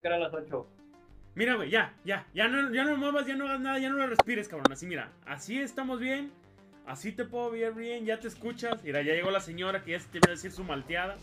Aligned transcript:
Que 0.00 0.08
era 0.08 0.18
las 0.18 0.32
8. 0.32 0.66
Mira, 1.34 1.54
güey, 1.54 1.70
ya, 1.70 1.94
ya, 2.04 2.26
ya 2.34 2.48
no, 2.48 2.72
ya 2.72 2.84
no 2.84 2.96
muevas, 2.96 3.26
ya 3.26 3.34
no 3.34 3.46
hagas 3.46 3.60
nada, 3.60 3.78
ya 3.78 3.90
no 3.90 3.96
lo 3.96 4.06
respires, 4.06 4.48
cabrón. 4.48 4.72
Así, 4.72 4.86
mira, 4.86 5.10
así 5.26 5.58
estamos 5.58 6.00
bien, 6.00 6.32
así 6.86 7.12
te 7.12 7.24
puedo 7.24 7.50
ver 7.50 7.74
bien, 7.74 8.04
ya 8.04 8.18
te 8.20 8.28
escuchas. 8.28 8.82
Mira, 8.82 9.02
ya 9.02 9.14
llegó 9.14 9.30
la 9.30 9.40
señora 9.40 9.82
que 9.82 9.92
ya 9.92 10.00
se 10.00 10.08
te 10.08 10.18
iba 10.18 10.28
a 10.28 10.30
decir 10.30 10.52
su 10.52 10.64
malteada. 10.64 11.16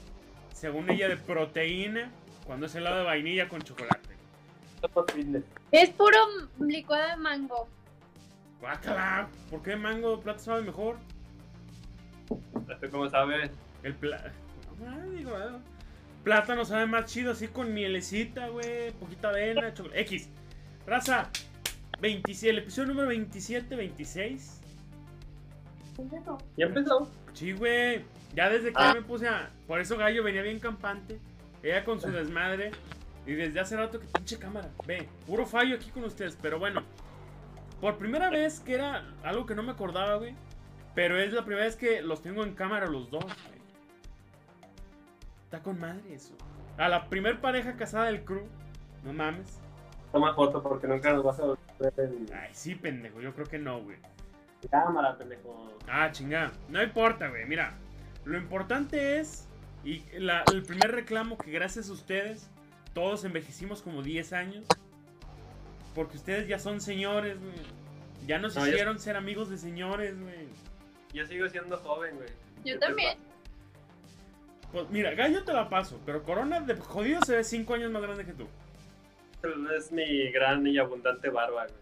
Según 0.54 0.90
ella, 0.90 1.10
de 1.10 1.18
proteína, 1.18 2.12
cuando 2.46 2.66
es 2.66 2.76
helado 2.76 2.98
de 2.98 3.04
vainilla 3.04 3.50
con 3.50 3.62
chocolate. 3.62 4.16
Es 5.72 5.90
puro 5.92 6.18
licuado 6.60 7.10
de 7.10 7.18
mango. 7.18 7.68
Guácala, 8.60 9.28
¿por 9.50 9.62
qué 9.64 9.76
mango 9.76 10.20
plata 10.22 10.40
sabe 10.40 10.62
mejor? 10.64 10.98
¿Esto 12.70 12.90
cómo 12.92 13.10
sabes? 13.10 13.52
El 13.84 13.96
pla... 13.96 14.32
No, 14.80 15.10
digo, 15.12 15.32
eh, 15.38 15.60
plátano 16.26 16.66
sabe 16.66 16.88
más 16.88 17.06
chido, 17.06 17.32
así 17.32 17.48
con 17.48 17.74
mielecita, 17.74 18.50
güey, 18.50 18.92
poquita 19.00 19.30
avena, 19.30 19.74
chocolate. 19.74 20.02
X. 20.02 20.28
Raza, 20.86 21.30
27, 22.02 22.50
el 22.50 22.58
episodio 22.58 22.90
número 22.90 23.08
27, 23.08 23.76
26. 23.76 24.60
¿Ya 26.58 26.66
empezó? 26.66 27.10
Sí, 27.34 27.54
güey. 27.54 28.04
Ya 28.34 28.50
desde 28.50 28.70
que 28.74 28.76
Ah. 28.76 28.94
me 28.94 29.02
puse 29.02 29.28
a. 29.30 29.50
Por 29.68 29.80
eso 29.80 29.98
Gallo 29.98 30.24
venía 30.24 30.42
bien 30.42 30.60
campante. 30.60 31.20
Ella 31.64 31.86
con 31.86 32.02
su 32.02 32.12
desmadre. 32.12 32.72
Y 33.26 33.34
desde 33.34 33.60
hace 33.60 33.78
rato 33.78 34.00
que 34.00 34.08
pinche 34.08 34.38
cámara. 34.38 34.70
Ve, 34.86 35.08
puro 35.26 35.46
fallo 35.46 35.76
aquí 35.76 35.90
con 35.92 36.04
ustedes. 36.04 36.38
Pero 36.42 36.60
bueno. 36.60 36.84
Por 37.80 37.98
primera 37.98 38.30
vez 38.30 38.60
que 38.60 38.74
era 38.74 39.04
algo 39.24 39.46
que 39.46 39.56
no 39.56 39.64
me 39.64 39.72
acordaba, 39.72 40.16
güey. 40.16 40.34
Pero 40.96 41.18
es 41.20 41.32
la 41.34 41.46
primera 41.46 41.66
vez 41.66 41.76
que 41.76 42.02
los 42.02 42.22
tengo 42.22 42.44
en 42.44 42.56
cámara 42.56 42.88
los 42.88 43.10
dos, 43.10 43.24
güey. 43.24 43.55
Está 45.56 45.64
con 45.64 45.80
madre 45.80 46.14
eso. 46.14 46.34
A 46.78 46.90
la 46.90 47.08
primer 47.08 47.40
pareja 47.40 47.78
casada 47.78 48.08
del 48.08 48.26
crew. 48.26 48.46
No 49.06 49.14
mames. 49.14 49.58
Toma 50.12 50.34
foto 50.36 50.62
porque 50.62 50.86
nunca 50.86 51.14
nos 51.14 51.24
vas 51.24 51.40
a 51.40 51.46
ver 51.80 51.94
en 51.98 52.26
Ay, 52.34 52.50
sí, 52.52 52.76
pendejo. 52.76 53.22
Yo 53.22 53.34
creo 53.34 53.46
que 53.48 53.58
no, 53.58 53.82
güey. 53.82 53.96
cámara, 54.70 55.18
pendejo. 55.18 55.78
Ah, 55.88 56.12
chingada. 56.12 56.52
No 56.68 56.84
importa, 56.84 57.30
güey. 57.30 57.46
Mira, 57.46 57.74
lo 58.26 58.38
importante 58.38 59.20
es. 59.20 59.48
Y 59.86 60.04
la- 60.20 60.44
el 60.52 60.64
primer 60.64 60.92
reclamo 60.92 61.38
que 61.38 61.52
gracias 61.52 61.90
a 61.90 61.94
ustedes, 61.94 62.50
todos 62.94 63.24
envejecimos 63.24 63.82
como 63.82 64.02
10 64.02 64.34
años. 64.34 64.66
Porque 65.94 66.18
ustedes 66.18 66.50
ya 66.50 66.60
son 66.60 66.82
señores, 66.82 67.40
güey. 67.40 67.54
Ya 68.28 68.40
nos 68.40 68.56
No, 68.58 68.68
hicieron 68.68 69.00
ser 69.00 69.16
amigos 69.16 69.50
de 69.50 69.58
señores, 69.58 70.20
güey. 70.20 70.50
Yo 71.14 71.26
sigo 71.26 71.48
siendo 71.48 71.78
joven, 71.78 72.16
güey. 72.18 72.28
Yo 72.66 72.74
¿Qué 72.74 72.74
te 72.74 72.80
también. 72.80 73.18
Pues 74.76 74.90
mira, 74.90 75.14
Gallo 75.14 75.42
te 75.46 75.54
la 75.54 75.70
paso, 75.70 76.02
pero 76.06 76.22
Corona 76.22 76.60
de 76.60 76.76
jodido 76.76 77.22
se 77.26 77.38
ve 77.38 77.46
5 77.46 77.76
años 77.76 77.92
más 77.92 78.02
grande 78.02 78.26
que 78.26 78.34
tú. 78.34 78.46
Es 79.74 79.90
mi 79.90 80.30
gran 80.32 80.68
y 80.68 80.78
abundante 80.78 81.30
barba, 81.30 81.66
güey. 81.66 81.80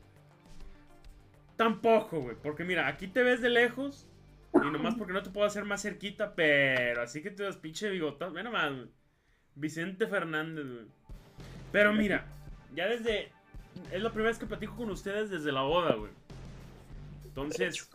Tampoco, 1.56 2.22
güey. 2.22 2.36
Porque 2.36 2.64
mira, 2.64 2.88
aquí 2.88 3.08
te 3.08 3.24
ves 3.24 3.42
de 3.42 3.50
lejos. 3.50 4.06
Y 4.54 4.60
nomás 4.60 4.94
porque 4.94 5.12
no 5.12 5.24
te 5.24 5.32
puedo 5.32 5.48
hacer 5.48 5.66
más 5.66 5.82
cerquita, 5.82 6.36
pero 6.36 7.02
así 7.02 7.24
que 7.24 7.32
te 7.32 7.42
das 7.42 7.58
pinche 7.58 7.90
bigotas. 7.90 8.32
Ve 8.32 8.44
nomás, 8.44 8.72
güey. 8.72 8.90
Vicente 9.56 10.06
Fernández, 10.06 10.64
güey. 10.64 10.86
Pero 11.72 11.94
mira, 11.94 12.28
ya 12.76 12.86
desde. 12.88 13.32
Es 13.92 14.04
la 14.04 14.12
primera 14.12 14.30
vez 14.30 14.38
que 14.38 14.46
platico 14.46 14.76
con 14.76 14.92
ustedes 14.92 15.32
desde 15.32 15.52
la 15.52 15.64
boda, 15.64 15.96
güey. 15.96 16.12
Entonces, 17.26 17.90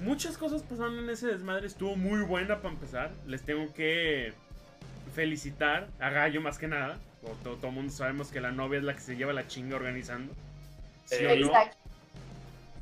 muchas 0.00 0.36
cosas 0.38 0.62
pasaron 0.62 0.98
en 0.98 1.10
ese 1.10 1.26
desmadre. 1.28 1.66
Estuvo 1.66 1.96
muy 1.96 2.22
buena 2.22 2.58
para 2.58 2.74
empezar. 2.74 3.10
Les 3.26 3.42
tengo 3.42 3.72
que 3.74 4.32
felicitar 5.14 5.88
a 5.98 6.10
Gallo 6.10 6.40
más 6.40 6.58
que 6.58 6.68
nada. 6.68 6.98
Todo, 7.44 7.56
todo 7.56 7.70
mundo 7.70 7.92
sabemos 7.92 8.28
que 8.28 8.40
la 8.40 8.50
novia 8.52 8.78
es 8.78 8.84
la 8.84 8.94
que 8.94 9.00
se 9.00 9.16
lleva 9.16 9.32
la 9.32 9.46
chinga 9.46 9.76
organizando. 9.76 10.32
¿Sí 11.06 11.16
Eh, 11.20 11.26
o 11.32 11.36
no? 11.36 11.46
Exacto. 11.48 11.76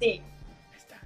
Sí. 0.00 0.06
Ahí 0.70 0.76
está. 0.76 0.96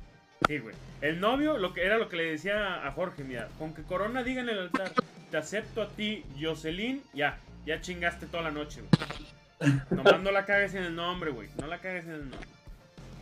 Sí, 0.47 0.59
güey. 0.59 0.75
El 1.01 1.21
novio 1.21 1.57
lo 1.59 1.73
que 1.73 1.85
era 1.85 1.99
lo 1.99 2.09
que 2.09 2.17
le 2.17 2.25
decía 2.31 2.87
a 2.87 2.93
Jorge, 2.93 3.25
mira, 3.25 3.49
con 3.59 3.75
que 3.75 3.83
Corona 3.83 4.23
diga 4.23 4.43
en 4.43 4.49
el 4.51 4.59
altar, 4.59 4.93
te 5.31 5.37
acepto 5.37 5.83
a 5.83 5.89
ti, 5.89 6.25
Jocelyn, 6.41 7.03
ya, 7.15 7.39
ya 7.65 7.81
chingaste 7.81 8.27
toda 8.27 8.43
la 8.45 8.51
noche, 8.51 8.83
güey. 8.83 9.81
Nomás 9.91 10.21
no 10.21 10.31
la 10.33 10.45
cagues 10.45 10.75
en 10.75 10.83
el 10.85 10.95
nombre, 10.95 11.31
güey. 11.31 11.49
No 11.61 11.67
la 11.69 11.79
cagues 11.79 12.05
en 12.05 12.11
el 12.13 12.31
nombre. 12.31 12.49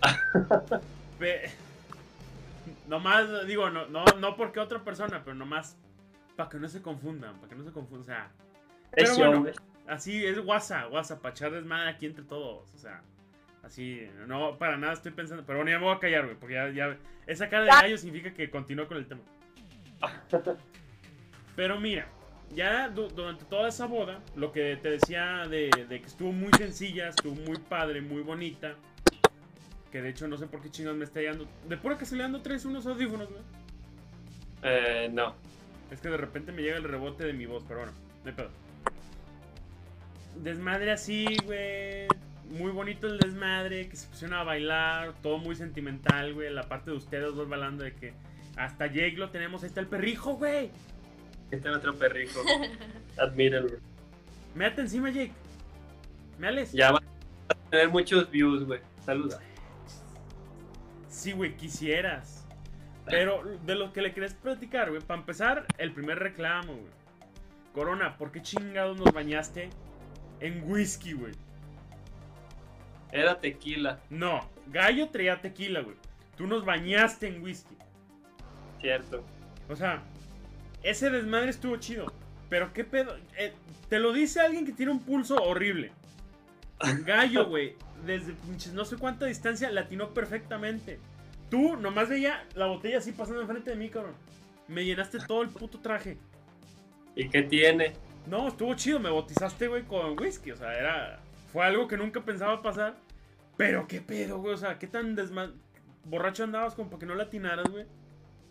Ve- 1.21 1.51
Nomás, 2.89 3.47
digo, 3.47 3.71
no, 3.71 3.87
no, 3.87 4.05
no 4.19 4.37
porque 4.37 4.61
otra 4.61 4.83
persona, 4.85 5.23
pero 5.25 5.35
nomás 5.37 5.77
para 6.37 6.49
que 6.49 6.59
no 6.59 6.69
se 6.69 6.83
confundan, 6.83 7.37
para 7.37 7.49
que 7.49 7.55
no 7.55 7.65
se 7.65 7.73
confundan. 7.73 8.01
O 8.03 8.05
sea, 8.05 8.31
Pero 8.93 9.07
bueno, 9.29 9.43
así 9.89 10.25
es 10.25 10.39
WhatsApp, 10.39 10.93
WhatsApp, 10.93 11.21
para 11.21 11.33
echar 11.35 11.53
desmadre 11.53 11.91
aquí 11.91 12.07
entre 12.07 12.25
todos. 12.25 12.73
O 12.75 12.79
sea, 12.79 13.03
así, 13.63 14.09
no 14.27 14.57
para 14.59 14.77
nada 14.77 14.93
estoy 14.95 15.13
pensando. 15.13 15.45
Pero 15.47 15.59
bueno, 15.59 15.71
ya 15.71 15.79
me 15.79 15.85
voy 15.85 15.95
a 15.95 15.99
callar, 16.01 16.25
güey, 16.25 16.37
porque 16.37 16.55
ya, 16.55 16.69
ya. 16.71 16.97
Esa 17.27 17.49
cara 17.49 17.65
de 17.65 17.71
gallo 17.71 17.99
significa 17.99 18.33
que 18.35 18.51
continúo 18.51 18.87
con 18.89 18.97
el 18.97 19.07
tema. 19.07 19.21
Pero 21.57 21.79
mira, 21.79 22.09
ya 22.55 22.89
du- 22.89 23.09
durante 23.09 23.45
toda 23.45 23.69
esa 23.69 23.87
boda, 23.87 24.21
lo 24.35 24.51
que 24.53 24.77
te 24.77 24.91
decía 24.91 25.47
de, 25.49 25.71
de 25.89 26.01
que 26.01 26.07
estuvo 26.07 26.33
muy 26.33 26.51
sencilla, 26.55 27.09
estuvo 27.09 27.35
muy 27.35 27.59
padre, 27.59 28.01
muy 28.01 28.23
bonita. 28.23 28.75
Que 29.91 30.01
de 30.01 30.11
hecho 30.11 30.29
no 30.29 30.37
sé 30.37 30.47
por 30.47 30.61
qué 30.61 30.71
chingados 30.71 30.99
me 30.99 31.05
está 31.05 31.21
llegando. 31.21 31.47
De 31.69 31.77
pura 31.77 31.99
casualidad 31.99 32.29
no 32.29 32.43
traes 32.43 32.65
unos 32.65 32.87
audífonos, 32.87 33.29
güey. 33.29 33.43
Eh, 34.63 35.11
no. 35.13 35.35
Es 35.91 36.01
que 36.01 36.09
de 36.09 36.17
repente 36.17 36.53
me 36.53 36.63
llega 36.63 36.77
el 36.77 36.85
rebote 36.85 37.25
de 37.25 37.33
mi 37.33 37.47
voz, 37.47 37.65
pero 37.67 37.81
bueno, 37.81 37.93
no 38.25 38.31
hay 38.31 38.37
pedo. 38.37 38.51
Desmadre 40.37 40.93
así, 40.93 41.27
güey. 41.45 42.07
Muy 42.51 42.71
bonito 42.73 43.07
el 43.07 43.19
desmadre, 43.19 43.89
que 43.89 43.97
se 43.97 44.09
pusieron 44.09 44.37
a 44.37 44.45
bailar, 44.45 45.15
todo 45.23 45.39
muy 45.39 45.55
sentimental, 45.57 46.35
güey. 46.35 46.53
La 46.53 46.69
parte 46.69 46.91
de 46.91 46.97
ustedes 46.97 47.35
dos 47.35 47.49
bailando 47.49 47.85
de 47.85 47.95
que 47.95 48.13
hasta 48.57 48.87
Jake 48.87 49.17
lo 49.17 49.31
tenemos, 49.31 49.63
ahí 49.63 49.69
está 49.69 49.81
el 49.81 49.87
perrijo, 49.87 50.35
güey. 50.35 50.71
Este 51.51 51.57
es 51.57 51.65
nuestro 51.65 51.95
perrijo. 51.97 52.41
Admíralo. 53.19 53.71
Méate 54.55 54.83
encima, 54.83 55.11
Jake. 55.11 55.33
¿Me 56.39 56.49
ales? 56.49 56.73
Ya 56.73 56.93
va 56.93 57.01
a 57.49 57.55
tener 57.71 57.89
muchos 57.89 58.31
views, 58.31 58.65
güey. 58.65 58.81
Saluda. 59.05 59.41
Sí, 61.11 61.33
güey, 61.33 61.57
quisieras. 61.57 62.47
Pero 63.05 63.43
de 63.67 63.75
lo 63.75 63.93
que 63.93 64.01
le 64.01 64.15
querés 64.15 64.33
platicar, 64.35 64.91
güey, 64.91 65.03
para 65.03 65.21
empezar, 65.21 65.67
el 65.77 65.93
primer 65.93 66.19
reclamo, 66.19 66.73
güey. 66.73 66.93
Corona, 67.75 68.17
¿por 68.17 68.31
qué 68.33 68.41
chingados 68.41 68.99
nos 68.99 69.13
bañaste 69.13 69.71
en 70.41 70.63
whisky, 70.71 71.13
güey? 71.13 71.35
Era 73.13 73.41
tequila, 73.41 74.01
No, 74.09 74.49
Gallo 74.69 75.09
traía 75.11 75.41
tequila, 75.41 75.81
güey. 75.81 75.97
Tú 76.37 76.47
nos 76.47 76.65
bañaste 76.65 77.27
en 77.27 77.43
whisky. 77.43 77.77
cierto. 78.81 79.25
O 79.69 79.77
sea, 79.77 80.03
ese 80.83 81.11
desmadre 81.11 81.51
estuvo 81.51 81.77
chido. 81.77 82.13
Pero 82.49 82.73
qué 82.73 82.85
pedo. 82.85 83.17
Eh, 83.37 83.53
te 83.89 83.99
lo 83.99 84.13
dice 84.13 84.41
alguien 84.41 84.65
que 84.65 84.73
tiene 84.73 84.93
un 84.93 85.01
pulso 85.01 85.37
horrible. 85.37 85.93
Gallo, 87.05 87.47
güey, 87.47 87.75
desde 88.07 88.33
pinches 88.33 88.73
no 88.73 88.85
sé 88.85 88.97
cuánta 88.97 89.27
distancia 89.27 89.71
latinó 89.71 90.13
perfectamente. 90.15 90.99
Tú 91.51 91.77
nomás 91.77 92.09
veía 92.09 92.45
la 92.55 92.67
botella 92.67 92.99
así 92.99 93.13
pasando 93.13 93.41
enfrente 93.41 93.71
de 93.71 93.77
mí, 93.77 93.89
cabrón. 93.89 94.15
Me 94.69 94.85
llenaste 94.85 95.19
todo 95.27 95.43
el 95.43 95.49
puto 95.49 95.81
traje. 95.81 96.17
¿Y 97.17 97.29
qué 97.29 97.43
tiene? 97.43 97.93
No, 98.27 98.49
estuvo 98.49 98.75
chido, 98.75 99.01
me 99.01 99.11
bautizaste, 99.11 99.67
güey, 99.67 99.83
con 99.83 100.19
whisky. 100.19 100.53
O 100.53 100.57
sea, 100.57 100.73
era. 100.79 101.21
Fue 101.53 101.65
algo 101.65 101.89
que 101.89 101.97
nunca 101.97 102.21
pensaba 102.21 102.63
pasar. 102.63 102.95
Pero 103.57 103.89
qué 103.89 104.01
pedo, 104.01 104.39
güey. 104.39 104.55
O 104.55 104.57
sea, 104.57 104.79
qué 104.79 104.87
tan 104.87 105.17
desma... 105.17 105.53
borracho 106.05 106.45
andabas 106.45 106.75
como 106.75 106.89
para 106.89 107.01
que 107.01 107.07
no 107.07 107.15
latinaras, 107.17 107.69
güey. 107.69 107.85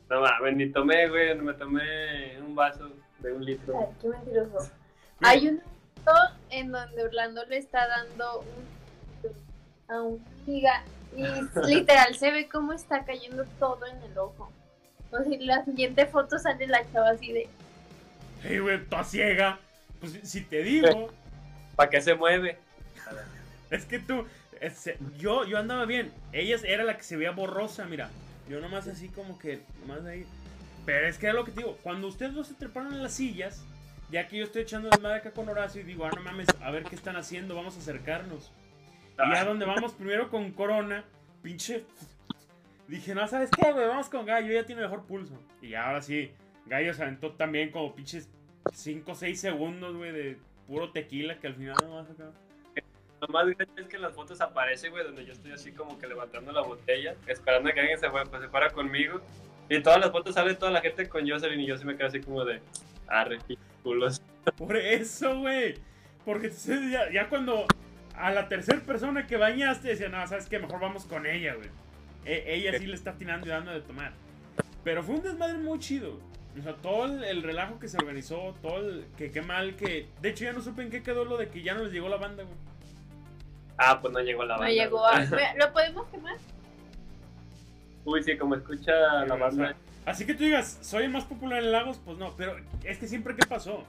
No 0.09 0.21
mames, 0.21 0.57
ni 0.57 0.69
tomé, 0.69 1.07
güey. 1.07 1.35
Me 1.37 1.53
tomé 1.53 2.37
un 2.41 2.53
vaso 2.53 2.89
de 3.19 3.31
un 3.31 3.45
litro. 3.45 3.79
Ay, 3.79 3.95
qué 4.01 4.09
mentiroso. 4.09 4.71
Hay 5.21 5.47
un 5.47 5.55
momento 5.55 6.11
en 6.49 6.71
donde 6.71 7.03
Orlando 7.03 7.45
le 7.45 7.57
está 7.57 7.87
dando 7.87 8.41
un 8.41 8.78
a 9.89 9.95
amiga 10.45 10.83
y 11.15 11.23
literal 11.67 12.15
se 12.15 12.31
ve 12.31 12.47
cómo 12.47 12.73
está 12.73 13.03
cayendo 13.05 13.45
todo 13.59 13.85
en 13.87 14.01
el 14.03 14.17
ojo. 14.17 14.51
O 15.11 15.17
sea, 15.23 15.25
en 15.33 15.47
la 15.47 15.65
siguiente 15.65 16.05
foto 16.05 16.37
sale 16.37 16.67
la 16.67 16.81
chava 16.91 17.09
así 17.11 17.31
de 17.31 17.47
Hey, 18.43 18.59
güey, 18.59 18.83
toda 18.85 19.03
ciega. 19.03 19.59
Pues 19.99 20.17
si 20.23 20.41
te 20.41 20.61
digo, 20.63 21.11
¿Para 21.75 21.89
qué 21.89 22.01
se 22.01 22.13
mueve? 22.15 22.57
es 23.69 23.85
que 23.85 23.99
tú. 23.99 24.25
es- 24.61 24.91
yo, 25.17 25.45
yo 25.45 25.57
andaba 25.57 25.85
bien. 25.85 26.11
Ella 26.31 26.57
era 26.63 26.83
la 26.83 26.97
que 26.97 27.03
se 27.03 27.17
veía 27.17 27.31
borrosa, 27.31 27.85
mira. 27.85 28.09
Yo 28.49 28.59
nomás 28.59 28.87
así 28.87 29.09
como 29.09 29.37
que. 29.39 29.61
Nomás 29.81 30.05
ahí. 30.05 30.25
Pero 30.85 31.07
es 31.07 31.17
que 31.17 31.25
era 31.27 31.35
lo 31.35 31.43
que 31.45 31.51
te 31.51 31.59
digo. 31.61 31.77
Cuando 31.83 32.07
ustedes 32.07 32.33
dos 32.33 32.47
se 32.47 32.53
treparon 32.53 32.93
en 32.93 33.03
las 33.03 33.13
sillas, 33.13 33.61
ya 34.09 34.27
que 34.27 34.37
yo 34.37 34.43
estoy 34.45 34.63
echando 34.63 34.89
desmadre 34.89 35.19
acá 35.19 35.31
con 35.31 35.47
Horacio 35.49 35.81
y 35.81 35.83
digo, 35.83 36.05
ah, 36.05 36.11
no 36.15 36.21
mames, 36.21 36.47
a 36.61 36.71
ver 36.71 36.83
qué 36.83 36.95
están 36.95 37.15
haciendo, 37.15 37.55
vamos 37.55 37.75
a 37.75 37.79
acercarnos. 37.79 38.51
Y 39.25 39.33
ya 39.33 39.45
donde 39.45 39.65
vamos 39.65 39.93
primero 39.93 40.29
con 40.29 40.51
Corona, 40.51 41.03
pinche. 41.41 41.83
Dije, 42.87 43.13
no, 43.13 43.27
¿sabes 43.27 43.49
qué, 43.51 43.71
güey? 43.71 43.87
Vamos 43.87 44.09
con 44.09 44.25
Gallo, 44.25 44.51
ya 44.51 44.65
tiene 44.65 44.81
mejor 44.81 45.05
pulso. 45.05 45.33
Y 45.61 45.73
ahora 45.75 46.01
sí, 46.01 46.31
Gallo 46.65 46.93
se 46.93 47.03
aventó 47.03 47.31
también 47.33 47.71
como 47.71 47.93
pinches 47.93 48.29
5 48.73 49.11
o 49.11 49.15
6 49.15 49.39
segundos, 49.39 49.95
güey, 49.95 50.11
de 50.11 50.37
puro 50.67 50.91
tequila 50.91 51.39
que 51.39 51.47
al 51.47 51.55
final 51.55 51.75
no 51.83 51.95
vas 51.95 52.09
acá. 52.09 52.31
Lo 53.21 53.27
más 53.27 53.45
grande 53.45 53.81
es 53.81 53.87
que 53.87 53.97
en 53.97 54.01
las 54.01 54.15
fotos 54.15 54.39
aparece, 54.39 54.89
güey, 54.89 55.03
donde 55.03 55.25
yo 55.25 55.33
estoy 55.33 55.51
así 55.51 55.73
como 55.73 55.99
que 55.99 56.07
levantando 56.07 56.53
la 56.53 56.61
botella, 56.61 57.15
esperando 57.27 57.69
a 57.69 57.73
que 57.73 57.81
alguien 57.81 57.99
se, 57.99 58.09
fue, 58.09 58.23
pues, 58.25 58.41
se 58.41 58.47
fuera 58.47 58.69
conmigo. 58.69 59.19
Y 59.67 59.75
en 59.75 59.83
todas 59.83 59.99
las 59.99 60.11
fotos 60.11 60.35
sale 60.35 60.55
toda 60.55 60.71
la 60.71 60.81
gente 60.81 61.09
con 61.09 61.29
Jocelyn 61.29 61.59
y 61.59 61.67
yo 61.67 61.77
sí 61.77 61.85
me 61.85 61.97
quedo 61.97 62.07
así 62.07 62.21
como 62.21 62.45
de, 62.45 62.61
arre, 63.07 63.39
culos. 63.83 64.21
Por 64.57 64.77
eso, 64.77 65.37
güey. 65.39 65.75
Porque 66.23 66.49
ya, 66.49 67.11
ya 67.11 67.27
cuando 67.27 67.65
a 68.19 68.31
la 68.31 68.47
tercera 68.49 68.79
persona 68.81 69.25
que 69.27 69.37
bañaste 69.37 69.87
decía, 69.89 70.09
no, 70.09 70.25
sabes 70.27 70.47
que 70.47 70.59
mejor 70.59 70.79
vamos 70.79 71.05
con 71.05 71.25
ella, 71.25 71.55
güey. 71.55 71.69
E- 72.25 72.43
ella 72.55 72.77
sí 72.77 72.85
le 72.85 72.95
está 72.95 73.13
tirando 73.13 73.47
y 73.47 73.49
dando 73.49 73.71
de 73.71 73.81
tomar. 73.81 74.11
Pero 74.83 75.03
fue 75.03 75.15
un 75.15 75.23
desmadre 75.23 75.57
muy 75.57 75.79
chido. 75.79 76.19
O 76.59 76.61
sea, 76.61 76.73
todo 76.75 77.05
el, 77.05 77.23
el 77.23 77.43
relajo 77.43 77.79
que 77.79 77.87
se 77.87 77.97
organizó, 77.97 78.55
todo 78.61 78.79
el. 78.79 79.05
que 79.17 79.31
qué 79.31 79.41
mal 79.41 79.75
que. 79.75 80.07
De 80.21 80.29
hecho, 80.29 80.43
ya 80.43 80.51
no 80.53 80.61
supe 80.61 80.81
en 80.81 80.89
qué 80.89 81.01
quedó 81.03 81.23
lo 81.23 81.37
de 81.37 81.47
que 81.49 81.61
ya 81.61 81.73
no 81.75 81.83
les 81.83 81.93
llegó 81.93 82.09
la 82.09 82.17
banda, 82.17 82.43
güey. 82.43 82.55
Ah, 83.77 83.99
pues 84.01 84.11
no 84.13 84.19
llegó 84.19 84.43
la 84.43 84.55
No 84.55 84.59
banda. 84.61 84.73
llegó 84.73 84.99
güey. 84.99 85.43
a... 85.45 85.55
¿Lo 85.55 85.71
podemos 85.71 86.07
quemar? 86.07 86.35
Uy, 88.05 88.23
sí, 88.23 88.37
como 88.37 88.55
escucha 88.55 88.91
la 89.25 89.35
O 89.35 89.37
banda. 89.37 89.67
sea, 89.67 89.75
así 90.05 90.25
que 90.25 90.33
tú 90.33 90.43
digas, 90.43 90.79
soy 90.81 91.05
el 91.05 91.11
más 91.11 91.23
popular 91.25 91.59
en 91.63 91.71
Lagos, 91.71 91.99
pues 92.03 92.17
no. 92.17 92.33
Pero 92.35 92.57
es 92.83 92.97
que 92.97 93.07
siempre, 93.07 93.35
¿qué 93.35 93.45
pasó? 93.47 93.85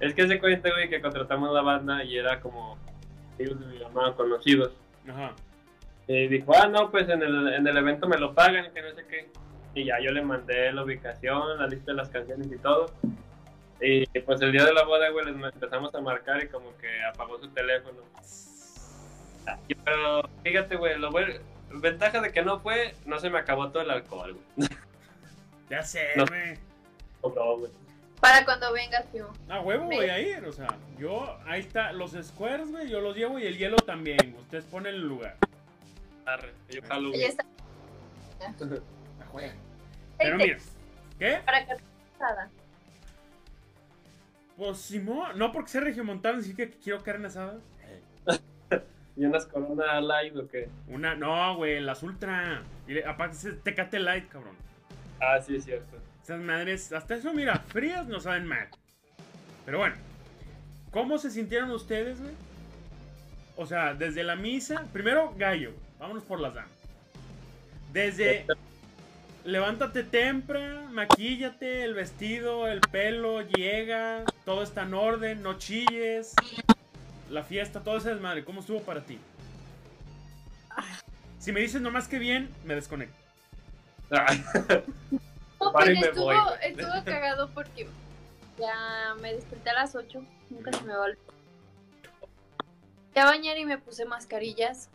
Es 0.00 0.14
que 0.14 0.26
se 0.28 0.38
cuenta, 0.38 0.70
güey, 0.70 0.88
que 0.88 1.00
contratamos 1.00 1.52
la 1.54 1.62
banda 1.62 2.04
y 2.04 2.16
era 2.18 2.40
como 2.40 2.78
amigos 3.34 3.60
de 3.60 3.66
mi 3.66 3.78
mamá, 3.80 4.14
conocidos. 4.14 4.72
Ajá. 5.08 5.32
Y 6.08 6.28
dijo, 6.28 6.52
ah, 6.54 6.68
no, 6.68 6.90
pues 6.90 7.08
en 7.08 7.22
el, 7.22 7.54
en 7.54 7.66
el 7.66 7.76
evento 7.76 8.06
me 8.06 8.18
lo 8.18 8.34
pagan, 8.34 8.72
que 8.72 8.82
no 8.82 8.90
sé 8.94 9.04
qué. 9.08 9.28
Y 9.74 9.84
ya 9.86 9.98
yo 10.00 10.10
le 10.12 10.22
mandé 10.22 10.72
la 10.72 10.84
ubicación, 10.84 11.58
la 11.58 11.66
lista 11.66 11.92
de 11.92 11.96
las 11.96 12.08
canciones 12.08 12.50
y 12.50 12.58
todo. 12.58 12.86
Y 13.80 14.06
pues 14.20 14.40
el 14.40 14.52
día 14.52 14.64
de 14.64 14.72
la 14.72 14.84
boda, 14.84 15.10
güey, 15.10 15.26
les 15.26 15.34
empezamos 15.54 15.94
a 15.94 16.00
marcar 16.00 16.42
y 16.42 16.48
como 16.48 16.76
que 16.78 16.88
apagó 17.12 17.38
su 17.38 17.48
teléfono. 17.48 17.98
Pero 19.84 20.22
fíjate, 20.42 20.76
güey, 20.76 20.98
lo 20.98 21.10
bueno, 21.10 21.34
ventaja 21.70 22.20
de 22.20 22.32
que 22.32 22.42
no 22.42 22.60
fue, 22.60 22.94
no 23.04 23.18
se 23.18 23.30
me 23.30 23.38
acabó 23.38 23.70
todo 23.70 23.82
el 23.82 23.90
alcohol, 23.90 24.36
güey. 24.56 24.68
Ya 25.68 25.82
sé, 25.82 26.08
No. 26.16 26.24
güey. 26.26 26.54
No, 27.34 27.58
güey. 27.58 27.70
Para 28.20 28.44
cuando 28.44 28.72
vengas, 28.72 29.04
tío. 29.12 29.30
A 29.48 29.60
huevo 29.60 29.84
voy 29.84 30.06
a 30.08 30.18
ir, 30.20 30.44
o 30.44 30.52
sea, 30.52 30.68
yo, 30.98 31.38
ahí 31.46 31.60
está, 31.60 31.92
los 31.92 32.12
squares, 32.22 32.70
güey, 32.70 32.88
yo 32.88 33.00
los 33.00 33.16
llevo 33.16 33.38
y 33.38 33.46
el 33.46 33.58
hielo 33.58 33.76
también. 33.76 34.34
Ustedes 34.40 34.64
ponen 34.64 34.94
el 34.94 35.02
lugar. 35.06 35.36
Arre, 36.24 36.52
yo 36.70 36.80
jalo, 36.82 37.10
güey. 37.10 37.22
Está. 37.22 37.44
Pero 40.18 40.36
mira, 40.36 40.56
¿qué? 41.18 41.40
para 41.44 41.66
que 41.66 41.76
casada. 42.18 42.48
Pues 44.56 44.78
Simón, 44.78 45.38
no 45.38 45.52
porque 45.52 45.70
sea 45.70 45.82
regiomontano, 45.82 46.40
sí 46.40 46.54
que 46.54 46.70
quiero 46.70 47.02
carne 47.02 47.26
asada. 47.26 47.58
¿Y 49.16 49.24
unas 49.24 49.46
Corona 49.46 50.00
Light 50.00 50.36
o 50.36 50.48
qué? 50.48 50.68
Una, 50.88 51.14
no, 51.14 51.56
güey, 51.56 51.80
las 51.80 52.02
ultra. 52.02 52.62
Y 52.86 52.94
le- 52.94 53.04
aparte 53.06 53.52
Tecate 53.52 53.98
Light, 53.98 54.28
cabrón. 54.28 54.56
Ah, 55.20 55.40
sí, 55.40 55.56
es 55.56 55.64
cierto. 55.64 55.96
Esas 56.26 56.40
madres, 56.40 56.92
hasta 56.92 57.14
eso, 57.14 57.32
mira, 57.32 57.60
frías 57.68 58.08
no 58.08 58.18
saben 58.18 58.46
mal. 58.46 58.66
Pero 59.64 59.78
bueno, 59.78 59.94
¿cómo 60.90 61.18
se 61.18 61.30
sintieron 61.30 61.70
ustedes, 61.70 62.20
güey? 62.20 62.34
O 63.54 63.64
sea, 63.64 63.94
desde 63.94 64.24
la 64.24 64.34
misa, 64.34 64.86
primero 64.92 65.32
gallo, 65.38 65.72
vámonos 66.00 66.24
por 66.24 66.40
las 66.40 66.52
damas. 66.52 66.72
Desde 67.92 68.44
levántate 69.44 70.02
temprano, 70.02 70.90
maquíllate, 70.90 71.84
el 71.84 71.94
vestido, 71.94 72.66
el 72.66 72.80
pelo, 72.80 73.42
llega, 73.42 74.24
todo 74.44 74.64
está 74.64 74.82
en 74.82 74.94
orden, 74.94 75.44
no 75.44 75.58
chilles. 75.58 76.34
La 77.30 77.44
fiesta, 77.44 77.84
todo 77.84 77.98
ese 77.98 78.08
desmadre, 78.10 78.44
¿cómo 78.44 78.62
estuvo 78.62 78.80
para 78.82 79.02
ti? 79.02 79.20
Si 81.38 81.52
me 81.52 81.60
dices 81.60 81.80
nomás 81.80 82.08
que 82.08 82.18
bien, 82.18 82.48
me 82.64 82.74
desconecto. 82.74 83.14
No, 85.66 85.72
pues 85.72 85.88
estuvo, 85.88 86.24
voy, 86.24 86.36
estuvo 86.62 86.92
cagado 87.04 87.50
porque 87.50 87.88
ya 88.58 89.14
me 89.20 89.34
desperté 89.34 89.70
a 89.70 89.74
las 89.74 89.94
8. 89.94 90.22
Nunca 90.50 90.72
se 90.72 90.82
me 90.84 90.92
va 90.92 90.98
a 90.98 91.06
olvidar. 91.06 91.34
Fui 93.12 93.22
a 93.22 93.24
bañar 93.24 93.58
y 93.58 93.64
me 93.64 93.78
puse 93.78 94.04
mascarillas 94.04 94.88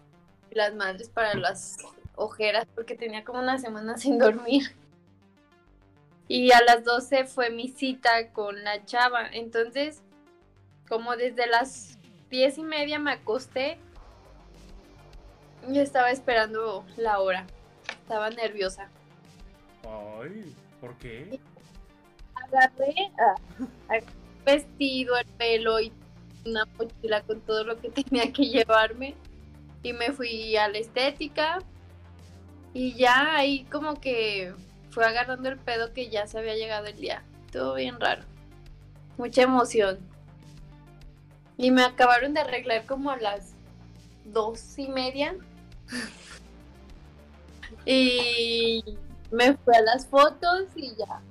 y 0.50 0.56
las 0.56 0.74
madres 0.76 1.10
para 1.10 1.34
las 1.34 1.78
ojeras 2.16 2.68
porque 2.76 2.96
tenía 2.96 3.24
como 3.24 3.40
una 3.40 3.58
semana 3.58 3.98
sin 3.98 4.18
dormir. 4.18 4.76
Y 6.28 6.52
a 6.54 6.62
las 6.62 6.86
12 6.86 7.26
fue 7.26 7.50
mi 7.50 7.68
cita 7.68 8.32
con 8.32 8.64
la 8.64 8.86
chava. 8.86 9.28
Entonces, 9.28 10.02
como 10.88 11.18
desde 11.18 11.48
las 11.48 11.98
10 12.30 12.60
y 12.60 12.64
media 12.64 13.00
me 13.00 13.12
acosté, 13.12 13.78
yo 15.68 15.82
estaba 15.82 16.12
esperando 16.12 16.86
la 16.96 17.20
hora. 17.20 17.46
Estaba 18.04 18.30
nerviosa. 18.30 18.90
Ay, 19.84 20.56
¿por 20.82 20.98
qué? 20.98 21.40
agarré 22.34 23.12
el 23.90 24.04
vestido, 24.44 25.18
el 25.18 25.28
pelo 25.38 25.80
y 25.80 25.94
una 26.46 26.66
mochila 26.78 27.22
con 27.22 27.40
todo 27.42 27.64
lo 27.64 27.80
que 27.80 27.90
tenía 27.90 28.32
que 28.34 28.46
llevarme 28.46 29.16
y 29.84 29.94
me 29.94 30.12
fui 30.12 30.56
a 30.58 30.68
la 30.68 30.80
estética 30.80 31.60
y 32.74 32.94
ya 32.96 33.36
ahí 33.36 33.64
como 33.66 34.00
que 34.00 34.54
fue 34.90 35.06
agarrando 35.06 35.50
el 35.50 35.58
pedo 35.58 35.94
que 35.94 36.10
ya 36.10 36.28
se 36.28 36.40
había 36.40 36.56
llegado 36.56 36.88
el 36.88 36.98
día. 36.98 37.24
Estuvo 37.46 37.76
bien 37.76 38.00
raro. 38.00 38.24
Mucha 39.18 39.44
emoción. 39.44 40.00
Y 41.58 41.72
me 41.72 41.84
acabaron 41.84 42.34
de 42.34 42.42
arreglar 42.42 42.86
como 42.86 43.12
a 43.12 43.18
las 43.18 43.54
dos 44.26 44.78
y 44.78 44.88
media. 44.88 45.36
y 47.86 48.84
me 49.32 49.56
fui 49.58 49.76
a 49.76 49.82
las 49.82 50.08
fotos 50.08 50.68
y 50.76 50.96
ya. 50.96 51.22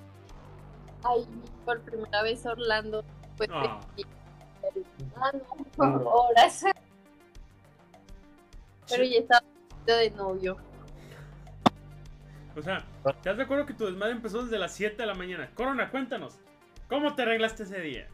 Ahí 1.04 1.26
por 1.64 1.80
primera 1.80 2.22
vez 2.22 2.44
Orlando. 2.44 3.04
Ah, 3.48 5.32
no, 5.76 5.86
horas. 5.86 6.64
Pero 8.88 9.04
ya 9.04 9.18
estaba 9.18 9.44
de 9.86 10.10
novio. 10.10 10.56
O 12.56 12.62
sea, 12.62 12.84
¿te 13.22 13.34
de 13.34 13.42
acuerdo 13.42 13.64
que 13.64 13.74
tu 13.74 13.86
desmadre 13.86 14.12
empezó 14.12 14.42
desde 14.42 14.58
las 14.58 14.72
7 14.74 14.96
de 14.96 15.06
la 15.06 15.14
mañana? 15.14 15.50
Corona, 15.54 15.90
cuéntanos. 15.90 16.38
¿Cómo 16.88 17.14
te 17.14 17.22
arreglaste 17.22 17.62
ese 17.62 17.80
día? 17.80 18.08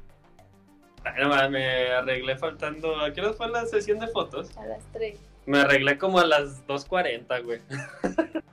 Ay, 1.02 1.22
no 1.22 1.28
mames, 1.30 1.50
me 1.50 1.90
arreglé 1.92 2.36
faltando. 2.36 3.00
¿A 3.00 3.12
qué 3.12 3.22
hora 3.22 3.32
fue 3.32 3.48
la 3.48 3.64
sesión 3.66 3.98
de 3.98 4.08
fotos? 4.08 4.56
A 4.56 4.66
las 4.66 4.84
3. 4.92 5.18
Me 5.46 5.60
arreglé 5.60 5.98
como 5.98 6.18
a 6.18 6.26
las 6.26 6.66
2.40, 6.66 7.44
güey. 7.44 7.60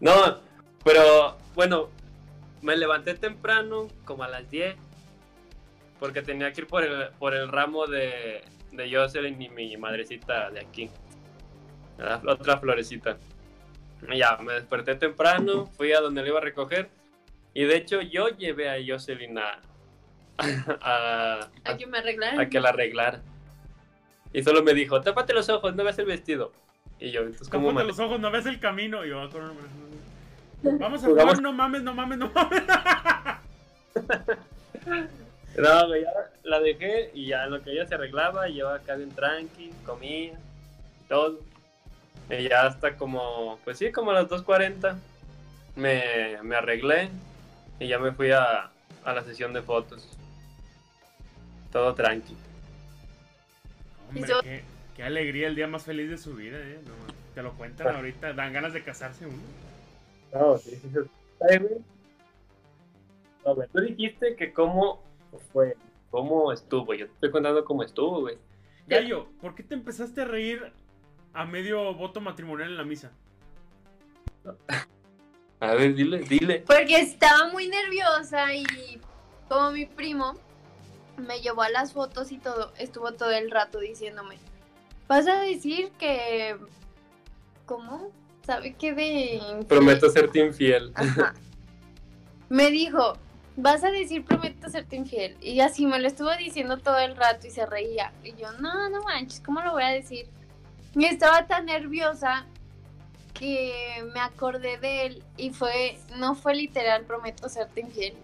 no, 0.00 0.40
pero 0.84 1.36
bueno, 1.54 1.90
me 2.62 2.76
levanté 2.76 3.14
temprano, 3.14 3.88
como 4.04 4.24
a 4.24 4.28
las 4.28 4.48
10, 4.50 4.76
porque 5.98 6.22
tenía 6.22 6.52
que 6.52 6.62
ir 6.62 6.66
por 6.66 6.84
el, 6.84 7.08
por 7.18 7.34
el 7.34 7.48
ramo 7.48 7.86
de, 7.86 8.42
de 8.72 8.94
Jocelyn 8.94 9.40
y 9.40 9.48
mi 9.48 9.76
madrecita 9.76 10.50
de 10.50 10.60
aquí. 10.60 10.90
La 11.98 12.20
otra 12.24 12.58
florecita. 12.58 13.18
Y 14.10 14.18
Ya, 14.18 14.36
me 14.36 14.54
desperté 14.54 14.94
temprano, 14.94 15.66
fui 15.66 15.92
a 15.92 16.00
donde 16.00 16.22
le 16.22 16.28
iba 16.28 16.38
a 16.38 16.42
recoger. 16.42 16.88
Y 17.54 17.64
de 17.64 17.76
hecho, 17.76 18.00
yo 18.00 18.28
llevé 18.28 18.70
a 18.70 18.76
Jocelyn 18.86 19.38
a, 19.38 19.60
a, 20.80 21.48
¿A 21.64 21.76
que 21.76 21.86
me 21.86 21.98
a 21.98 22.48
que 22.48 22.60
la 22.60 22.68
arreglara. 22.68 23.20
Y 24.32 24.42
solo 24.42 24.62
me 24.62 24.74
dijo, 24.74 25.00
tápate 25.00 25.32
los 25.32 25.48
ojos, 25.48 25.74
no 25.74 25.82
ves 25.82 25.98
el 25.98 26.06
vestido. 26.06 26.52
Y 27.00 27.10
yo, 27.10 27.22
entonces, 27.22 27.48
¿cómo 27.48 27.68
Tápate 27.68 27.84
me... 27.84 27.88
los 27.88 27.98
ojos, 27.98 28.20
no 28.20 28.30
ves 28.30 28.46
el 28.46 28.60
camino. 28.60 29.04
Y 29.04 29.08
yo, 29.08 29.20
ah, 29.20 29.28
Corona, 29.30 29.54
Vamos 30.62 31.02
a 31.02 31.06
Jugamos- 31.06 31.34
jugar, 31.34 31.42
no 31.42 31.52
mames, 31.52 31.82
no 31.82 31.94
mames, 31.94 32.18
no 32.18 32.30
mames. 32.30 32.62
No, 35.56 35.88
güey, 35.88 36.02
ya 36.02 36.10
la 36.44 36.60
dejé 36.60 37.10
y 37.14 37.26
ya 37.26 37.44
en 37.44 37.50
lo 37.50 37.62
que 37.62 37.72
ella 37.72 37.84
se 37.86 37.96
arreglaba, 37.96 38.48
yo 38.48 38.70
acá 38.70 38.94
bien 38.94 39.10
tranqui, 39.10 39.72
comía, 39.84 40.34
todo. 41.08 41.40
Y 42.30 42.48
ya 42.48 42.66
hasta 42.66 42.96
como, 42.96 43.58
pues 43.64 43.78
sí, 43.78 43.90
como 43.90 44.12
a 44.12 44.14
las 44.14 44.28
2.40 44.28 44.96
me, 45.74 46.38
me 46.44 46.54
arreglé 46.54 47.08
y 47.80 47.88
ya 47.88 47.98
me 47.98 48.12
fui 48.12 48.30
a, 48.30 48.70
a 49.04 49.12
la 49.12 49.24
sesión 49.24 49.52
de 49.52 49.62
fotos. 49.62 50.08
Todo 51.72 51.92
tranqui. 51.94 52.36
Hombre, 54.10 54.32
qué, 54.44 54.64
qué 54.96 55.02
alegría, 55.02 55.48
el 55.48 55.56
día 55.56 55.66
más 55.66 55.82
feliz 55.84 56.08
de 56.08 56.18
su 56.18 56.34
vida, 56.34 56.58
eh. 56.60 56.78
No, 56.86 56.92
te 57.34 57.42
lo 57.42 57.52
cuentan 57.54 57.96
ahorita, 57.96 58.32
dan 58.32 58.52
ganas 58.52 58.72
de 58.74 58.84
casarse 58.84 59.26
uno. 59.26 59.42
No, 60.32 60.58
sí, 60.58 60.70
sí, 60.70 60.90
sí. 60.92 60.98
Ay, 61.48 61.58
güey. 61.58 61.78
No, 63.44 63.54
güey, 63.54 63.68
tú 63.68 63.80
dijiste 63.80 64.36
que 64.36 64.52
cómo 64.52 65.02
fue, 65.52 65.76
cómo 66.10 66.52
estuvo. 66.52 66.94
Yo 66.94 67.06
te 67.06 67.12
estoy 67.12 67.30
contando 67.30 67.64
cómo 67.64 67.82
estuvo, 67.82 68.20
güey. 68.20 68.38
Gallo, 68.86 69.28
¿por 69.40 69.54
qué 69.54 69.62
te 69.62 69.74
empezaste 69.74 70.22
a 70.22 70.24
reír 70.24 70.72
a 71.32 71.44
medio 71.44 71.94
voto 71.94 72.20
matrimonial 72.20 72.70
en 72.70 72.76
la 72.76 72.84
misa? 72.84 73.12
A 75.60 75.74
ver, 75.74 75.94
dile, 75.94 76.20
dile. 76.20 76.62
Porque 76.66 77.00
estaba 77.00 77.50
muy 77.50 77.66
nerviosa 77.68 78.54
y 78.54 78.64
como 79.48 79.72
mi 79.72 79.86
primo 79.86 80.34
me 81.16 81.40
llevó 81.40 81.62
a 81.62 81.70
las 81.70 81.92
fotos 81.92 82.30
y 82.30 82.38
todo, 82.38 82.72
estuvo 82.78 83.12
todo 83.12 83.32
el 83.32 83.50
rato 83.50 83.80
diciéndome, 83.80 84.38
vas 85.08 85.26
a 85.26 85.40
decir 85.40 85.90
que... 85.98 86.56
¿Cómo? 87.66 88.12
¿Sabe 88.48 88.74
qué 88.78 88.94
de... 88.94 89.42
Prometo 89.68 90.08
serte 90.08 90.38
infiel. 90.38 90.90
Ajá. 90.94 91.34
Me 92.48 92.70
dijo, 92.70 93.12
vas 93.56 93.84
a 93.84 93.90
decir 93.90 94.24
prometo 94.24 94.70
serte 94.70 94.96
infiel. 94.96 95.36
Y 95.42 95.60
así 95.60 95.84
me 95.84 95.98
lo 95.98 96.08
estuvo 96.08 96.34
diciendo 96.34 96.78
todo 96.78 96.96
el 96.96 97.14
rato 97.14 97.46
y 97.46 97.50
se 97.50 97.66
reía. 97.66 98.10
Y 98.24 98.30
yo, 98.36 98.50
no, 98.52 98.88
no 98.88 99.02
manches, 99.02 99.40
¿cómo 99.40 99.60
lo 99.60 99.72
voy 99.72 99.82
a 99.82 99.88
decir? 99.88 100.28
Y 100.94 101.04
estaba 101.04 101.46
tan 101.46 101.66
nerviosa 101.66 102.46
que 103.34 104.02
me 104.14 104.20
acordé 104.20 104.78
de 104.78 105.04
él 105.04 105.22
y 105.36 105.50
fue, 105.50 105.98
no 106.16 106.34
fue 106.34 106.54
literal 106.54 107.04
prometo 107.04 107.50
serte 107.50 107.82
infiel. 107.82 108.14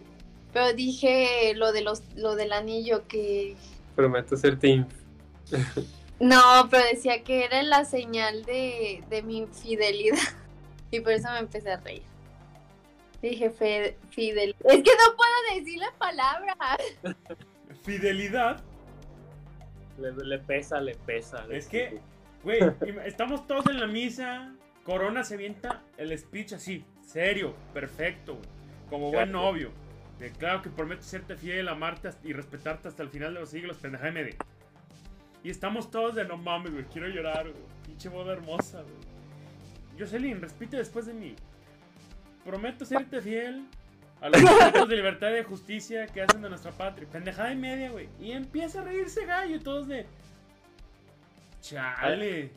Pero 0.55 0.73
dije 0.73 1.53
lo 1.55 1.71
de 1.71 1.83
los, 1.83 2.01
lo 2.17 2.35
del 2.35 2.55
anillo 2.55 3.07
que. 3.09 3.57
Prometo 3.95 4.39
serte 4.39 4.69
infiel. 4.69 5.05
No, 6.21 6.69
pero 6.71 6.85
decía 6.87 7.23
que 7.23 7.45
era 7.45 7.63
la 7.63 7.85
señal 7.85 8.45
de, 8.45 9.03
de 9.09 9.23
mi 9.23 9.47
fidelidad. 9.47 10.19
Y 10.91 11.01
por 11.01 11.11
eso 11.11 11.29
me 11.33 11.41
empecé 11.41 11.73
a 11.73 11.77
reír. 11.79 12.05
Dije 13.21 13.51
fe, 13.51 13.97
fidelidad. 14.11 14.61
Es 14.65 14.77
que 14.77 14.91
no 14.93 15.17
puedo 15.17 15.59
decir 15.59 15.81
la 15.81 15.91
palabra. 15.99 16.57
Fidelidad. 17.83 18.63
Le, 19.99 20.13
le 20.13 20.39
pesa, 20.39 20.81
le 20.81 20.95
pesa. 20.95 21.45
le 21.47 21.57
Es 21.57 21.67
que-. 21.67 22.01
Güey, 22.45 22.61
estamos 23.07 23.47
todos 23.47 23.67
en 23.67 23.81
la 23.81 23.87
misa. 23.87 24.55
Corona 24.85 25.25
se 25.25 25.35
avienta 25.35 25.83
el 25.97 26.17
speech 26.17 26.53
así, 26.53 26.85
serio, 27.03 27.55
perfecto, 27.73 28.35
güey. 28.35 28.49
Como 28.91 29.11
buen 29.11 29.33
novio. 29.33 29.73
De, 30.19 30.31
claro 30.31 30.61
que 30.63 30.69
prometo 30.69 31.03
serte 31.03 31.37
fiel, 31.37 31.69
amarte 31.69 32.11
y 32.23 32.35
respetarte 32.35 32.89
hasta 32.89 33.03
el 33.03 33.09
final 33.09 33.35
de 33.35 33.41
los 33.41 33.49
siglos, 33.49 33.79
pendeja 33.79 34.11
MD. 34.11 34.37
Y 35.45 35.51
estamos 35.51 35.91
todos 35.91 36.15
de 36.17 36.25
no 36.25 36.37
mames, 36.39 36.73
güey, 36.73 36.85
quiero 36.87 37.07
llorar, 37.09 37.43
güey. 37.49 37.63
Pinche 37.87 38.09
boda 38.09 38.33
hermosa, 38.33 38.83
güey. 38.83 38.95
Jocelyn, 39.99 40.41
respite 40.41 40.77
después 40.79 41.07
de 41.07 41.13
mí. 41.15 41.37
Prometo 42.45 42.85
serte 42.85 43.21
fiel 43.21 43.67
a 44.21 44.31
los 44.31 44.41
proyectos 44.43 44.89
de 44.89 44.97
libertad 44.97 45.31
y 45.31 45.35
de 45.35 45.45
justicia 45.45 46.07
que 46.07 46.23
hacen 46.23 46.41
de 46.43 46.49
nuestra 46.49 46.73
patria. 46.73 47.07
Pendejada 47.13 47.53
y 47.53 47.57
media, 47.57 47.91
güey. 47.91 48.09
Y 48.21 48.33
empieza 48.33 48.81
a 48.81 48.85
reírse 48.85 49.27
gallo 49.27 49.55
y 49.57 49.61
todos 49.61 49.87
de. 49.87 50.07
Chale. 51.61 52.51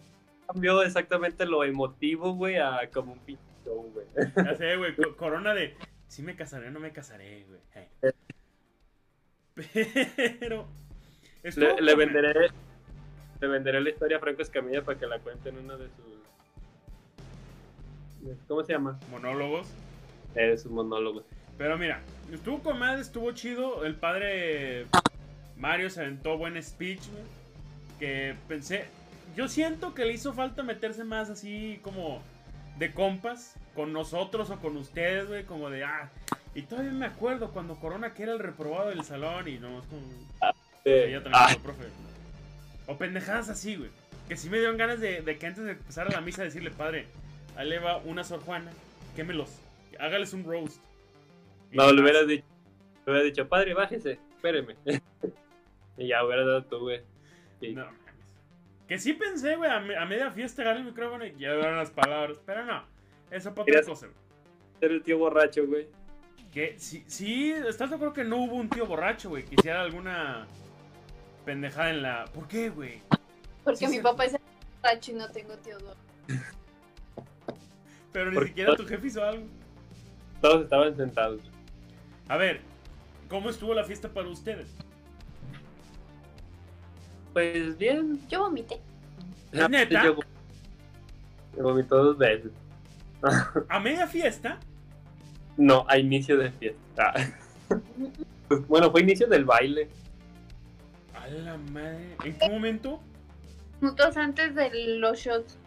Cambió 0.47 0.81
exactamente 0.81 1.45
lo 1.45 1.63
emotivo, 1.65 2.33
güey, 2.33 2.55
a 2.57 2.89
como 2.91 3.13
un 3.13 3.19
pinche 3.19 3.43
show, 3.65 3.91
güey. 3.93 4.05
Ya 4.35 4.55
sé, 4.55 4.77
güey. 4.77 4.95
co- 4.95 5.15
Corona 5.17 5.53
de. 5.53 5.75
Sí 6.07 6.21
me 6.23 6.35
casaré 6.37 6.71
no 6.71 6.79
me 6.79 6.93
casaré, 6.93 7.45
güey. 7.45 7.59
Eh. 7.75 8.13
Pero. 10.39 10.67
Le, 11.43 11.95
venderé 11.95 12.49
le 13.39 13.47
venderé 13.47 13.81
la 13.81 13.89
historia 13.89 14.17
a 14.17 14.19
Franco 14.19 14.41
Escamilla 14.41 14.83
para 14.83 14.97
que 14.97 15.05
la 15.05 15.19
cuente 15.19 15.49
en 15.49 15.59
uno 15.59 15.77
de 15.77 15.87
sus 15.89 16.17
¿cómo 18.47 18.63
se 18.63 18.73
llama? 18.73 18.99
Monólogos. 19.11 19.67
Eh, 20.35 20.57
sus 20.57 20.71
monólogos. 20.71 21.23
Pero 21.57 21.77
mira, 21.77 22.01
estuvo 22.31 22.59
con 22.59 22.79
madre, 22.79 23.01
estuvo 23.01 23.31
chido. 23.31 23.85
El 23.85 23.95
padre 23.95 24.85
Mario 25.57 25.89
se 25.89 26.01
aventó 26.01 26.37
buen 26.37 26.61
speech, 26.61 27.01
güey. 27.09 27.23
Que 27.99 28.35
pensé. 28.47 28.85
Yo 29.35 29.47
siento 29.47 29.93
que 29.93 30.05
le 30.05 30.13
hizo 30.13 30.33
falta 30.33 30.63
meterse 30.63 31.03
más 31.03 31.29
así 31.29 31.79
como 31.83 32.21
de 32.77 32.93
compas 32.93 33.55
con 33.75 33.93
nosotros 33.93 34.49
o 34.49 34.59
con 34.59 34.77
ustedes, 34.77 35.27
güey. 35.27 35.43
Como 35.45 35.69
de, 35.69 35.83
ah. 35.83 36.11
Y 36.53 36.63
todavía 36.63 36.91
me 36.91 37.05
acuerdo 37.05 37.51
cuando 37.51 37.75
Corona, 37.75 38.13
que 38.13 38.23
era 38.23 38.33
el 38.33 38.39
reprobado 38.39 38.89
del 38.89 39.03
salón, 39.03 39.47
y 39.47 39.57
no, 39.59 39.79
es 39.79 39.85
como. 39.87 40.01
Eh, 40.85 41.03
que 41.05 41.11
ya 41.11 41.23
también 41.23 41.43
ah, 41.43 41.49
fue 41.49 41.59
profe. 41.61 41.83
O 42.87 42.97
pendejadas 42.97 43.49
así, 43.49 43.75
güey. 43.75 43.89
Que 44.27 44.35
sí 44.37 44.49
me 44.49 44.57
dieron 44.57 44.77
ganas 44.77 44.99
de, 44.99 45.21
de 45.21 45.37
que 45.37 45.45
antes 45.45 45.63
de 45.63 45.71
empezar 45.71 46.11
la 46.11 46.21
misa 46.21 46.43
decirle, 46.43 46.71
padre, 46.71 47.05
ahí 47.55 47.67
le 47.69 47.79
va 47.79 47.97
una 47.97 48.23
Sor 48.23 48.41
Juana, 48.41 48.71
quémelos, 49.15 49.59
hágales 49.99 50.33
un 50.33 50.43
roast. 50.43 50.81
Y 51.71 51.77
no, 51.77 51.87
le 51.91 51.93
más. 51.93 52.01
hubieras 52.01 52.27
dicho, 52.27 52.45
le 53.05 53.11
hubieras 53.11 53.25
dicho, 53.31 53.47
padre, 53.47 53.73
bájese, 53.73 54.19
espéreme. 54.35 54.75
y 55.97 56.07
ya 56.07 56.23
hubieras 56.25 56.45
dado 56.45 56.63
tú, 56.65 56.79
güey. 56.79 57.01
Sí. 57.59 57.73
No. 57.73 57.87
Que 58.87 58.97
sí 58.99 59.13
pensé, 59.13 59.55
güey, 59.57 59.69
a, 59.69 59.79
me- 59.79 59.97
a 59.97 60.05
media 60.05 60.31
fiesta 60.31 60.61
agarré 60.61 60.79
el 60.79 60.85
micrófono 60.85 61.25
y 61.25 61.35
ya 61.37 61.49
eran 61.49 61.75
las 61.77 61.91
palabras. 61.91 62.37
Pero 62.45 62.63
no, 62.65 62.83
eso 63.31 63.53
para 63.53 63.63
otra 63.63 63.83
cosa, 63.83 64.07
güey. 64.07 64.17
Ser 64.79 64.91
el 64.91 65.03
tío 65.03 65.17
borracho, 65.17 65.65
güey. 65.67 65.87
Que 66.53 66.75
sí, 66.79 67.03
sí, 67.07 67.51
estás 67.51 67.89
de 67.89 67.95
acuerdo 67.95 68.13
que 68.13 68.23
no 68.23 68.37
hubo 68.37 68.55
un 68.55 68.69
tío 68.69 68.85
borracho, 68.85 69.29
güey, 69.29 69.43
que 69.43 69.55
hiciera 69.55 69.81
alguna 69.81 70.47
pendejada 71.47 71.89
en 71.91 72.01
la. 72.01 72.25
¿Por 72.33 72.45
qué, 72.47 72.69
güey? 72.69 73.01
Porque 73.63 73.79
Sí, 73.79 73.87
mi 73.87 73.97
sí. 73.97 74.01
papá 74.01 74.25
es 74.25 74.35
borracho 74.81 75.11
y 75.11 75.15
no 75.15 75.29
tengo 75.29 75.53
Teodoro. 75.55 75.95
Pero 78.11 78.29
ni 78.31 78.35
¿Por 78.35 78.47
siquiera 78.47 78.75
tu 78.75 78.85
jefe 78.85 79.07
hizo 79.07 79.23
algo. 79.23 79.45
Todos 80.41 80.63
estaban 80.63 80.95
sentados. 80.97 81.39
A 82.27 82.35
ver, 82.35 82.59
¿cómo 83.29 83.49
estuvo 83.49 83.73
la 83.73 83.85
fiesta 83.85 84.09
para 84.09 84.27
ustedes? 84.27 84.67
Pues 87.31 87.77
bien. 87.77 88.19
Yo 88.27 88.41
vomité. 88.41 88.81
¿Es 89.53 89.69
neta? 89.69 90.03
Yo 90.03 90.17
yo 91.55 91.63
vomito 91.63 91.95
dos 92.03 92.17
veces. 92.17 92.51
A 93.69 93.79
media 93.79 94.05
fiesta, 94.05 94.59
No, 95.55 95.85
a 95.87 95.97
inicio 95.97 96.37
de 96.37 96.51
fiesta. 96.51 97.13
Ah. 97.15 97.25
Bueno, 98.67 98.91
fue 98.91 99.01
inicio 99.01 99.27
del 99.27 99.43
baile. 99.43 99.89
A 101.27 101.31
la 101.31 101.57
madre. 101.57 102.15
¿En 102.23 102.37
qué 102.37 102.49
momento? 102.49 103.01
Minutos 103.81 104.17
antes 104.17 104.55
de 104.55 104.69
los 104.99 105.19
shots. 105.19 105.57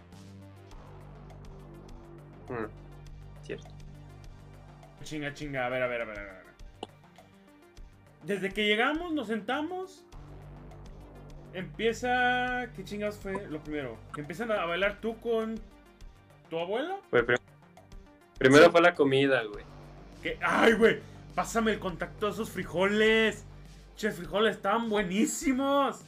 Mm, 2.48 3.44
Cierto. 3.44 3.68
Chinga, 5.02 5.32
chinga, 5.34 5.66
a 5.66 5.68
ver, 5.68 5.82
a 5.82 5.86
ver, 5.86 6.02
a 6.02 6.04
ver, 6.04 6.18
a 6.18 6.22
ver. 6.22 6.40
Desde 8.24 8.50
que 8.50 8.66
llegamos, 8.66 9.12
nos 9.12 9.28
sentamos. 9.28 10.04
Empieza. 11.54 12.68
¿Qué 12.76 12.84
chingas 12.84 13.16
fue 13.16 13.46
lo 13.48 13.62
primero? 13.62 13.96
Empiezan 14.16 14.52
a 14.52 14.64
bailar 14.66 15.00
tú 15.00 15.18
con 15.20 15.56
tu 16.48 16.58
abuela. 16.58 16.98
Prim- 17.10 17.24
Primero 18.38 18.66
Sí. 18.66 18.70
fue 18.70 18.80
la 18.80 18.94
comida, 18.94 19.42
güey. 19.44 19.64
Que, 20.22 20.38
¡Ay, 20.42 20.72
güey! 20.74 21.00
Pásame 21.34 21.72
el 21.72 21.78
contacto 21.78 22.26
de 22.26 22.32
esos 22.32 22.50
frijoles. 22.50 23.44
Che, 24.00 24.10
frijoles 24.12 24.56
estaban 24.56 24.88
buenísimos. 24.88 26.00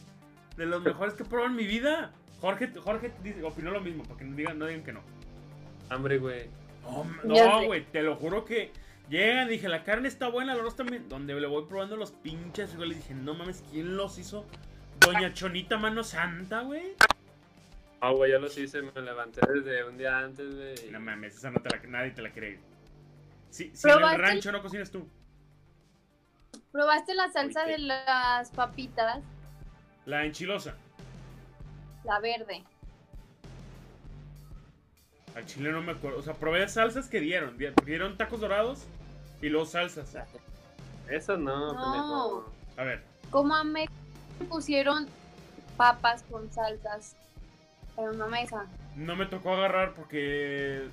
De 0.57 0.65
los 0.65 0.83
mejores 0.83 1.13
que 1.13 1.25
he 1.25 1.27
probado 1.27 1.51
en 1.51 1.57
mi 1.57 1.67
vida. 1.67 2.11
Jorge, 2.41 2.73
Jorge 2.83 3.13
dice- 3.23 3.43
opinó 3.43 3.71
lo 3.71 3.83
mismo, 3.83 4.03
para 4.05 4.17
que 4.19 4.25
no 4.25 4.35
digan, 4.35 4.59
no 4.59 4.65
digan 4.65 4.83
que 4.83 4.95
no. 4.95 5.01
Hambre, 5.91 6.17
güey. 6.17 6.49
No, 7.23 7.67
güey, 7.67 7.85
te 7.85 8.01
lo 8.03 8.17
juro 8.17 8.47
que 8.47 8.73
llegan, 9.11 9.47
dije, 9.49 9.69
la 9.69 9.85
carne 9.85 10.09
está 10.09 10.29
buena, 10.29 10.55
el 10.55 10.61
arroz 10.61 10.75
también. 10.75 11.07
Donde 11.11 11.39
le 11.39 11.47
voy 11.47 11.67
probando 11.69 11.97
los 11.99 12.13
pinches 12.13 12.71
frijoles, 12.71 12.97
dije, 12.97 13.13
no 13.13 13.35
mames, 13.35 13.63
¿quién 13.71 13.95
los 13.95 14.17
hizo? 14.17 14.47
Doña 14.99 15.35
Chonita 15.35 15.77
Mano 15.77 16.03
Santa, 16.03 16.63
güey. 16.63 16.95
Ah, 18.01 18.11
güey, 18.13 18.33
yo 18.33 18.39
los 18.39 18.57
hice, 18.57 18.81
me 18.81 19.03
levanté 19.03 19.43
desde 19.53 19.85
un 19.85 19.99
día 19.99 20.19
antes, 20.19 20.57
güey. 20.57 20.91
No 20.91 20.99
mames, 20.99 21.37
esa 21.37 21.51
no 21.51 21.61
te 21.61 21.69
la, 21.69 21.83
nadie 21.89 22.13
te 22.13 22.23
la 22.23 22.33
cree. 22.33 22.59
Si, 23.51 23.71
si 23.77 23.87
en 23.87 24.03
el 24.03 24.19
rancho 24.19 24.51
no 24.51 24.63
cocinas 24.63 24.91
tú. 24.91 25.07
¿Probaste 26.73 27.15
la 27.15 27.31
salsa 27.31 27.65
de 27.65 27.79
las 27.79 28.51
papitas? 28.51 29.21
La 30.07 30.25
enchilosa. 30.25 30.75
La 32.05 32.19
verde. 32.19 32.65
Al 35.37 35.47
chile 35.47 35.71
no 35.73 35.81
me 35.83 35.93
acuerdo. 35.93 36.19
O 36.19 36.23
sea, 36.23 36.35
probé 36.35 36.69
salsas 36.69 37.09
que 37.09 37.21
dieron. 37.21 37.57
Di- 37.59 37.73
Dieron 37.85 38.17
tacos 38.17 38.41
dorados 38.41 38.85
y 39.41 39.49
luego 39.49 39.67
salsas. 39.67 40.15
Eso 41.09 41.37
no, 41.37 41.73
No. 41.73 42.45
A 42.77 42.85
ver, 42.85 43.03
Como 43.31 43.55
a 43.55 43.65
me 43.65 43.87
pusieron 44.49 45.07
papas 45.77 46.23
con 46.31 46.51
salsas 46.53 47.17
en 47.97 48.09
una 48.09 48.27
mesa. 48.27 48.67
no 48.97 49.15
me 49.17 49.27
tocó 49.27 49.55
agarrar 49.55 49.95
porque. 49.95 50.89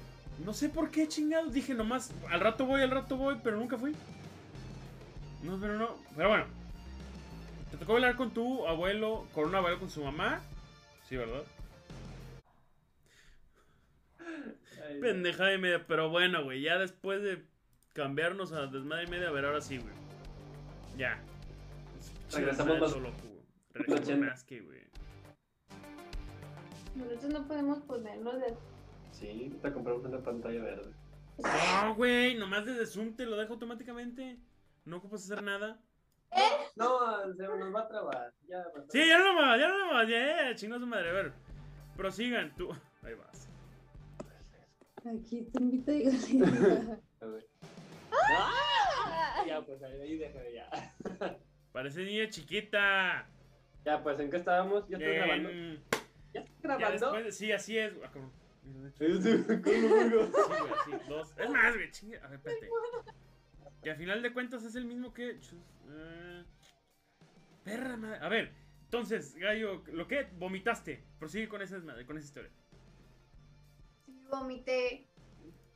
No 0.45 0.53
sé 0.53 0.69
por 0.69 0.89
qué 0.89 1.07
chingados. 1.07 1.51
Dije 1.53 1.73
nomás, 1.73 2.11
al 2.29 2.39
rato 2.39 2.65
voy, 2.65 2.81
al 2.81 2.91
rato 2.91 3.17
voy, 3.17 3.37
pero 3.43 3.57
nunca 3.57 3.77
fui. 3.77 3.93
No, 5.43 5.59
pero 5.59 5.77
no. 5.77 5.95
Pero 6.15 6.29
bueno. 6.29 6.45
¿Te 7.71 7.77
tocó 7.77 7.93
bailar 7.93 8.15
con 8.15 8.31
tu 8.31 8.67
abuelo, 8.67 9.27
con 9.33 9.45
un 9.45 9.55
abuelo 9.55 9.79
con 9.79 9.89
su 9.89 10.03
mamá? 10.03 10.41
Sí, 11.07 11.17
¿verdad? 11.17 11.43
Ay, 14.19 14.99
Pendeja 14.99 15.45
de 15.45 15.57
media, 15.57 15.85
pero 15.87 16.09
bueno, 16.09 16.43
güey. 16.43 16.61
Ya 16.61 16.77
después 16.77 17.21
de 17.21 17.43
cambiarnos 17.93 18.51
a 18.51 18.67
desmadre 18.67 19.05
y 19.05 19.07
media, 19.07 19.29
a 19.29 19.31
ver, 19.31 19.45
ahora 19.45 19.61
sí, 19.61 19.77
güey. 19.77 19.93
Ya. 20.97 21.19
Regresamos 22.31 22.79
más-. 22.79 22.95
Regresamos 23.73 24.07
ochenta. 24.07 24.27
más 24.27 24.43
que, 24.43 24.61
güey. 24.61 24.79
Nosotros 26.95 27.31
no 27.31 27.47
podemos 27.47 27.79
ponerlo 27.79 28.37
de... 28.37 28.53
Sí, 29.11 29.57
te 29.61 29.71
compramos 29.71 30.03
una 30.05 30.19
pantalla 30.19 30.61
verde. 30.61 30.91
No, 31.37 31.95
güey, 31.95 32.35
nomás 32.35 32.65
desde 32.65 32.85
Zoom 32.85 33.15
te 33.15 33.25
lo 33.25 33.37
dejo 33.37 33.53
automáticamente. 33.53 34.37
No 34.85 34.97
ocupas 34.97 35.23
hacer 35.23 35.43
nada. 35.43 35.79
No, 36.75 37.33
se 37.33 37.43
nos 37.43 37.75
va 37.75 37.81
a 37.81 37.87
trabar. 37.87 38.33
Ya, 38.47 38.63
sí, 38.89 39.07
ya 39.07 39.17
no 39.17 39.33
más, 39.33 39.59
ya 39.59 39.67
no 39.67 39.93
más, 39.93 40.07
ya, 40.07 40.55
chingos 40.55 40.79
su 40.79 40.87
madre. 40.87 41.09
A 41.09 41.13
ver, 41.13 41.33
prosigan 41.97 42.55
tú. 42.55 42.69
Ahí 43.03 43.13
vas. 43.15 43.47
Aquí 45.05 45.43
te 45.43 45.61
invito 45.61 45.91
a 45.91 45.95
¡Ah! 48.31 49.43
Ya, 49.47 49.61
pues 49.61 49.81
ahí 49.81 50.17
déjame 50.17 50.53
ya. 50.53 50.69
Parece 51.71 52.03
niña 52.03 52.29
chiquita. 52.29 53.27
Ya, 53.85 54.03
pues, 54.03 54.19
¿en 54.19 54.29
qué 54.29 54.37
estábamos? 54.37 54.87
¿Ya 54.89 54.97
estoy 54.97 55.15
grabando? 55.15 55.49
¿Ya 56.33 56.41
estoy 56.41 56.61
grabando? 56.61 57.31
sí, 57.31 57.51
así 57.51 57.77
es. 57.77 57.93
Ah, 58.03 58.09
sí, 58.97 59.21
sí, 59.21 59.37
dos. 61.07 61.33
Es 61.37 61.49
más, 61.49 61.75
güey, 61.75 61.91
chingue. 61.91 62.19
A 62.19 62.27
ver, 62.27 62.37
espérate. 62.37 62.69
Que 63.83 63.91
al 63.91 63.97
final 63.97 64.21
de 64.21 64.33
cuentas 64.33 64.63
es 64.63 64.75
el 64.75 64.85
mismo 64.85 65.13
que. 65.13 65.39
Uh, 65.85 66.43
perra 67.63 67.95
madre. 67.97 68.19
A 68.21 68.29
ver, 68.29 68.53
entonces, 68.83 69.35
Gallo, 69.35 69.83
¿lo 69.91 70.07
que? 70.07 70.27
Vomitaste. 70.37 71.03
Prosigue 71.19 71.47
con 71.47 71.61
esa, 71.61 71.79
con 72.05 72.17
esa 72.17 72.25
historia. 72.25 72.51
Sí, 74.05 74.25
vomité 74.29 75.07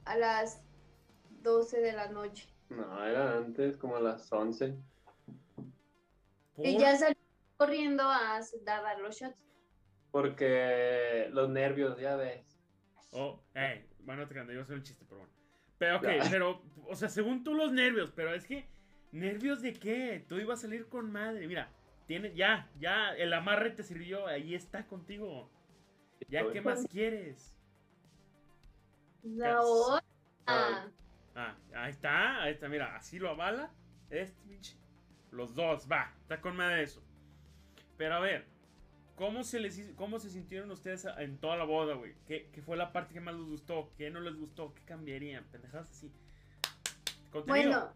a 0.06 0.18
las 0.18 0.66
12 1.42 1.82
de 1.82 1.94
la 1.94 2.10
noche. 2.10 2.48
No, 2.70 3.06
era 3.06 3.38
antes, 3.38 3.78
como 3.78 3.98
a 3.98 4.02
las 4.02 4.32
11. 4.32 4.76
Y 6.58 6.78
ya 6.78 6.96
salí 6.98 7.18
corriendo 7.58 8.04
a 8.04 8.42
dar 8.66 9.00
los 9.00 9.16
shots. 9.16 9.38
Porque 10.12 11.30
los 11.32 11.50
nervios, 11.50 12.00
ya 12.00 12.16
ves. 12.16 12.46
Oh, 13.12 13.40
eh, 13.56 13.88
bueno, 14.00 14.28
te 14.28 14.36
yo 14.36 14.66
soy 14.66 14.76
un 14.78 14.84
chiste, 14.84 15.06
pero 15.08 15.22
bueno. 15.22 15.34
Pero, 15.78 15.98
ok, 15.98 16.08
pero, 16.30 16.62
o 16.88 16.96
sea, 16.96 17.10
según 17.10 17.44
tú 17.44 17.54
los 17.54 17.72
nervios, 17.72 18.12
pero 18.16 18.34
es 18.34 18.46
que, 18.46 18.68
¿nervios 19.12 19.62
de 19.62 19.74
qué? 19.74 20.26
Tú 20.28 20.38
ibas 20.38 20.60
a 20.60 20.62
salir 20.64 20.88
con 20.88 21.12
madre, 21.12 21.48
mira, 21.48 21.70
tiene, 22.08 22.34
ya, 22.36 22.70
ya, 22.80 23.16
el 23.16 23.34
amarre 23.34 23.72
te 23.72 23.84
sirvió, 23.84 24.28
ahí 24.28 24.56
está 24.56 24.86
contigo. 24.86 25.50
Ya, 26.28 26.50
¿qué 26.52 26.62
más 26.62 26.86
quieres? 26.88 27.56
La 29.24 29.62
otra. 29.62 30.04
Ah, 31.36 31.56
ahí 31.74 31.92
está, 31.92 32.44
ahí 32.44 32.54
está, 32.54 32.68
mira, 32.68 32.96
así 32.96 33.20
lo 33.20 33.30
avala. 33.30 33.72
Este. 34.10 34.60
Los 35.32 35.56
dos, 35.56 35.88
va, 35.92 36.14
está 36.22 36.40
con 36.40 36.56
madre 36.56 36.84
eso. 36.84 37.04
Pero 37.98 38.16
a 38.16 38.20
ver, 38.20 38.46
¿cómo 39.16 39.44
se, 39.44 39.60
les, 39.60 39.92
cómo 39.96 40.20
se 40.20 40.30
sintieron 40.30 40.72
ustedes 40.72 41.06
en 41.18 41.38
toda 41.38 41.58
la 41.58 41.66
boda, 41.66 41.96
güey? 41.96 42.16
¿Qué, 42.26 42.50
fue 42.66 42.78
la 42.78 42.92
parte 42.92 43.14
que 43.14 43.22
más 43.22 43.36
les 43.36 43.46
gustó? 43.46 43.92
¿Qué 43.98 44.10
no 44.10 44.20
les 44.20 44.36
gustó? 44.36 44.74
¿Qué 44.74 44.82
cambiarían? 44.84 45.44
Pendejadas 45.46 45.90
así. 45.90 46.12
Bueno, 47.48 47.92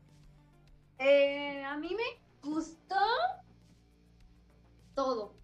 eh, 1.00 1.64
a 1.64 1.78
mí 1.78 1.96
me 1.96 2.50
gustó 2.50 2.96
todo. 4.96 5.36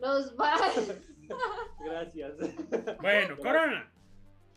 Los 0.00 0.36
bares. 0.36 1.00
Gracias. 1.84 2.34
Bueno, 3.00 3.36
Corona. 3.38 3.90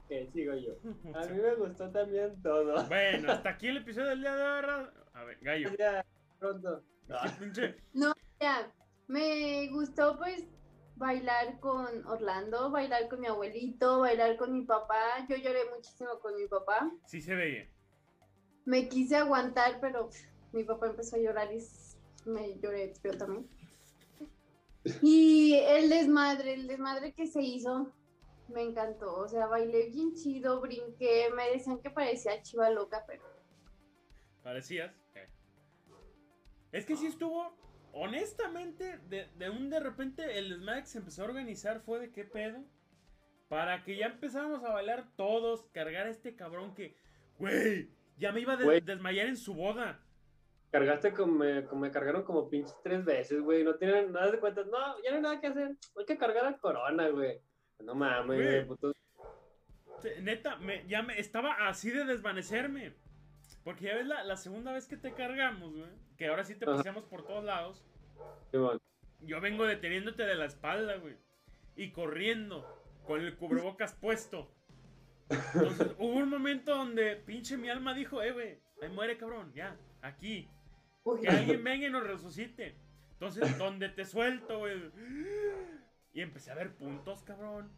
Que 0.07 0.27
sigo 0.33 0.55
yo. 0.55 0.73
A 1.13 1.25
mí 1.27 1.39
me 1.39 1.55
gustó 1.55 1.89
también 1.91 2.41
todo. 2.41 2.83
Bueno, 2.87 3.31
hasta 3.31 3.49
aquí 3.51 3.67
el 3.67 3.77
episodio 3.77 4.09
del 4.09 4.21
día 4.21 4.35
de 4.35 4.43
hoy. 4.43 4.87
A 5.13 5.23
ver, 5.23 5.37
gallo. 5.41 5.69
Ya, 5.77 6.03
pronto. 6.39 6.83
No, 7.93 8.13
ya. 8.39 8.71
Me 9.09 9.67
gustó 9.69 10.19
pues 10.19 10.43
bailar 10.95 11.59
con 11.59 12.05
Orlando, 12.05 12.69
bailar 12.69 13.09
con 13.09 13.19
mi 13.19 13.25
abuelito, 13.25 14.01
bailar 14.01 14.37
con 14.37 14.53
mi 14.53 14.61
papá. 14.61 15.25
Yo 15.27 15.35
lloré 15.35 15.61
muchísimo 15.75 16.19
con 16.19 16.35
mi 16.35 16.45
papá. 16.47 16.91
Sí 17.07 17.19
se 17.19 17.33
veía. 17.33 17.67
Me 18.65 18.87
quise 18.87 19.15
aguantar, 19.15 19.79
pero 19.81 20.11
mi 20.51 20.63
papá 20.63 20.87
empezó 20.89 21.15
a 21.15 21.19
llorar 21.19 21.51
y 21.51 21.59
me 22.29 22.59
lloré 22.59 22.93
yo 23.03 23.17
también. 23.17 23.49
Y 25.01 25.55
el 25.55 25.89
desmadre, 25.89 26.53
el 26.53 26.67
desmadre 26.67 27.13
que 27.13 27.25
se 27.25 27.41
hizo, 27.41 27.91
me 28.47 28.61
encantó. 28.61 29.15
O 29.15 29.27
sea, 29.27 29.47
bailé 29.47 29.89
bien 29.89 30.13
chido, 30.13 30.61
brinqué, 30.61 31.31
me 31.35 31.49
decían 31.49 31.79
que 31.79 31.89
parecía 31.89 32.43
chiva 32.43 32.69
loca, 32.69 33.03
pero. 33.07 33.23
¿Parecías? 34.43 34.93
Es 36.71 36.85
que 36.85 36.95
sí 36.95 37.07
estuvo. 37.07 37.58
Honestamente, 38.01 38.97
de, 39.09 39.49
un 39.49 39.69
de 39.69 39.81
repente 39.81 40.39
el 40.39 40.49
desmadre 40.49 40.81
que 40.83 40.87
se 40.87 40.99
empezó 40.99 41.23
a 41.23 41.25
organizar 41.25 41.81
fue 41.81 41.99
de 41.99 42.11
qué 42.11 42.23
pedo. 42.23 42.63
Para 43.49 43.83
que 43.83 43.97
ya 43.97 44.05
empezáramos 44.05 44.63
a 44.63 44.71
bailar 44.71 45.07
todos, 45.17 45.65
cargar 45.73 46.07
a 46.07 46.09
este 46.09 46.33
cabrón 46.33 46.73
que, 46.75 46.95
güey, 47.39 47.89
ya 48.17 48.31
me 48.31 48.39
iba 48.39 48.53
a 48.53 48.57
desmayar 48.57 49.27
en 49.27 49.35
su 49.35 49.53
boda. 49.53 49.99
Cargaste 50.71 51.11
como 51.11 51.39
me, 51.39 51.65
como 51.65 51.81
me 51.81 51.91
cargaron 51.91 52.23
como 52.23 52.49
pinches 52.49 52.77
tres 52.83 53.03
veces, 53.03 53.41
güey. 53.41 53.65
No 53.65 53.75
tienen 53.75 54.13
nada 54.13 54.31
de 54.31 54.39
cuenta. 54.39 54.63
No, 54.63 55.03
ya 55.03 55.09
no 55.09 55.17
hay 55.17 55.21
nada 55.21 55.41
que 55.41 55.47
hacer. 55.47 55.75
Hay 55.97 56.05
que 56.05 56.17
cargar 56.17 56.45
a 56.45 56.57
Corona, 56.57 57.09
güey. 57.09 57.41
No 57.79 57.95
mames, 57.95 58.37
güey. 58.37 58.65
Puto. 58.65 58.93
Neta, 60.21 60.55
me, 60.55 60.87
ya 60.87 61.01
me 61.01 61.19
estaba 61.19 61.67
así 61.67 61.91
de 61.91 62.05
desvanecerme. 62.05 62.93
Porque 63.63 63.85
ya 63.85 63.95
ves 63.95 64.07
la, 64.07 64.23
la 64.23 64.37
segunda 64.37 64.71
vez 64.71 64.87
que 64.87 64.97
te 64.97 65.13
cargamos, 65.13 65.75
güey. 65.75 65.89
Que 66.17 66.27
ahora 66.27 66.43
sí 66.43 66.55
te 66.55 66.65
paseamos 66.65 67.05
por 67.05 67.25
todos 67.25 67.43
lados. 67.43 67.83
Yo 69.21 69.41
vengo 69.41 69.65
deteniéndote 69.65 70.23
de 70.25 70.35
la 70.35 70.45
espalda, 70.45 70.95
güey. 70.97 71.15
Y 71.75 71.91
corriendo. 71.91 72.65
Con 73.05 73.21
el 73.21 73.35
cubrebocas 73.35 73.93
puesto. 73.93 74.51
Entonces 75.29 75.91
hubo 75.99 76.13
un 76.13 76.29
momento 76.29 76.75
donde 76.75 77.15
pinche 77.15 77.57
mi 77.57 77.69
alma 77.69 77.93
dijo, 77.93 78.21
eh, 78.21 78.31
güey. 78.31 78.59
Ahí 78.81 78.89
muere, 78.89 79.17
cabrón. 79.17 79.51
Ya. 79.53 79.77
Aquí. 80.01 80.49
Que 81.21 81.27
alguien 81.27 81.63
venga 81.63 81.87
y 81.87 81.89
nos 81.89 82.05
resucite. 82.05 82.75
Entonces, 83.13 83.57
donde 83.57 83.89
te 83.89 84.05
suelto, 84.05 84.59
güey. 84.59 84.91
Y 86.13 86.21
empecé 86.21 86.51
a 86.51 86.55
ver 86.55 86.75
puntos, 86.75 87.23
cabrón. 87.23 87.71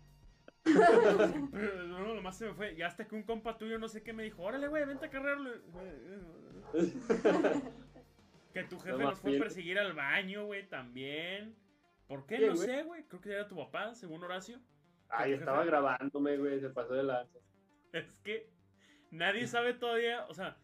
No, 0.66 2.16
nomás 2.16 2.38
se 2.38 2.46
me 2.48 2.54
fue. 2.54 2.74
Y 2.74 2.82
hasta 2.82 3.08
que 3.08 3.16
un 3.16 3.24
compa 3.24 3.58
tuyo, 3.58 3.80
no 3.80 3.88
sé 3.88 4.04
qué, 4.04 4.14
me 4.14 4.24
dijo: 4.24 4.44
Órale, 4.44 4.68
güey, 4.68 4.86
vente 4.86 5.08
a 5.08 5.10
cargarlo. 5.10 5.52
que 8.54 8.64
tu 8.64 8.80
jefe 8.80 8.98
nos 8.98 9.20
fue 9.20 9.38
a 9.38 9.40
perseguir 9.40 9.80
al 9.80 9.94
baño, 9.94 10.46
güey, 10.46 10.68
también. 10.68 11.56
¿Por 12.08 12.26
qué? 12.26 12.40
no 12.40 12.56
sé, 12.56 12.84
güey. 12.84 13.04
Creo 13.06 13.22
que 13.22 13.32
era 13.32 13.48
tu 13.48 13.56
papá, 13.56 13.96
según 13.96 14.24
Horacio. 14.24 14.60
Ay, 15.10 15.34
estaba 15.34 15.66
grabándome, 15.66 16.38
güey, 16.38 16.60
se 16.60 16.70
pasó 16.70 16.94
de 16.94 17.04
lanza. 17.04 17.40
Es 17.92 18.10
que 18.24 18.50
nadie 19.10 19.48
sabe 19.48 19.74
todavía, 19.74 20.26
o 20.28 20.34
sea, 20.34 20.58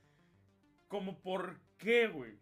como 0.88 1.21
por 1.21 1.60
qué, 1.77 2.07
güey. 2.07 2.36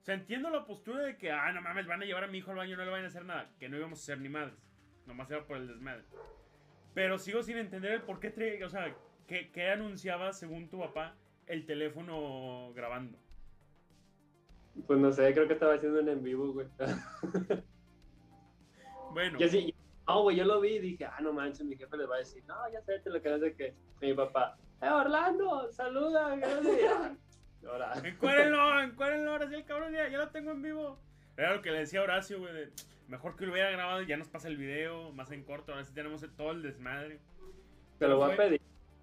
O 0.00 0.04
sea, 0.04 0.14
entiendo 0.14 0.50
la 0.50 0.64
postura 0.64 1.02
de 1.02 1.16
que, 1.16 1.30
ah, 1.30 1.52
no 1.52 1.60
mames, 1.60 1.86
van 1.86 2.02
a 2.02 2.04
llevar 2.04 2.24
a 2.24 2.26
mi 2.26 2.38
hijo 2.38 2.50
al 2.50 2.56
baño, 2.56 2.76
no 2.76 2.84
le 2.84 2.90
van 2.90 3.04
a 3.04 3.08
hacer 3.08 3.24
nada. 3.24 3.52
Que 3.58 3.68
no 3.68 3.76
íbamos 3.76 4.00
a 4.00 4.04
ser 4.04 4.18
ni 4.18 4.28
madres. 4.28 4.58
Nomás 5.06 5.30
era 5.30 5.46
por 5.46 5.58
el 5.58 5.68
desmadre. 5.68 6.04
Pero 6.94 7.18
sigo 7.18 7.42
sin 7.42 7.56
entender 7.58 7.92
el 7.92 8.02
por 8.02 8.20
qué, 8.20 8.60
o 8.64 8.68
sea, 8.68 8.94
¿qué, 9.26 9.70
anunciaba, 9.70 10.32
según 10.32 10.68
tu 10.68 10.78
papá, 10.78 11.16
el 11.46 11.64
teléfono 11.64 12.72
grabando? 12.74 13.18
Pues 14.86 14.98
no 14.98 15.12
sé, 15.12 15.32
creo 15.32 15.46
que 15.46 15.54
estaba 15.54 15.74
haciendo 15.74 16.00
un 16.00 16.08
en 16.08 16.22
vivo, 16.22 16.52
güey. 16.52 16.66
bueno. 19.12 19.38
Yo 19.38 19.48
sí, 19.48 19.74
no, 20.06 20.22
güey, 20.22 20.36
yo 20.36 20.44
lo 20.44 20.60
vi 20.60 20.76
y 20.76 20.80
dije, 20.80 21.04
ah, 21.04 21.18
no 21.20 21.32
manches, 21.32 21.64
mi 21.64 21.76
jefe 21.76 21.96
le 21.96 22.06
va 22.06 22.16
a 22.16 22.18
decir, 22.18 22.42
no, 22.46 22.54
ya 22.72 22.80
sé, 22.82 22.98
te 23.00 23.10
lo 23.10 23.20
que 23.20 23.28
hace 23.28 23.54
que 23.54 23.74
mi 24.00 24.14
papá, 24.14 24.56
eh, 24.82 24.88
Orlando, 24.88 25.70
saluda, 25.70 26.34
gracias. 26.34 27.12
Encuérenlo, 28.02 28.82
encuérenlo, 28.82 29.30
ahora 29.30 29.48
sí 29.48 29.54
el 29.54 29.64
cabrón 29.64 29.92
ya, 29.92 30.08
ya 30.08 30.18
lo 30.18 30.28
tengo 30.30 30.50
en 30.50 30.60
vivo. 30.60 30.98
Era 31.36 31.54
lo 31.54 31.62
que 31.62 31.70
le 31.70 31.78
decía 31.78 32.02
Horacio, 32.02 32.40
güey, 32.40 32.52
mejor 33.12 33.36
que 33.36 33.44
lo 33.44 33.52
hubiera 33.52 33.70
grabado 33.70 34.00
y 34.00 34.06
ya 34.06 34.16
nos 34.16 34.28
pasa 34.28 34.48
el 34.48 34.56
video, 34.56 35.12
más 35.12 35.30
en 35.32 35.44
corto, 35.44 35.72
ahora 35.72 35.84
sí 35.84 35.92
tenemos 35.92 36.24
todo 36.34 36.50
el 36.50 36.62
desmadre. 36.62 37.20
Te 37.98 38.08
lo 38.08 38.16
voy 38.16 38.32
a 38.32 38.36
pedir, 38.36 38.60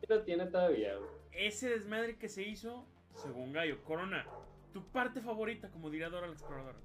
lo 0.08 0.24
tiene 0.24 0.48
todavía, 0.48 0.96
güey. 0.96 1.10
Ese 1.32 1.70
desmadre 1.70 2.18
que 2.18 2.28
se 2.28 2.42
hizo, 2.42 2.88
según 3.14 3.54
Gallo, 3.54 3.84
Corona, 3.84 4.26
tu 4.74 4.84
parte 4.84 5.22
favorita, 5.22 5.70
como 5.70 5.92
diría 5.92 6.10
Dora 6.10 6.26
la 6.26 6.34
exploradora. 6.34 6.80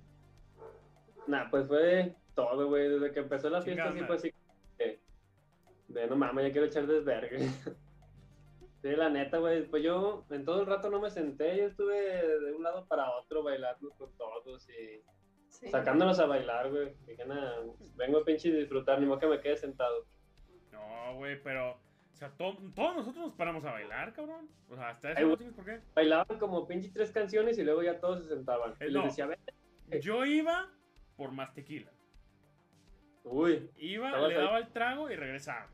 Nah, 1.27 1.49
pues 1.49 1.67
fue 1.67 2.15
todo, 2.35 2.69
güey, 2.69 2.91
desde 2.91 3.11
que 3.13 3.21
empezó 3.21 3.49
la 3.49 3.63
fiesta, 3.63 3.91
sí 3.91 4.01
fue 4.01 4.17
así. 4.17 4.35
De, 5.89 6.07
no 6.07 6.17
mames, 6.17 6.47
ya 6.47 6.53
quiero 6.53 6.67
echar 6.67 6.87
desvergue. 6.87 7.39
Sí, 8.83 8.91
la 8.91 9.09
neta, 9.09 9.39
güey, 9.39 9.67
pues 9.67 9.83
yo 9.83 10.27
en 10.29 10.45
todo 10.45 10.61
el 10.61 10.67
rato 10.67 10.91
no 10.91 11.01
me 11.01 11.09
senté, 11.09 11.57
yo 11.57 11.69
estuve 11.69 11.97
de 12.39 12.53
un 12.53 12.63
lado 12.63 12.85
para 12.85 13.11
otro 13.13 13.43
bailando 13.43 13.89
con 13.93 14.13
todos 14.19 14.69
y 14.69 15.03
sacándolos 15.71 16.19
a 16.19 16.27
bailar, 16.27 16.71
güey. 16.71 16.95
vengo 17.97 18.19
a 18.19 18.25
pinche 18.25 18.53
disfrutar, 18.53 19.01
ni 19.01 19.07
modo 19.07 19.19
que 19.19 19.27
me 19.27 19.41
quede 19.41 19.57
sentado. 19.57 20.07
No, 20.73 21.17
güey, 21.17 21.43
pero, 21.43 21.73
o 21.73 22.17
sea, 22.17 22.31
todos 22.31 22.61
nosotros 22.61 23.17
nos 23.17 23.35
paramos 23.35 23.65
a 23.65 23.73
bailar, 23.73 24.13
cabrón. 24.13 24.49
O 24.69 24.77
sea, 24.77 24.91
hasta 24.91 25.13
eso 25.13 25.27
no 25.27 25.37
tienes 25.37 25.55
por 25.55 25.65
qué. 25.65 25.81
Bailaban 25.95 26.39
como 26.39 26.67
pinche 26.67 26.91
tres 26.91 27.11
canciones 27.11 27.59
y 27.59 27.65
luego 27.65 27.83
ya 27.83 28.01
todos 28.01 28.23
se 28.23 28.29
sentaban. 28.29 28.75
y 28.81 28.91
les 28.91 29.05
decía, 29.05 29.29
Yo 30.01 30.25
iba 30.25 30.71
por 31.17 31.33
más 31.33 31.53
tequila. 31.55 31.93
Uy. 33.25 33.71
Iba, 33.77 34.17
le 34.29 34.35
daba 34.35 34.59
el 34.59 34.69
trago 34.69 35.11
y 35.11 35.17
regresaba. 35.17 35.69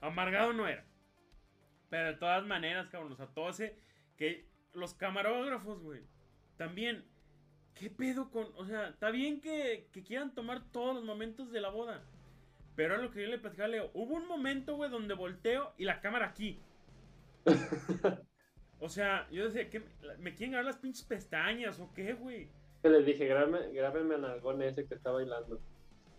Amargado 0.00 0.52
no 0.52 0.66
era. 0.66 0.84
Pero 1.88 2.08
de 2.08 2.14
todas 2.14 2.44
maneras, 2.44 2.88
cabrón, 2.88 3.12
o 3.12 3.16
sea, 3.16 3.26
todo 3.26 3.50
ese. 3.50 3.78
Que 4.16 4.48
los 4.72 4.94
camarógrafos, 4.94 5.82
güey. 5.82 6.02
también, 6.56 7.04
¿qué 7.78 7.90
pedo 7.90 8.30
con.? 8.30 8.48
O 8.56 8.64
sea, 8.66 8.88
está 8.88 9.10
bien 9.10 9.40
que, 9.40 9.88
que 9.92 10.02
quieran 10.02 10.34
tomar 10.34 10.62
todos 10.72 10.94
los 10.96 11.04
momentos 11.04 11.52
de 11.52 11.60
la 11.60 11.68
boda. 11.70 12.02
Pero 12.74 12.96
es 12.96 13.02
lo 13.02 13.10
que 13.10 13.22
yo 13.22 13.28
le 13.28 13.38
platicaba 13.38 13.66
a 13.66 13.70
Leo. 13.70 13.90
Hubo 13.94 14.14
un 14.16 14.26
momento, 14.26 14.74
güey, 14.76 14.90
donde 14.90 15.14
volteo 15.14 15.72
y 15.78 15.84
la 15.84 16.00
cámara 16.00 16.26
aquí. 16.26 16.60
o 18.80 18.88
sea, 18.88 19.26
yo 19.30 19.44
decía, 19.44 19.70
¿qué, 19.70 19.82
¿me 20.18 20.34
quieren 20.34 20.52
grabar 20.52 20.66
las 20.66 20.78
pinches 20.78 21.04
pestañas 21.04 21.78
o 21.80 21.92
qué, 21.94 22.12
güey? 22.14 22.48
Les 22.82 23.04
dije, 23.06 23.26
grábenme, 23.26 23.72
grábenme 23.72 24.14
al 24.16 24.24
algón 24.26 24.62
ese 24.62 24.86
que 24.86 24.94
está 24.94 25.10
bailando. 25.10 25.60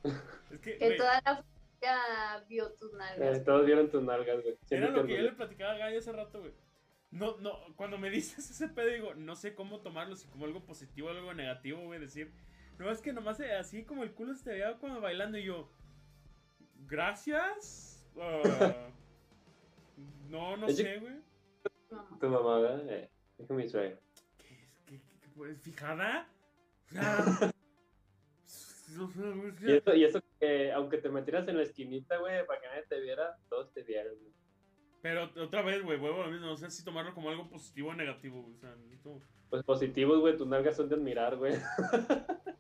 Es 0.52 0.60
que, 0.62 0.78
Que 0.78 0.92
toda 0.92 1.22
la 1.26 1.36
familia 1.36 2.46
vio 2.48 2.72
tus 2.74 2.94
Eh, 2.94 2.98
nalgas. 2.98 3.44
todos 3.44 3.66
vieron 3.66 3.90
tus 3.92 4.02
nalgas, 4.04 4.42
güey. 4.42 4.58
era 4.70 4.90
lo 4.90 5.06
que 5.06 5.16
yo 5.18 5.22
le 5.24 5.34
platicaba 5.34 5.74
a 5.74 5.78
Gallo 5.78 6.00
hace 6.00 6.12
rato, 6.12 6.40
güey. 6.40 6.54
No, 7.18 7.38
no, 7.38 7.58
cuando 7.76 7.98
me 7.98 8.10
dices 8.10 8.50
ese 8.52 8.68
pedo, 8.68 8.88
digo, 8.88 9.14
no 9.16 9.36
sé 9.36 9.56
cómo 9.56 9.80
tomarlo, 9.82 10.16
si 10.16 10.28
como 10.28 10.46
algo 10.46 10.64
positivo 10.66 11.08
o 11.08 11.12
algo 11.12 11.34
negativo, 11.34 11.82
güey, 11.84 12.00
decir, 12.00 12.32
no, 12.78 12.92
es 12.92 13.02
que 13.02 13.14
nomás 13.14 13.40
eh, 13.40 13.54
así 13.54 13.84
como 13.84 14.04
el 14.04 14.12
culo 14.14 14.34
se 14.36 14.44
te 14.44 14.52
veía 14.52 14.78
cuando 14.78 15.02
bailando 15.02 15.38
y 15.38 15.44
yo, 15.46 15.70
gracias, 16.86 18.08
ah, 18.20 18.90
no, 20.30 20.58
no 20.58 20.68
Es 20.68 20.78
sé, 20.78 21.00
güey. 21.00 21.16
Tu 22.20 22.28
mamá, 22.30 22.60
¿verdad? 22.60 22.90
Eh, 22.90 23.10
dijo 23.38 23.54
mi 23.54 23.68
suegra. 23.68 23.98
¿Qué, 24.38 24.46
es- 24.54 24.80
qué- 24.86 24.98
qué- 24.98 25.20
qué- 25.22 25.30
pues, 25.36 25.60
¿Fijada? 25.62 26.28
Es 28.48 28.98
Y 29.62 29.72
eso, 29.72 29.94
y 29.96 30.04
eso 30.06 30.22
que 30.40 30.72
aunque 30.72 30.98
te 30.98 31.10
metieras 31.10 31.48
en 31.48 31.58
la 31.58 31.64
esquinita, 31.64 32.18
güey, 32.18 32.46
para 32.46 32.60
que 32.62 32.68
nadie 32.68 32.84
te 32.88 33.00
viera, 33.00 33.38
todos 33.50 33.72
te 33.74 33.84
vieron, 33.84 34.18
güey. 34.20 34.34
Pero 35.10 35.32
otra 35.46 35.62
vez, 35.62 35.82
güey, 35.84 35.98
vuelvo 35.98 36.22
a 36.22 36.26
lo 36.26 36.32
mismo, 36.34 36.48
no 36.48 36.58
sé 36.58 36.70
si 36.70 36.84
tomarlo 36.84 37.14
como 37.14 37.30
algo 37.30 37.48
positivo 37.50 37.92
o 37.92 37.94
negativo, 37.94 38.42
güey, 38.42 38.56
o 38.56 38.60
sea, 38.60 38.76
necesito- 38.76 39.22
Pues 39.50 39.64
positivos, 39.64 40.20
güey, 40.20 40.36
tus 40.36 40.46
nalgas 40.48 40.76
son 40.76 40.90
de 40.90 40.96
admirar, 40.96 41.38
güey. 41.38 41.54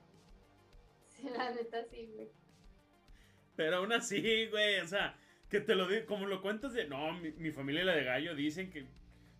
Sí, 1.09 1.27
la 1.35 1.51
neta 1.51 1.83
sí, 1.85 2.09
güey. 2.15 2.29
Pero 3.57 3.77
aún 3.77 3.91
así, 3.91 4.47
güey, 4.47 4.79
o 4.79 4.87
sea, 4.87 5.17
que 5.49 5.59
te 5.59 5.75
lo 5.75 5.87
digo, 5.87 6.05
como 6.05 6.25
lo 6.27 6.41
cuentas 6.41 6.73
de, 6.73 6.87
no, 6.87 7.11
mi, 7.13 7.31
mi 7.33 7.51
familia 7.51 7.81
y 7.81 7.85
la 7.85 7.95
de 7.95 8.03
Gallo 8.05 8.33
dicen 8.35 8.69
que 8.71 8.85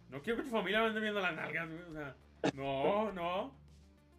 no 0.09 0.21
quiero 0.21 0.37
que 0.39 0.43
tu 0.45 0.49
familia 0.49 0.81
me 0.81 0.87
ande 0.87 0.99
viendo 1.01 1.21
las 1.21 1.35
nalgas, 1.35 1.69
güey, 1.69 1.81
o 1.83 1.93
sea, 1.93 2.15
no, 2.55 3.11
no. 3.13 3.55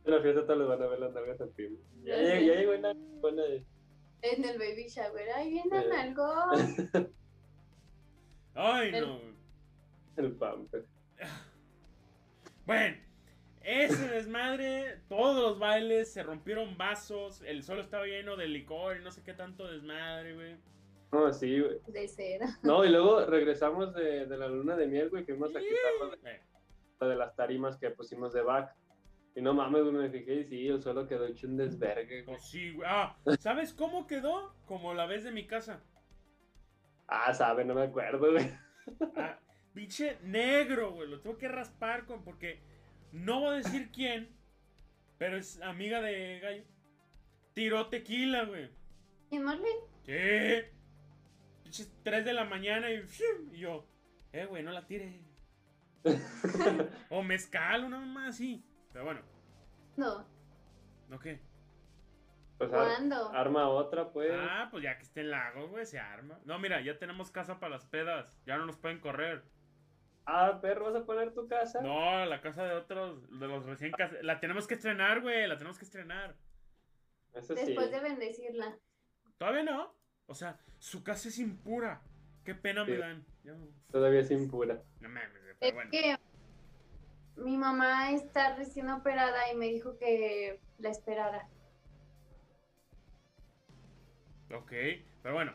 En 0.07 0.15
la 0.15 0.23
fiesta 0.23 0.47
todos 0.47 0.61
les 0.61 0.69
van 0.69 0.83
a 0.83 0.87
ver 0.87 0.99
las 1.01 1.13
nalgas 1.13 1.41
al 1.43 1.51
primo. 1.51 1.77
Ya, 2.05 2.17
Ya 2.17 2.41
ya 2.41 2.55
llegó 2.55 2.73
una 2.79 2.93
buena 3.21 3.43
de... 3.43 3.65
En 4.23 4.45
el 4.45 4.59
baby 4.59 4.87
shower, 4.89 5.29
ahí 5.33 5.51
viene 5.51 5.79
Eh. 5.79 5.93
algo. 5.93 6.25
Ay, 8.55 8.91
El- 8.95 9.07
no. 9.07 9.21
el 10.17 10.33
pamper. 10.33 10.85
Bueno, 12.67 12.97
ese 13.63 14.09
desmadre, 14.09 15.01
todos 15.09 15.37
los 15.43 15.59
bailes, 15.59 16.13
se 16.13 16.23
rompieron 16.23 16.77
vasos, 16.77 17.43
el 17.43 17.63
suelo 17.63 17.83
estaba 17.83 18.07
lleno 18.07 18.37
de 18.37 18.47
licor 18.47 18.99
y 18.99 19.05
no 19.05 19.11
sé 19.11 19.23
qué 19.23 19.33
tanto 19.35 19.67
desmadre, 19.71 20.35
güey. 20.35 20.57
No, 21.13 21.33
sí, 21.33 21.59
güey. 21.61 21.79
De 21.87 22.07
cera. 22.09 22.47
No, 22.63 22.85
y 22.85 22.91
luego 22.91 23.25
regresamos 23.25 23.95
de, 23.95 24.27
de 24.27 24.37
la 24.37 24.49
luna 24.49 24.77
de 24.77 24.87
miel, 24.87 25.09
güey, 25.09 25.25
fuimos 25.25 25.55
a 25.57 25.61
quitarlo 25.61 26.11
de, 26.23 26.31
Eh, 26.33 26.41
de 27.01 27.17
las 27.17 27.35
tarimas 27.35 27.77
que 27.79 27.91
pusimos 27.91 28.33
de 28.35 28.43
back. 28.43 28.75
Y 29.35 29.41
no 29.41 29.55
mames, 29.55 29.83
güey, 29.83 29.95
me 29.95 30.11
fijé 30.11 30.35
y 30.41 30.45
sí, 30.45 30.67
el 30.69 30.83
suelo 30.83 31.07
quedó 31.07 31.25
hecho 31.27 31.47
un 31.47 31.57
desvergue, 31.57 32.23
güey. 32.25 32.37
pues 32.37 32.51
sí, 32.51 32.73
güey. 32.75 32.89
Ah, 32.91 33.17
¿sabes 33.41 33.73
cómo 33.73 34.07
quedó? 34.07 34.53
Como 34.67 34.93
la 34.95 35.07
vez 35.07 35.25
de 35.25 35.31
mi 35.31 35.47
casa. 35.47 35.81
Ah, 37.09 37.33
sabe, 37.33 37.65
no 37.65 37.75
me 37.75 37.83
acuerdo, 37.83 38.31
güey. 38.33 38.51
Ah, 39.17 39.39
pinche 39.75 40.19
negro, 40.23 40.93
güey. 40.93 41.09
Lo 41.09 41.21
tengo 41.21 41.39
que 41.39 41.49
raspar 41.49 42.05
con 42.07 42.23
porque 42.23 42.61
no 43.13 43.41
voy 43.41 43.55
a 43.55 43.57
decir 43.59 43.91
quién, 43.91 44.29
pero 45.19 45.37
es 45.37 45.61
amiga 45.63 46.01
de 46.01 46.39
Gallo. 46.41 46.65
Tiró 47.55 47.89
tequila, 47.89 48.45
güey. 48.45 48.71
¿Y 49.31 49.39
Marlene? 49.39 49.81
¿Qué? 50.05 50.71
Pinches 51.63 51.93
3 52.03 52.25
de 52.25 52.33
la 52.33 52.45
mañana 52.45 52.91
y, 52.91 53.03
y 53.53 53.59
yo, 53.59 53.87
eh, 54.33 54.47
güey, 54.47 54.63
no 54.63 54.71
la 54.73 54.87
tire. 54.87 55.21
o 57.11 57.23
mezcal, 57.23 57.85
una 57.85 57.99
mamá 57.99 58.29
así. 58.29 58.65
Pero 58.93 59.05
bueno, 59.05 59.21
No. 59.97 60.27
¿no 61.09 61.19
qué? 61.19 61.41
Pues 62.59 62.73
ar- 62.73 62.87
¿Cuándo? 62.87 63.31
arma 63.33 63.69
otra, 63.69 64.11
pues. 64.11 64.33
Ah, 64.35 64.69
pues 64.71 64.83
ya 64.83 64.97
que 64.97 65.05
esté 65.05 65.21
en 65.21 65.31
lago, 65.31 65.69
güey, 65.69 65.87
se 65.87 65.99
arma. 66.01 66.39
No, 66.45 66.59
mira, 66.59 66.81
ya 66.81 66.99
tenemos 66.99 67.31
casa 67.31 67.61
para 67.61 67.71
las 67.71 67.87
pedas. 67.87 68.41
Ya 68.47 68.57
no 68.57 68.67
nos 68.67 68.77
pueden 68.77 68.99
correr. 69.01 69.45
Ah, 70.27 70.59
perro, 70.61 70.87
¿vas 70.93 70.97
a 71.03 71.07
poner 71.07 71.33
tu 71.33 71.47
casa? 71.49 71.81
No, 71.81 72.27
la 72.27 72.41
casa 72.43 72.65
de 72.65 72.75
otros, 72.75 73.23
de 73.39 73.47
los 73.49 73.65
recién 73.65 73.93
casados. 73.93 74.23
La 74.25 74.41
tenemos 74.41 74.67
que 74.67 74.75
estrenar, 74.75 75.21
güey, 75.23 75.47
la 75.47 75.57
tenemos 75.57 75.79
que 75.79 75.85
estrenar. 75.85 76.35
Eso 77.33 77.55
sí. 77.55 77.65
Después 77.65 77.91
de 77.91 78.01
bendecirla. 78.01 78.77
Todavía 79.39 79.63
no. 79.63 79.95
O 80.27 80.35
sea, 80.35 80.59
su 80.79 81.03
casa 81.05 81.29
es 81.29 81.39
impura. 81.39 82.03
Qué 82.45 82.55
pena 82.55 82.85
me 82.85 82.93
Sí. 82.95 82.99
dan. 82.99 83.25
Ya 83.45 83.53
no- 83.53 83.69
Todavía 83.91 84.21
es 84.21 84.31
impura. 84.31 84.83
No 85.01 85.09
mames, 85.09 85.33
Es 85.45 85.57
pero 85.61 85.75
bueno. 85.77 85.91
que 85.91 86.17
mi 87.37 87.57
mamá 87.57 88.11
está 88.11 88.57
recién 88.57 88.91
operada 88.91 89.51
y 89.53 89.57
me 89.57 89.67
dijo 89.67 89.97
que 89.97 90.61
la 90.79 90.91
esperara. 90.91 91.49
Ok, 94.55 94.73
pero 95.23 95.35
bueno. 95.35 95.53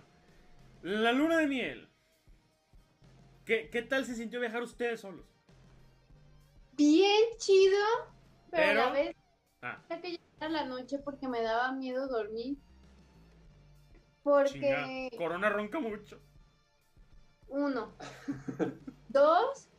La 0.81 1.11
luna 1.11 1.37
de 1.37 1.47
miel. 1.47 1.89
¿Qué, 3.45 3.69
qué 3.69 3.81
tal 3.81 4.05
se 4.05 4.15
sintió 4.15 4.39
viajar 4.39 4.61
ustedes 4.63 5.01
solos? 5.01 5.25
Bien 6.73 7.37
chido, 7.37 7.77
pero, 8.51 8.63
Pero- 8.63 8.81
a 8.81 8.85
la 8.85 8.91
vez 8.91 9.15
Ah, 9.61 9.81
que 10.01 10.11
llegar 10.11 10.23
a 10.41 10.49
la 10.49 10.65
noche 10.65 10.99
porque 10.99 11.27
me 11.29 11.41
daba 11.41 11.71
miedo 11.71 12.07
dormir. 12.09 12.57
Porque. 14.23 15.09
Corona 15.17 15.49
ronca 15.49 15.79
mucho. 15.79 16.19
Uno. 17.47 17.93
Dos, 19.07 19.69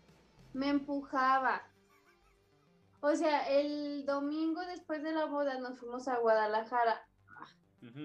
me 0.55 0.69
empujaba. 0.71 1.63
O 3.01 3.15
sea, 3.15 3.47
el 3.51 4.07
domingo 4.07 4.61
después 4.67 5.03
de 5.03 5.13
la 5.13 5.27
boda 5.27 5.59
nos 5.59 5.79
fuimos 5.79 6.09
a 6.09 6.17
Guadalajara 6.19 7.07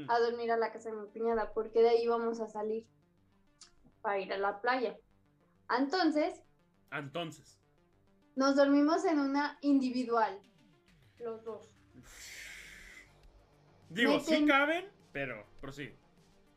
A 0.10 0.20
dormir 0.20 0.52
a 0.52 0.58
la 0.58 0.72
casa 0.72 0.90
de 0.92 0.96
mi 0.98 1.08
cuñada, 1.08 1.54
porque 1.54 1.82
de 1.82 1.90
ahí 1.90 2.04
íbamos 2.04 2.40
a 2.40 2.48
salir 2.48 2.86
para 4.02 4.20
ir 4.20 4.32
a 4.34 4.38
la 4.38 4.62
playa. 4.62 4.98
Entonces, 5.78 6.42
Entonces. 6.92 7.60
nos 8.36 8.56
dormimos 8.56 9.06
en 9.06 9.20
una 9.20 9.58
individual, 9.62 10.40
los 11.20 11.44
dos. 11.44 11.72
Digo, 13.90 14.20
sí 14.20 14.34
Meten- 14.36 14.48
caben, 14.48 14.86
pero 15.12 15.46
prosigue. 15.62 15.98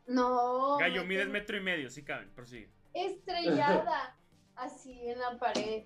No. 0.07 0.77
Gallo, 0.77 1.01
me 1.01 1.07
mides 1.09 1.29
metro 1.29 1.57
y 1.57 1.61
medio, 1.61 1.89
sí 1.89 2.03
caben, 2.03 2.29
prosigue. 2.35 2.69
Estrellada, 2.93 4.17
así 4.55 5.09
en 5.09 5.19
la 5.19 5.37
pared. 5.39 5.85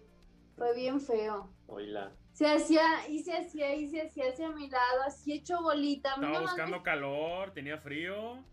Fue 0.58 0.76
bien 0.76 1.00
feo. 1.00 1.54
Oíla. 1.68 2.12
Se 2.38 2.46
hacía 2.46 3.08
y 3.10 3.24
se 3.24 3.36
hacía 3.36 3.74
y 3.74 3.90
se 3.90 4.00
hacía 4.04 4.30
hacia 4.30 4.52
mi 4.52 4.70
lado, 4.70 5.02
así 5.08 5.34
hecho 5.34 5.60
bolita. 5.60 6.12
Estaba 6.14 6.42
buscando 6.42 6.84
calor, 6.84 7.50
tenía 7.52 7.80
frío. 7.80 8.44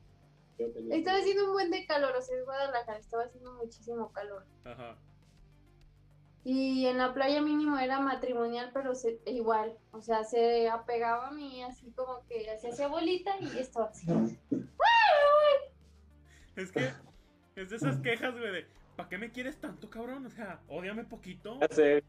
Tenía- 0.57 0.97
Estaba 0.97 1.18
haciendo 1.18 1.44
un 1.49 1.53
buen 1.53 1.70
de 1.70 1.85
calor, 1.85 2.16
o 2.16 2.23
sea, 2.23 2.35
es 2.38 2.47
Guadalajara, 2.47 2.97
estaba 2.99 3.25
haciendo 3.25 3.53
muchísimo 3.53 4.11
calor. 4.11 4.47
Ajá. 4.64 4.97
Y 6.44 6.87
en 6.87 6.97
la 6.97 7.12
playa 7.12 7.42
mínimo 7.42 7.79
era 7.79 8.01
matrimonial, 8.01 8.70
pero 8.73 8.94
se- 8.94 9.20
igual, 9.27 9.77
o 9.92 10.01
sea, 10.01 10.25
se 10.25 10.66
apegaba 10.70 11.29
a 11.29 11.33
mí 11.33 11.62
así 11.62 11.90
como 11.90 12.27
que 12.27 12.51
hacía 12.51 12.70
hacia 12.70 12.88
bolita 12.88 13.37
y 13.38 13.59
estaba 13.59 13.88
así. 13.90 14.07
Es 16.57 16.73
que 16.73 16.90
es 17.57 17.68
de 17.68 17.77
esas 17.77 17.99
quejas, 17.99 18.33
güey, 18.33 18.51
de 18.51 18.66
¿para 18.97 19.11
qué 19.11 19.18
me 19.18 19.31
quieres 19.31 19.61
tanto, 19.61 19.90
cabrón? 19.90 20.25
O 20.25 20.31
sea, 20.31 20.62
ódiame 20.68 21.05
poquito. 21.05 21.59
Ya 21.61 21.68
sé. 21.68 22.03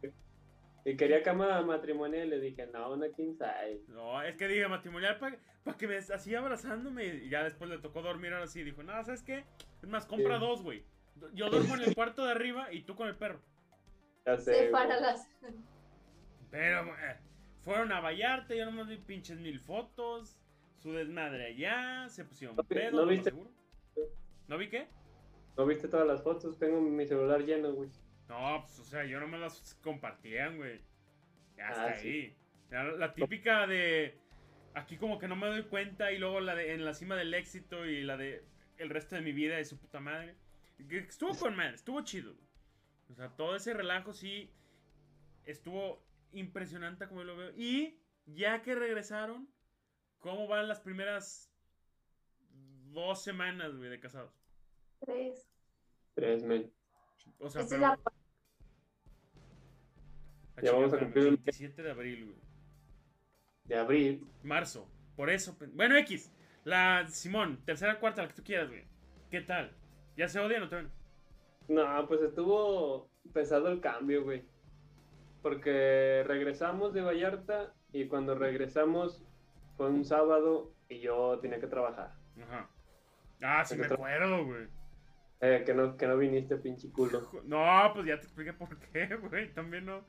Y 0.86 0.96
quería 0.98 1.24
cama 1.24 1.62
matrimonial 1.64 2.28
y 2.28 2.30
le 2.30 2.40
dije, 2.40 2.68
no, 2.68 2.94
una 2.94 3.10
king 3.10 3.34
size. 3.34 3.84
No, 3.92 4.22
es 4.22 4.36
que 4.38 4.48
dije 4.48 4.68
matrimonial 4.68 5.18
para 5.18 5.38
que 5.78 5.88
me 5.88 5.98
así 5.98 6.36
abrazándome 6.36 7.06
y 7.06 7.30
ya 7.30 7.44
después 7.44 7.70
le 7.72 7.80
tocó 7.80 8.04
dormir 8.04 8.32
ahora 8.34 8.46
sí. 8.48 8.64
Dijo, 8.64 8.84
no, 8.84 8.92
¿sabes 9.04 9.24
qué? 9.24 9.44
Es 9.82 9.90
más, 9.90 10.06
compra 10.06 10.36
Sí. 10.40 10.46
dos, 10.46 10.62
güey. 10.62 10.84
Yo 11.34 11.50
duermo 11.50 11.76
en 11.76 11.82
el 11.82 11.96
cuarto 11.96 12.24
de 12.24 12.32
arriba 12.32 12.72
y 12.72 12.84
tú 12.84 12.96
con 12.96 13.08
el 13.08 13.16
perro. 13.16 13.42
Ya 14.26 14.38
sé. 14.38 14.54
Se 14.54 14.60
güey. 14.60 14.72
para 14.72 15.00
las. 15.00 15.28
Pero 16.52 16.86
eh, 16.96 17.18
fueron 17.62 17.92
a 17.92 18.00
Vallarta, 18.00 18.54
yo 18.54 18.66
nomás 18.66 18.88
vi 18.88 18.98
pinches 18.98 19.40
mil 19.40 19.60
fotos. 19.60 20.38
Su 20.78 20.92
desmadre 20.94 21.48
allá, 21.48 22.08
se 22.10 22.26
pusieron 22.26 22.56
¿No 22.56 22.62
vi- 22.64 22.76
pedo, 22.76 23.02
no 23.02 23.08
viste? 23.08 23.32
seguro. 23.32 23.50
¿No 24.48 24.58
vi 24.60 24.70
qué? 24.70 24.88
¿No 25.58 25.66
viste 25.66 25.88
todas 25.88 26.06
las 26.06 26.22
fotos? 26.22 26.60
Tengo 26.60 26.80
mi 26.80 27.08
celular 27.08 27.42
lleno, 27.44 27.74
güey. 27.74 27.90
No, 28.28 28.62
pues, 28.62 28.80
o 28.80 28.84
sea, 28.84 29.06
yo 29.06 29.20
no 29.20 29.28
me 29.28 29.38
las 29.38 29.76
compartían, 29.84 30.58
güey. 30.58 30.82
Ya 31.58 31.70
Ah, 31.70 31.94
sí. 31.94 32.36
ahí. 32.72 32.98
La, 32.98 33.14
típica 33.14 33.68
de. 33.68 34.18
Aquí 34.74 34.98
como 34.98 35.20
que 35.20 35.28
no 35.28 35.36
me 35.36 35.48
doy 35.48 35.64
cuenta 35.64 36.12
y 36.12 36.18
luego 36.18 36.42
la 36.42 36.56
de 36.56 36.74
en 36.74 36.84
la 36.84 36.94
cima 36.94 37.16
del 37.16 37.34
éxito 37.34 37.86
y 37.86 38.04
la 38.04 38.18
de 38.18 38.44
el 38.78 38.90
resto 38.90 39.16
de 39.16 39.22
mi 39.22 39.32
vida 39.32 39.56
de 39.56 39.66
su 39.66 39.80
puta 39.80 40.00
madre. 40.00 40.36
Que 40.90 40.98
Estuvo 40.98 41.34
con 41.38 41.56
madre, 41.56 41.76
estuvo 41.76 42.02
chido. 42.02 42.36
O 43.10 43.14
sea, 43.16 43.30
todo 43.30 43.56
ese 43.56 43.74
relajo 43.74 44.12
sí 44.14 44.52
estuvo 45.46 46.04
impresionante 46.34 47.08
como 47.08 47.22
yo 47.22 47.28
lo 47.28 47.38
veo. 47.38 47.52
Y 47.56 47.98
ya 48.26 48.62
que 48.62 48.76
regresaron, 48.76 49.48
¿cómo 50.20 50.48
van 50.48 50.68
las 50.68 50.82
primeras 50.82 51.50
dos 52.92 53.24
semanas, 53.24 53.76
güey, 53.78 53.90
de 53.90 54.00
casados? 54.00 54.34
Tres. 55.00 55.48
Tres, 56.16 56.44
men. 56.44 56.72
O 57.40 57.50
sea, 57.50 57.64
pero... 57.70 57.82
la 57.82 58.00
Ya 60.62 60.72
vamos 60.72 60.94
a 60.94 61.00
cumplir 61.00 61.28
el- 61.28 61.38
27 61.38 61.84
de 61.84 61.92
abril, 61.92 62.26
güey. 62.26 62.38
De 63.66 63.76
abril. 63.78 64.26
Marzo. 64.44 64.88
Por 65.16 65.30
eso. 65.30 65.58
Bueno, 65.74 65.96
X. 65.98 66.32
La 66.64 67.08
Simón, 67.08 67.62
tercera, 67.66 68.00
cuarta, 68.00 68.22
la 68.24 68.28
que 68.30 68.34
tú 68.36 68.44
quieras, 68.44 68.70
güey. 68.70 68.84
¿Qué 69.30 69.42
tal? 69.42 69.72
¿Ya 70.18 70.28
se 70.28 70.40
odian 70.40 70.64
o 70.64 70.70
te 70.70 70.76
ven? 70.78 70.92
No, 71.68 72.08
pues 72.08 72.22
estuvo 72.22 73.10
pesado 73.34 73.68
el 73.70 73.82
cambio, 73.82 74.24
güey. 74.24 74.44
Porque 75.42 76.24
regresamos 76.26 76.94
de 76.94 77.02
Vallarta 77.02 77.74
y 77.92 78.08
cuando 78.08 78.36
regresamos 78.36 79.24
fue 79.78 79.90
un 79.90 80.06
sábado 80.06 80.74
y 80.90 81.00
yo 81.02 81.38
tenía 81.40 81.60
que 81.60 81.68
trabajar. 81.68 82.14
Ajá. 82.42 82.70
Ah, 83.42 83.64
sí 83.66 83.76
me 83.78 83.86
acuerdo, 83.86 84.46
güey. 84.46 84.68
Eh, 85.42 85.64
que, 85.66 85.74
no, 85.74 85.98
que 85.98 86.08
no 86.08 86.18
viniste, 86.18 86.56
pinche 86.58 86.92
culo. 86.92 87.30
No, 87.44 87.92
pues 87.94 88.06
ya 88.08 88.18
te 88.20 88.24
expliqué 88.26 88.54
por 88.54 88.78
qué, 88.80 89.08
güey. 89.16 89.54
También 89.54 89.86
no. 89.86 90.06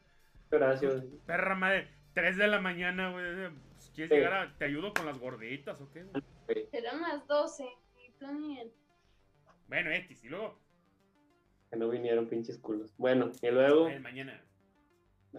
Gracias. 0.51 1.05
Perra 1.27 1.55
madre. 1.55 1.89
3 2.15 2.37
de 2.39 2.47
la 2.49 2.61
mañana, 2.61 3.11
güey. 3.13 3.51
Pues, 3.75 3.91
¿Quieres 3.95 4.11
Sí. 4.11 4.17
llegar 4.17 4.33
a... 4.33 4.57
¿Te 4.57 4.65
ayudo 4.65 4.95
con 4.95 5.05
las 5.07 5.19
gorditas 5.19 5.81
o 5.81 5.91
qué, 5.91 6.05
güey? 6.05 6.69
Eran 6.73 7.03
las 7.03 7.27
12. 7.27 7.65
Y 7.99 8.11
tú 8.19 8.33
ni 8.33 8.61
el- 8.61 8.73
Bueno, 9.69 9.91
X. 9.91 10.25
Y 10.25 10.29
luego... 10.29 10.59
Que 11.71 11.77
no 11.77 11.89
vinieron, 11.89 12.29
pinches 12.29 12.59
culos. 12.59 12.95
Bueno, 12.97 13.33
y 13.43 13.51
luego, 13.51 13.89
eh, 13.89 13.99
mañana. 13.99 14.41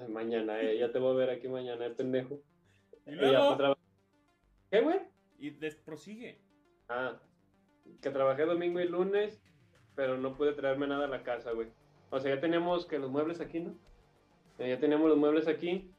mañana, 0.09 0.59
eh, 0.61 0.77
ya 0.77 0.91
te 0.91 0.99
voy 0.99 1.13
a 1.15 1.25
ver 1.25 1.29
aquí 1.29 1.47
mañana, 1.47 1.85
eh, 1.85 1.91
pendejo. 1.91 2.41
Y 3.05 3.13
Y 3.13 3.15
ya 3.15 3.21
luego... 3.21 3.57
traba- 3.57 3.77
¿Qué, 4.69 4.81
güey? 4.81 4.99
Y 5.39 5.51
prosigue. 5.85 6.41
Ah, 6.89 7.19
que 8.01 8.09
trabajé 8.11 8.43
domingo 8.43 8.81
y 8.81 8.87
lunes, 8.87 9.41
pero 9.97 10.15
no 10.17 10.37
pude 10.37 10.53
traerme 10.53 10.87
nada 10.87 11.03
a 11.05 11.09
la 11.09 11.23
casa, 11.23 11.51
güey. 11.51 11.67
O 12.11 12.19
sea, 12.21 12.33
ya 12.35 12.39
teníamos 12.39 12.85
que 12.85 12.99
los 12.99 13.11
muebles 13.11 13.41
aquí, 13.41 13.59
¿no? 13.59 13.71
Eh, 14.59 14.69
Ya 14.69 14.79
teníamos 14.79 15.09
los 15.09 15.17
muebles 15.17 15.47
aquí, 15.49 15.91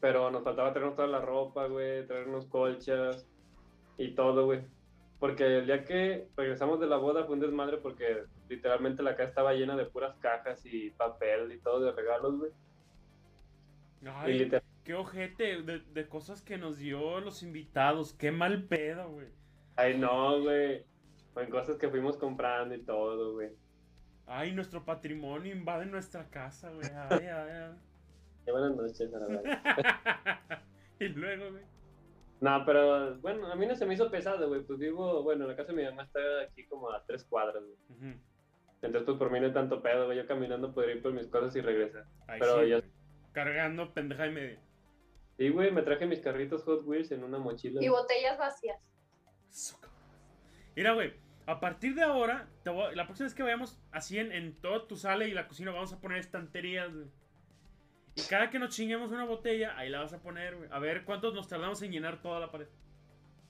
pero 0.00 0.30
nos 0.30 0.42
faltaba 0.42 0.72
traernos 0.72 0.96
toda 0.96 1.08
la 1.08 1.20
ropa, 1.20 1.66
güey, 1.66 2.06
traernos 2.06 2.46
colchas 2.46 3.28
y 3.98 4.12
todo, 4.14 4.46
güey. 4.46 4.62
Porque 5.20 5.58
el 5.58 5.66
día 5.66 5.84
que 5.84 6.26
regresamos 6.36 6.80
de 6.80 6.86
la 6.86 6.96
boda 6.96 7.24
fue 7.24 7.34
un 7.34 7.40
desmadre 7.40 7.76
porque 7.76 8.24
literalmente 8.48 9.02
la 9.02 9.14
casa 9.16 9.28
estaba 9.28 9.52
llena 9.52 9.76
de 9.76 9.84
puras 9.84 10.16
cajas 10.16 10.64
y 10.64 10.90
papel 10.90 11.52
y 11.52 11.58
todo 11.58 11.80
de 11.80 11.92
regalos, 11.92 12.38
güey. 12.38 12.50
Ay, 14.06 14.38
literal- 14.38 14.62
qué 14.84 14.94
ojete 14.94 15.62
de, 15.62 15.80
de 15.80 16.08
cosas 16.08 16.42
que 16.42 16.58
nos 16.58 16.78
dio 16.78 17.20
los 17.20 17.42
invitados. 17.44 18.14
Qué 18.14 18.32
mal 18.32 18.64
pedo, 18.64 19.08
güey. 19.10 19.28
Ay, 19.76 19.96
no, 19.96 20.40
güey. 20.40 20.84
Con 21.34 21.46
cosas 21.48 21.76
que 21.76 21.88
fuimos 21.88 22.16
comprando 22.16 22.74
y 22.74 22.82
todo, 22.82 23.34
güey. 23.34 23.50
Ay, 24.26 24.52
nuestro 24.52 24.84
patrimonio 24.84 25.52
invade 25.52 25.86
nuestra 25.86 26.28
casa, 26.28 26.70
güey. 26.70 26.88
Ay, 27.10 27.26
ay, 27.26 27.74
Qué 28.44 28.52
buenas 28.52 28.76
noches, 28.76 29.10
la 29.10 29.18
verdad. 29.18 29.42
ay. 29.64 30.56
y 31.06 31.08
luego, 31.08 31.50
güey. 31.50 31.64
No, 32.40 32.64
pero 32.66 33.16
bueno, 33.18 33.46
a 33.46 33.54
mí 33.54 33.66
no 33.66 33.76
se 33.76 33.86
me 33.86 33.94
hizo 33.94 34.10
pesado, 34.10 34.48
güey. 34.48 34.62
Pues 34.62 34.78
vivo, 34.78 35.22
bueno, 35.22 35.46
la 35.46 35.54
casa 35.54 35.72
de 35.72 35.78
mi 35.78 35.84
mamá 35.84 36.02
está 36.02 36.18
aquí 36.42 36.64
como 36.66 36.90
a 36.90 37.04
tres 37.04 37.24
cuadras, 37.24 37.62
güey. 37.62 38.16
Entonces, 38.82 39.06
pues 39.06 39.16
por 39.16 39.30
mí 39.30 39.38
no 39.38 39.46
hay 39.46 39.52
tanto 39.52 39.80
pedo, 39.80 40.06
güey. 40.06 40.18
Yo 40.18 40.26
caminando 40.26 40.74
podría 40.74 40.96
ir 40.96 41.02
por 41.02 41.12
mis 41.12 41.28
cosas 41.28 41.54
y 41.54 41.60
regresar. 41.60 42.04
Ahí 42.26 42.40
Pero 42.40 42.60
sí, 42.60 42.70
güey. 42.70 42.82
Cargando 43.30 43.94
pendeja 43.94 44.26
y 44.26 44.32
media. 44.32 44.58
Sí, 45.36 45.48
güey, 45.50 45.70
me 45.70 45.82
traje 45.82 46.04
mis 46.06 46.20
carritos 46.20 46.64
Hot 46.64 46.84
Wheels 46.84 47.12
en 47.12 47.22
una 47.22 47.38
mochila. 47.38 47.82
Y 47.82 47.88
botellas 47.88 48.36
vacías. 48.38 48.80
Mira, 50.74 50.94
güey. 50.94 51.12
A 51.46 51.58
partir 51.60 51.94
de 51.94 52.02
ahora, 52.02 52.48
te 52.62 52.70
voy- 52.70 52.94
la 52.94 53.04
próxima 53.04 53.26
vez 53.26 53.34
que 53.34 53.42
vayamos 53.42 53.80
así 53.90 54.18
en, 54.18 54.30
en 54.32 54.54
toda 54.60 54.86
tu 54.86 54.96
sala 54.96 55.24
y 55.26 55.32
la 55.32 55.48
cocina, 55.48 55.72
vamos 55.72 55.92
a 55.92 56.00
poner 56.00 56.18
estanterías, 56.18 56.94
güey. 56.94 57.06
Y 58.14 58.22
cada 58.28 58.50
que 58.50 58.58
nos 58.58 58.74
chinguemos 58.74 59.10
una 59.10 59.24
botella, 59.24 59.76
ahí 59.76 59.88
la 59.88 60.00
vas 60.00 60.12
a 60.12 60.20
poner, 60.22 60.56
güey. 60.56 60.68
A 60.70 60.78
ver 60.78 61.04
cuántos 61.04 61.34
nos 61.34 61.48
tardamos 61.48 61.80
en 61.82 61.90
llenar 61.92 62.20
toda 62.22 62.40
la 62.40 62.50
pared. 62.50 62.68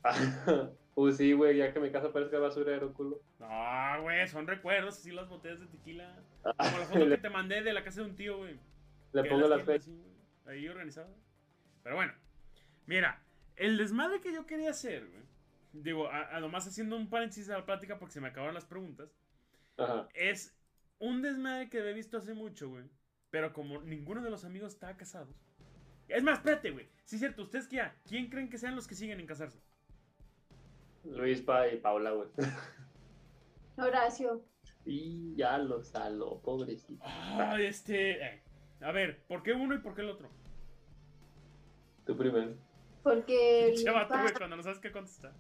Pues 0.95 1.17
sí, 1.17 1.33
güey, 1.33 1.57
ya 1.57 1.73
que 1.73 1.81
mi 1.81 1.91
casa 1.91 2.13
parezca 2.13 2.39
basurero, 2.39 2.93
culo. 2.93 3.23
No, 3.39 4.03
güey, 4.03 4.29
son 4.29 4.47
recuerdos, 4.47 4.99
así 4.99 5.11
las 5.11 5.27
botellas 5.27 5.59
de 5.61 5.67
tequila. 5.67 6.15
Como 6.43 6.79
la 6.79 6.85
foto 6.85 7.09
que 7.09 7.17
te 7.17 7.31
mandé 7.31 7.63
de 7.63 7.73
la 7.73 7.83
casa 7.83 8.03
de 8.03 8.09
un 8.09 8.15
tío, 8.15 8.37
güey. 8.37 8.59
le 9.15 9.25
pongo 9.25 9.49
las 9.49 9.63
fechas. 9.63 9.89
Ahí 10.45 10.69
organizado. 10.69 11.09
Pero 11.83 11.97
bueno, 11.97 12.13
mira, 12.85 13.23
el 13.57 13.79
desmadre 13.79 14.21
que 14.21 14.35
yo 14.35 14.45
quería 14.45 14.69
hacer, 14.69 15.07
güey. 15.09 15.23
Digo, 15.73 16.09
a, 16.09 16.37
a 16.37 16.41
nomás 16.41 16.67
haciendo 16.67 16.97
un 16.97 17.09
paréntesis 17.09 17.49
a 17.51 17.59
la 17.59 17.65
plática 17.67 17.99
porque 17.99 18.13
se 18.15 18.21
me 18.21 18.29
acabaron 18.29 18.55
las 18.55 18.67
preguntas. 18.67 19.11
Ajá. 19.79 20.09
Es 20.15 20.55
un 20.99 21.23
desmadre 21.23 21.71
que 21.71 21.79
he 21.79 21.93
visto 21.95 22.19
hace 22.19 22.35
mucho, 22.35 22.69
güey. 22.69 22.85
Pero 23.31 23.53
como 23.53 23.81
ninguno 23.83 24.23
de 24.23 24.31
los 24.31 24.45
amigos 24.45 24.75
está 24.75 24.95
casado. 24.97 25.29
Es 26.09 26.23
más, 26.23 26.39
espérate, 26.39 26.71
güey. 26.71 26.87
Sí, 27.05 27.17
es 27.17 27.21
cierto, 27.21 27.43
ustedes 27.43 27.67
que 27.69 27.77
ya. 27.77 27.97
¿Quién 28.07 28.29
creen 28.29 28.51
que 28.51 28.59
sean 28.59 28.77
los 28.77 28.87
que 28.87 28.95
siguen 28.95 29.19
en 29.21 29.27
casarse? 29.27 29.59
Luis 31.05 31.41
Pa 31.41 31.69
y 31.69 31.79
Paula, 31.79 32.11
güey. 32.11 32.29
Horacio. 33.77 34.45
Y 34.85 35.35
ya 35.37 35.57
lo 35.59 35.83
saló, 35.83 36.41
pobrecito. 36.41 37.03
Ay, 37.05 37.65
este. 37.67 38.23
eh, 38.23 38.43
A 38.83 38.93
ver, 38.93 39.23
¿por 39.27 39.43
qué 39.43 39.53
uno 39.53 39.75
y 39.75 39.79
por 39.79 39.95
qué 39.95 40.03
el 40.03 40.11
otro? 40.11 40.29
Tú 42.05 42.17
primero. 42.17 42.55
Porque. 43.03 43.73
Pinche 43.75 43.91
vato, 43.91 44.15
güey, 44.19 44.33
cuando 44.35 44.57
no 44.57 44.63
sabes 44.63 44.79
qué 44.79 44.93
contestar. 44.93 45.33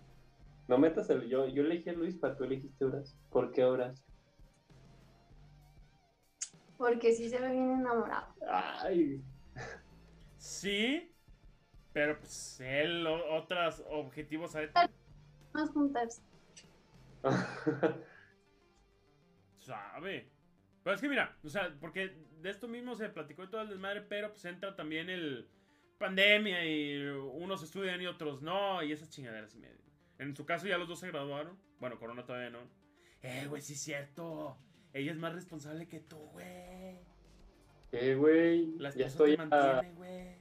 No 0.73 0.79
metas 0.79 1.11
el. 1.11 1.29
Yo, 1.29 1.47
yo 1.49 1.65
elegí 1.65 1.91
a 1.91 1.93
Luis 1.93 2.17
Pa, 2.17 2.35
tú 2.35 2.45
elegiste 2.45 2.87
Horas. 2.87 3.15
¿Por 3.29 3.53
qué 3.53 3.63
Horas? 3.63 4.03
Porque 6.79 7.13
sí 7.13 7.29
se 7.29 7.39
ve 7.39 7.51
bien 7.51 7.73
enamorado. 7.73 8.35
Ay. 8.49 9.23
Sí, 10.39 11.15
pero 11.93 12.19
pues 12.19 12.59
él 12.61 13.07
o- 13.07 13.35
otros 13.37 13.85
objetivos 13.91 14.57
a 14.57 14.63
juntarse. 15.75 16.23
sabe. 19.59 20.33
Pero 20.83 20.95
es 20.95 21.03
que 21.03 21.09
mira, 21.11 21.37
o 21.45 21.51
sea, 21.51 21.77
porque 21.83 22.17
de 22.41 22.49
esto 22.49 22.67
mismo 22.67 22.95
se 22.95 23.11
platicó 23.11 23.45
y 23.45 23.51
todo 23.51 23.61
el 23.61 23.69
desmadre, 23.69 24.01
pero 24.01 24.31
pues 24.31 24.43
entra 24.47 24.75
también 24.75 25.11
el 25.11 25.51
pandemia 25.99 26.65
y 26.65 27.05
unos 27.09 27.63
estudian 27.63 28.01
y 28.01 28.07
otros 28.07 28.41
no, 28.41 28.83
y 28.83 28.91
esas 28.91 29.11
chingaderas 29.11 29.55
y 29.55 29.59
medio. 29.59 29.82
En 30.23 30.37
su 30.37 30.45
caso 30.45 30.67
ya 30.67 30.79
los 30.79 30.89
dos 30.89 31.01
se 31.01 31.09
graduaron. 31.09 31.59
Bueno, 31.81 31.99
Corona 31.99 32.25
todavía 32.25 32.51
no. 32.51 32.61
Eh, 33.23 33.47
güey, 33.49 33.61
sí 33.63 33.75
es 33.75 33.81
cierto. 33.81 34.57
Ella 34.93 35.13
es 35.13 35.19
más 35.19 35.35
responsable 35.35 35.89
que 35.89 36.01
tú, 36.01 36.17
güey. 36.33 36.99
Eh, 37.93 38.15
güey. 38.17 38.67
La 38.79 38.91
Ya 38.91 39.07
estoy. 39.07 39.37
te 39.37 39.43
a- 39.43 39.47
mantiene, 39.47 39.95
güey. 39.97 40.37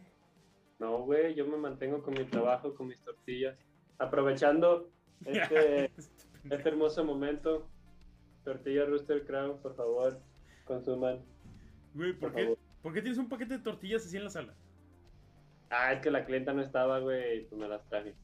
No, 0.80 1.00
güey, 1.04 1.36
yo 1.36 1.46
me 1.46 1.58
mantengo 1.58 2.02
con 2.02 2.13
mi 2.13 2.24
trabajo, 2.26 2.74
con 2.74 2.88
mis 2.88 3.00
tortillas. 3.02 3.58
Aprovechando 4.00 4.89
este, 5.26 5.86
este 6.50 6.70
hermoso 6.70 7.04
momento. 7.04 7.67
Tortilla 8.44 8.86
Rooster 8.86 9.24
Crown, 9.26 9.60
por 9.62 9.76
favor, 9.76 10.20
consuman. 10.65 11.24
Güey, 11.94 12.13
¿por 12.13 12.32
Por 12.32 12.34
qué, 12.36 12.44
favor. 12.44 12.58
¿por 12.82 12.94
qué 12.94 13.02
tienes 13.02 13.20
un 13.20 13.30
paquete 13.30 13.58
de 13.58 13.63
tortillas 13.63 14.04
así 14.06 14.17
en 14.17 14.24
la 14.24 14.30
sala? 14.32 14.56
Ah, 15.70 15.94
es 15.94 16.02
que 16.02 16.10
la 16.10 16.26
clienta 16.26 16.52
no 16.54 16.62
estaba, 16.63 17.00
güey, 17.00 17.39
y 17.39 17.41
pues 17.46 17.62
me 17.62 17.67
las 17.67 17.88
traje. 17.88 18.15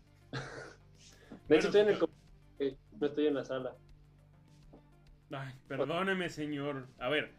De 1.48 1.56
Bueno, 1.56 1.60
hecho, 1.60 1.68
estoy 1.68 1.82
en 1.82 1.88
el... 1.88 1.94
pero- 1.96 2.08
com- 2.08 2.16
eh, 2.60 2.76
No 3.00 3.08
estoy 3.08 3.28
en 3.28 3.34
la 3.36 3.46
sala. 3.46 3.76
Ay, 5.32 5.54
perdóneme, 5.68 6.30
señor. 6.30 6.88
A 7.00 7.10
ver, 7.10 7.34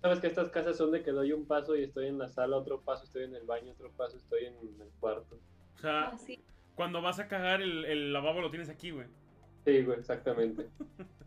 Sabes 0.00 0.20
que 0.20 0.28
estas 0.28 0.48
casas 0.50 0.76
son 0.76 0.92
de 0.92 1.02
que 1.02 1.10
doy 1.10 1.32
un 1.32 1.44
paso 1.44 1.74
y 1.76 1.82
estoy 1.82 2.06
en 2.06 2.18
la 2.18 2.28
sala, 2.28 2.56
otro 2.56 2.80
paso 2.80 3.02
estoy 3.04 3.24
en 3.24 3.34
el 3.34 3.44
baño, 3.44 3.72
otro 3.72 3.90
paso 3.90 4.16
estoy 4.16 4.44
en 4.46 4.54
el 4.80 4.88
cuarto. 5.00 5.40
o 5.74 5.78
sea, 5.78 6.08
Así. 6.08 6.40
cuando 6.76 7.02
vas 7.02 7.18
a 7.18 7.26
cagar 7.26 7.60
el, 7.62 7.84
el 7.84 8.12
lavabo 8.12 8.40
lo 8.40 8.48
tienes 8.50 8.68
aquí, 8.68 8.92
güey. 8.92 9.08
Sí, 9.64 9.82
güey, 9.82 9.98
exactamente. 9.98 10.68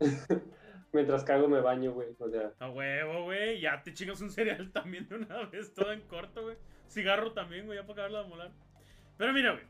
Mientras 0.92 1.22
cago 1.24 1.48
me 1.48 1.60
baño, 1.60 1.92
güey. 1.92 2.08
O 2.18 2.28
sea, 2.30 2.52
A 2.58 2.70
huevo, 2.70 3.24
güey. 3.24 3.60
Ya 3.60 3.82
te 3.82 3.92
chingas 3.92 4.20
un 4.22 4.30
cereal 4.30 4.70
también 4.72 5.06
de 5.08 5.16
una 5.16 5.44
vez, 5.50 5.72
todo 5.74 5.92
en 5.92 6.00
corto, 6.02 6.42
güey. 6.42 6.56
Cigarro 6.88 7.32
también, 7.32 7.66
güey, 7.66 7.78
ya 7.78 7.82
para 7.86 8.04
acabarlo 8.04 8.22
de 8.24 8.28
molar. 8.28 8.50
Pero 9.18 9.32
mira, 9.34 9.52
güey. 9.52 9.64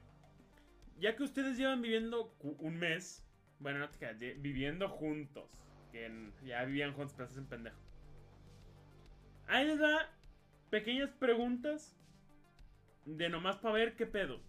Ya 1.03 1.17
que 1.17 1.25
ustedes 1.25 1.59
llevan 1.59 1.83
viviendo 1.83 2.33
un 2.41 2.77
mes, 2.79 3.25
bueno, 3.59 3.81
no 3.81 3.89
te 3.91 3.99
creas, 3.99 4.17
lle- 4.21 4.41
viviendo 4.41 4.89
juntos. 4.89 5.51
Que 5.91 6.07
en- 6.07 6.33
ya 6.45 6.65
vivían 6.65 6.95
juntos, 6.95 7.13
pero 7.17 7.29
hacen 7.29 7.45
pendejo. 7.47 7.77
Ahí 9.49 9.67
les 9.67 9.79
da 9.81 10.09
pequeñas 10.71 11.11
preguntas 11.11 11.97
de 13.05 13.29
nomás 13.29 13.57
para 13.59 13.75
ver 13.75 13.97
qué 13.97 14.07
pedo. 14.07 14.41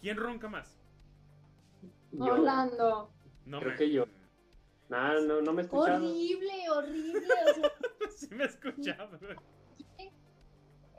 ¿Quién 0.00 0.16
ronca 0.16 0.48
más? 0.48 0.80
yo... 2.12 2.24
Orlando. 2.24 3.12
No 3.46 3.58
Creo 3.58 3.72
me- 3.72 3.76
que 3.76 3.90
yo. 3.90 4.06
Nah, 4.90 5.20
no, 5.20 5.40
no 5.40 5.52
me 5.52 5.62
escuchaba. 5.62 5.98
Horrible, 5.98 6.70
horrible. 6.70 7.20
O 7.50 7.54
sea, 7.54 7.70
sí 8.16 8.34
me 8.34 8.44
escuchaba, 8.44 9.16
güey. 9.18 9.36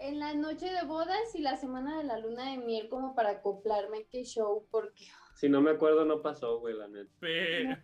En 0.02 0.20
la 0.20 0.34
noche 0.34 0.70
de 0.70 0.84
bodas 0.84 1.36
y 1.36 1.42
la 1.42 1.56
semana 1.58 1.98
de 1.98 2.04
la 2.04 2.18
luna 2.18 2.52
de 2.52 2.58
miel 2.58 2.90
como 2.90 3.16
para 3.16 3.30
acoplarme, 3.30 4.08
qué 4.10 4.24
show, 4.24 4.68
porque 4.72 5.06
Si 5.36 5.50
no 5.50 5.62
me 5.62 5.72
acuerdo, 5.72 6.06
no 6.06 6.22
pasó, 6.22 6.60
güey, 6.60 6.76
la 6.76 6.88
neta. 6.88 7.12
Pero... 7.20 7.78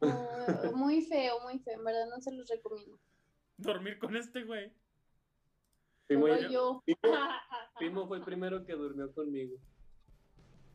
uh, 0.00 0.76
muy 0.76 1.02
feo, 1.02 1.40
muy 1.40 1.58
feo, 1.58 1.74
en 1.74 1.84
verdad 1.84 2.06
no 2.08 2.20
se 2.20 2.32
los 2.32 2.48
recomiendo. 2.48 2.98
Dormir 3.56 3.98
con 3.98 4.16
este 4.16 4.44
güey. 4.44 4.72
Pimo, 6.06 6.26
Solo 6.26 6.48
yo. 6.48 6.82
Pimo, 6.84 6.98
Pimo 7.78 8.06
fue 8.08 8.18
el 8.18 8.24
primero 8.24 8.64
que 8.64 8.72
durmió 8.74 9.12
conmigo. 9.12 9.56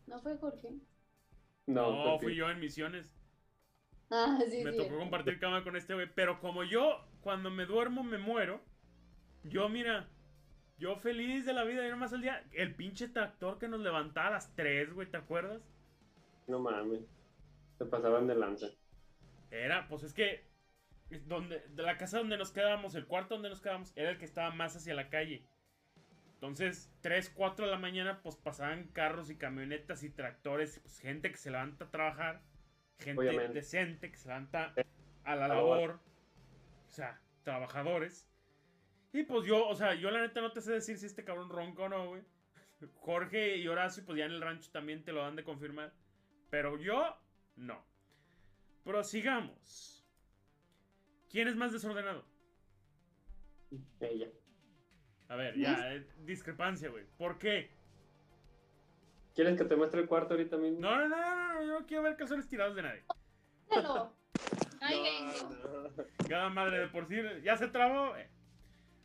¿No 0.08 0.20
fue 0.20 0.38
Jorge? 0.38 0.76
No, 1.68 2.06
No, 2.06 2.20
fui 2.20 2.36
yo 2.36 2.50
en 2.50 2.60
misiones. 2.60 3.14
Ah, 4.10 4.38
sí, 4.50 4.64
me 4.64 4.72
sí. 4.72 4.78
tocó 4.78 4.98
compartir 4.98 5.40
cama 5.40 5.64
con 5.64 5.78
este 5.78 5.94
güey. 5.94 6.08
Pero 6.14 6.42
como 6.42 6.64
yo, 6.64 7.06
cuando 7.22 7.50
me 7.50 7.66
duermo, 7.66 8.04
me 8.04 8.18
muero. 8.18 8.62
Yo, 9.44 9.70
mira, 9.70 10.10
yo 10.82 10.96
feliz 10.96 11.46
de 11.46 11.54
la 11.54 11.64
vida, 11.64 11.84
yo 11.84 11.92
nomás 11.92 12.12
al 12.12 12.24
día. 12.24 12.44
El 12.54 12.74
pinche 12.74 13.08
tractor 13.08 13.60
que 13.60 13.68
nos 13.68 13.82
levantaba 13.82 14.30
a 14.30 14.32
las 14.32 14.56
3, 14.56 14.94
güey, 14.94 15.08
¿te 15.08 15.18
acuerdas? 15.18 15.62
No 16.48 16.60
mames. 16.60 17.02
Se 17.78 17.86
pasaban 17.86 18.26
de 18.26 18.34
lanza. 18.34 18.68
Era, 19.52 19.88
pues 19.88 20.02
es 20.02 20.14
que. 20.14 20.44
Donde, 21.28 21.60
de 21.60 21.84
la 21.84 21.98
casa 21.98 22.18
donde 22.18 22.38
nos 22.38 22.52
quedábamos, 22.52 22.96
el 22.96 23.06
cuarto 23.06 23.36
donde 23.36 23.50
nos 23.50 23.62
quedábamos, 23.62 23.94
era 23.96 24.10
el 24.10 24.18
que 24.18 24.26
estaba 24.26 24.50
más 24.50 24.76
hacia 24.76 24.96
la 24.96 25.10
calle. 25.10 25.46
Entonces, 26.36 26.92
3, 27.02 27.30
4 27.36 27.66
de 27.66 27.72
la 27.72 27.78
mañana, 27.78 28.22
pues 28.24 28.36
pasaban 28.36 28.88
carros 28.88 29.30
y 29.30 29.36
camionetas 29.36 30.02
y 30.04 30.10
tractores, 30.10 30.80
pues 30.80 30.98
gente 31.00 31.30
que 31.30 31.38
se 31.38 31.52
levanta 31.52 31.86
a 31.86 31.92
trabajar, 31.92 32.42
gente 32.98 33.22
Obviamente. 33.22 33.54
decente 33.54 34.10
que 34.10 34.18
se 34.18 34.30
levanta 34.30 34.74
a 35.26 35.36
la 35.36 35.48
labor, 35.48 36.00
o 36.90 36.92
sea, 36.92 37.22
trabajadores. 37.44 38.31
Y 39.14 39.24
pues 39.24 39.46
yo, 39.46 39.68
o 39.68 39.76
sea, 39.76 39.94
yo 39.96 40.10
la 40.12 40.22
neta 40.22 40.42
no 40.42 40.52
te 40.52 40.62
sé 40.62 40.72
decir 40.74 40.98
si 40.98 41.06
este 41.06 41.24
cabrón 41.24 41.50
ronca 41.50 41.84
o 41.84 41.90
no, 41.90 42.08
güey. 42.10 42.22
Jorge 42.96 43.58
y 43.58 43.68
Horacio, 43.68 44.04
pues 44.06 44.18
ya 44.18 44.26
en 44.26 44.32
el 44.32 44.42
rancho 44.42 44.72
también 44.72 45.04
te 45.04 45.12
lo 45.12 45.22
dan 45.22 45.36
de 45.36 45.44
confirmar. 45.44 45.94
Pero 46.50 46.78
yo, 46.78 47.18
no. 47.56 47.84
Prosigamos. 48.84 50.06
¿Quién 51.30 51.48
es 51.48 51.56
más 51.56 51.72
desordenado? 51.72 52.26
Ella. 54.02 54.28
A 55.30 55.36
ver, 55.36 55.58
ya, 55.58 55.94
eh, 55.94 56.06
discrepancia, 56.26 56.90
güey. 56.90 57.06
¿Por 57.18 57.38
qué? 57.40 57.72
¿Quieres 59.34 59.58
que 59.58 59.64
te 59.64 59.78
muestre 59.78 60.02
el 60.02 60.08
cuarto 60.08 60.34
ahorita 60.34 60.58
mismo? 60.58 60.82
No, 60.82 60.98
no, 60.98 61.08
no, 61.08 61.18
no, 61.18 61.54
no, 61.54 61.62
yo 61.64 61.80
no 61.80 61.86
quiero 61.86 62.04
ver 62.04 62.18
calzones 62.18 62.48
tirados 62.50 62.76
de 62.76 62.82
nadie. 62.84 63.04
No, 63.74 63.82
no. 63.82 64.14
Cada 66.28 66.50
madre 66.50 66.80
de 66.80 66.88
por 66.88 67.08
sí, 67.08 67.16
ya 67.42 67.56
se 67.56 67.70
trabó. 67.70 68.18
eh. 68.18 68.30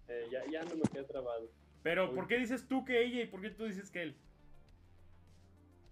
Eh, 0.08 0.28
ya, 0.30 0.44
ya 0.50 0.62
no 0.64 0.74
me 0.76 0.82
quedé 0.92 1.04
trabado. 1.04 1.48
Pero, 1.82 2.08
Uy. 2.10 2.14
¿por 2.16 2.26
qué 2.28 2.38
dices 2.38 2.66
tú 2.68 2.84
que 2.84 3.02
ella 3.04 3.22
y 3.22 3.26
por 3.26 3.40
qué 3.40 3.50
tú 3.50 3.64
dices 3.64 3.90
que 3.90 4.02
él? 4.02 4.16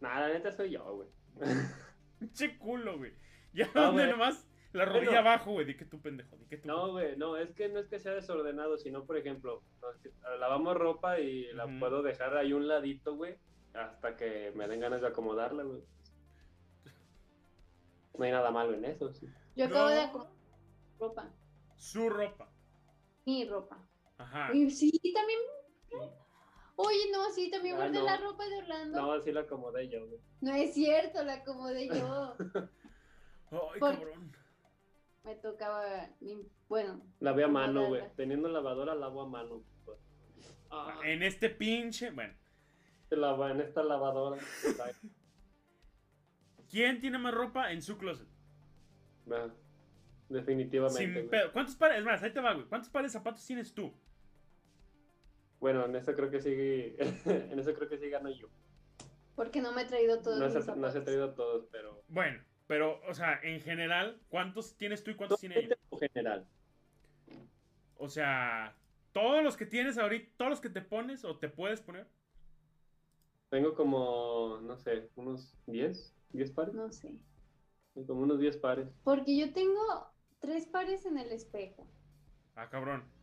Nada, 0.01 0.29
la 0.29 0.35
neta 0.35 0.53
soy 0.53 0.71
yo, 0.71 0.85
güey. 0.97 1.09
Che 2.33 2.59
culo, 2.59 2.99
güey. 2.99 3.13
Ya 3.53 3.67
Ah, 3.75 3.81
donde 3.87 4.07
nomás 4.09 4.47
la 4.73 4.85
rodilla 4.85 5.05
Bueno. 5.07 5.19
abajo, 5.21 5.53
güey. 5.53 5.67
Di 5.67 5.77
que 5.77 5.85
tú 5.85 6.01
pendejo, 6.01 6.37
di 6.37 6.47
que 6.47 6.57
tú. 6.59 6.69
No, 6.69 6.93
güey, 6.93 7.17
no, 7.17 7.37
es 7.37 7.53
que 7.53 7.69
no 7.69 7.79
es 7.79 7.87
que 7.89 8.01
sea 8.01 8.13
desordenado, 8.13 8.77
sino, 8.77 9.05
por 9.05 9.17
ejemplo, 9.17 9.63
no, 9.81 10.37
lavamos 10.37 10.77
ropa 10.77 11.21
y 11.21 11.53
la 11.53 11.67
puedo 11.79 12.03
dejar 12.03 12.37
ahí 12.37 12.53
un 12.53 12.67
ladito, 12.69 13.15
güey, 13.17 13.37
hasta 13.73 14.17
que 14.17 14.53
me 14.57 14.67
den 14.69 14.81
ganas 14.81 15.01
de 15.01 15.07
acomodarla, 15.09 15.63
güey. 15.63 15.83
No 18.19 18.25
hay 18.25 18.31
nada 18.31 18.51
malo 18.51 18.75
en 18.75 18.85
eso, 18.85 19.13
sí. 19.13 19.29
Yo 19.57 19.67
acabo 19.67 19.89
No. 19.89 19.95
de 19.95 20.01
acomodar 20.01 20.33
ropa. 21.01 21.31
Su 21.77 22.09
ropa. 22.09 22.49
Mi 23.27 23.45
ropa. 23.49 23.79
Ajá. 24.19 24.55
Y 24.55 24.71
sí, 24.71 24.91
también. 25.15 25.39
Oye, 26.77 27.11
no, 27.13 27.31
sí, 27.31 27.51
también 27.51 27.75
Ah, 27.77 27.79
guardé 27.79 27.99
no. 27.99 28.05
la 28.05 28.17
ropa 28.17 28.49
de 28.49 28.57
Orlando. 28.59 29.01
No. 29.01 29.07
No, 29.07 29.13
así 29.13 29.31
la 29.33 29.41
acomodé 29.43 29.89
yo, 29.89 30.07
güey. 30.07 30.63
es 30.63 30.75
cierto, 30.75 31.23
la 31.23 31.35
acomodé 31.35 31.89
yo. 31.89 32.35
Ay, 33.51 33.81
cabrón. 33.81 34.33
Me 35.23 35.37
tocaba. 35.37 36.09
Bueno, 36.69 37.01
Lavé 37.21 37.45
a 37.45 37.49
mano, 37.49 37.87
güey. 37.89 38.03
Teniendo 38.17 38.49
lavadora, 38.49 38.95
lavo 38.95 39.23
a 39.23 39.27
mano. 39.29 39.63
Ah, 40.71 40.99
En 41.05 41.23
este 41.23 41.49
pinche. 41.51 42.11
Bueno. 42.11 42.35
lava 43.11 43.53
en 43.53 43.61
esta 43.61 43.83
lavadora. 43.85 44.43
¿Quién 46.71 47.01
tiene 47.01 47.19
más 47.19 47.33
ropa 47.33 47.71
en 47.73 47.81
su 47.83 47.97
closet? 47.97 48.27
Va, 49.31 49.55
Definitivamente. 50.29 51.15
Sin 51.21 51.29
pedo. 51.31 51.53
¿Cuántos 51.53 51.77
pares? 51.77 51.99
Es 51.99 52.05
más, 52.05 52.23
ahí 52.23 52.33
te 52.33 52.41
va, 52.41 52.53
güey. 52.55 52.67
¿Cuántos 52.67 52.91
pares 52.91 53.13
de 53.13 53.19
zapatos 53.19 53.47
tienes 53.47 53.73
tú? 53.73 53.95
Bueno, 55.65 55.87
en 55.87 55.97
eso 55.97 56.15
creo 56.15 56.31
que 56.31 56.43
sí. 56.43 56.95
en 57.25 57.59
eso 57.59 57.73
creo 57.73 57.89
que 57.89 57.97
sí 57.97 58.11
gano 58.11 58.29
yo. 58.29 58.49
porque 59.35 59.63
no 59.63 59.73
me 59.73 59.81
he 59.81 59.85
traído 59.87 60.21
todos 60.21 60.39
No 60.39 60.45
mis 60.45 60.63
se, 60.63 60.77
no 60.77 60.91
se 60.91 60.99
ha 60.99 61.05
traído 61.05 61.33
todos, 61.33 61.67
pero. 61.73 62.05
Bueno, 62.07 62.45
pero, 62.67 63.01
o 63.09 63.15
sea, 63.15 63.41
en 63.43 63.63
general, 63.63 64.21
¿cuántos 64.29 64.77
tienes 64.77 65.03
tú 65.03 65.13
y 65.13 65.15
cuántos 65.15 65.41
tiene 65.41 65.59
ella? 65.61 65.79
En 65.91 65.99
general. 66.01 66.47
O 67.97 68.11
sea, 68.11 68.77
todos 69.13 69.43
los 69.43 69.57
que 69.57 69.65
tienes 69.65 69.97
ahorita, 69.97 70.35
todos 70.37 70.51
los 70.51 70.61
que 70.61 70.69
te 70.69 70.83
pones 70.83 71.25
o 71.25 71.39
te 71.39 71.49
puedes 71.49 71.81
poner. 71.81 72.07
Tengo 73.49 73.75
como, 73.75 74.61
no 74.61 74.77
sé, 74.77 75.09
unos 75.17 75.57
10, 75.65 76.15
10 76.29 76.51
pares. 76.51 76.75
No 76.75 76.93
sé. 76.93 77.15
Como 78.07 78.21
unos 78.21 78.39
10 78.39 78.59
pares. 78.59 78.87
Porque 79.03 79.35
yo 79.35 79.51
tengo 79.55 80.13
tres 80.41 80.67
pares 80.67 81.07
en 81.07 81.17
el 81.17 81.33
espejo. 81.33 81.89
Ah, 82.55 82.69
cabrón. 82.69 83.14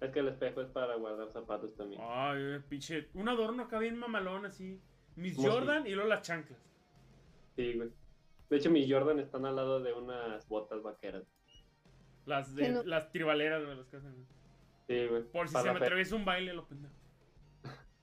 Es 0.00 0.10
que 0.10 0.20
el 0.20 0.28
espejo 0.28 0.62
es 0.62 0.68
para 0.68 0.94
guardar 0.96 1.30
zapatos 1.30 1.74
también. 1.76 2.00
Ay, 2.04 2.58
pinche. 2.68 3.08
Un 3.14 3.28
adorno 3.28 3.64
acá 3.64 3.78
bien 3.78 3.98
mamalón 3.98 4.46
así. 4.46 4.80
Mis 5.16 5.36
Como 5.36 5.50
Jordan 5.50 5.86
y 5.86 5.90
luego 5.90 6.08
las 6.08 6.22
chanclas. 6.22 6.58
Sí, 7.56 7.74
güey. 7.74 7.90
De 8.48 8.56
hecho, 8.56 8.70
mis 8.70 8.90
Jordan 8.90 9.18
están 9.20 9.44
al 9.44 9.56
lado 9.56 9.80
de 9.80 9.92
unas 9.92 10.48
botas 10.48 10.82
vaqueras. 10.82 11.24
Las 12.26 12.54
de 12.54 12.62
Que 12.62 12.68
no- 12.70 12.82
las 12.84 13.10
tribaleras 13.12 13.60
de 13.66 13.74
las 13.74 13.86
casas. 13.88 14.14
Sí, 14.86 15.06
güey. 15.06 15.22
Por 15.24 15.48
si 15.48 15.52
Para 15.54 15.72
se 15.72 15.78
me 15.78 15.84
atraviesa 15.84 16.16
un 16.16 16.24
baile, 16.24 16.52
lo 16.54 16.66
pendejo. 16.66 16.94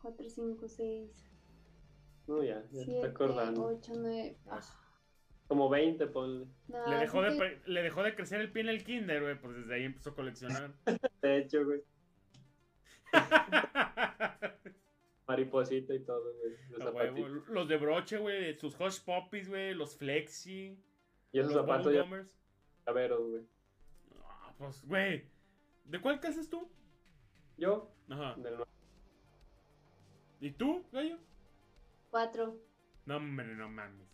4, 0.01 0.29
5, 0.29 0.67
6, 0.67 1.25
No, 2.27 2.43
ya, 2.43 2.61
ya 2.71 2.79
se 2.79 2.85
7, 2.85 2.95
está 2.95 3.07
acordando. 3.07 3.63
8, 3.65 3.93
9. 3.97 4.37
Pues, 4.45 4.73
Como 5.47 5.69
20, 5.69 6.07
ponle. 6.07 6.45
No, 6.67 6.87
le, 6.87 6.95
dejó 6.97 7.21
de, 7.21 7.31
sí, 7.31 7.61
le 7.71 7.81
dejó 7.81 8.03
de 8.03 8.15
crecer 8.15 8.41
el 8.41 8.51
pie 8.51 8.63
en 8.63 8.69
el 8.69 8.83
kinder, 8.83 9.21
güey. 9.21 9.39
Pues 9.39 9.55
desde 9.55 9.75
ahí 9.75 9.83
empezó 9.83 10.09
a 10.09 10.15
coleccionar. 10.15 10.73
De 11.21 11.37
hecho, 11.37 11.63
güey. 11.63 11.81
Mariposita 15.27 15.93
y 15.93 15.99
todo, 16.03 16.33
güey. 16.33 16.57
Los 16.71 16.81
A 16.81 16.91
huevo. 16.91 17.17
zapatitos. 17.17 17.47
Los 17.49 17.67
de 17.67 17.77
broche, 17.77 18.17
güey. 18.17 18.57
Sus 18.57 18.79
Hush 18.79 18.99
Puppies, 19.03 19.47
güey. 19.47 19.73
Los 19.73 19.95
Flexi. 19.95 20.77
Y 21.31 21.39
esos 21.39 21.53
los 21.53 21.61
zapatos 21.61 21.93
ya 21.93 22.05
caberos, 22.85 23.29
güey. 23.29 23.43
Ah, 24.23 24.53
pues, 24.57 24.85
güey. 24.85 25.25
¿De 25.85 25.99
cuál 26.01 26.19
casa 26.19 26.41
es 26.41 26.49
tú? 26.49 26.69
Yo, 27.57 27.89
Ajá. 28.09 28.35
del. 28.37 28.57
¿Y 30.39 30.51
tú, 30.51 30.85
gallo? 30.91 31.17
4. 32.11 32.57
No, 33.05 33.17
hombre, 33.17 33.55
no 33.55 33.69
mames. 33.69 34.06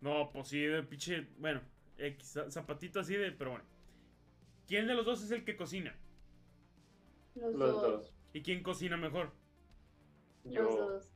No, 0.00 0.30
pues 0.32 0.48
sí, 0.48 0.60
de 0.60 0.82
pinche. 0.82 1.28
Bueno, 1.38 1.60
X, 1.96 2.28
za- 2.36 2.50
zapatito 2.50 3.00
así 3.00 3.14
de. 3.16 3.32
Pero 3.32 3.50
bueno. 3.52 3.64
¿Quién 4.66 4.86
de 4.86 4.94
los 4.94 5.04
dos 5.06 5.22
es 5.22 5.30
el 5.30 5.44
que 5.44 5.56
cocina? 5.56 5.96
Los, 7.34 7.54
Los 7.54 7.72
dos. 7.72 7.82
dos. 7.82 8.14
¿Y 8.32 8.42
quién 8.42 8.62
cocina 8.62 8.96
mejor? 8.96 9.32
Los 10.44 10.54
Yo. 10.54 10.62
dos. 10.64 11.10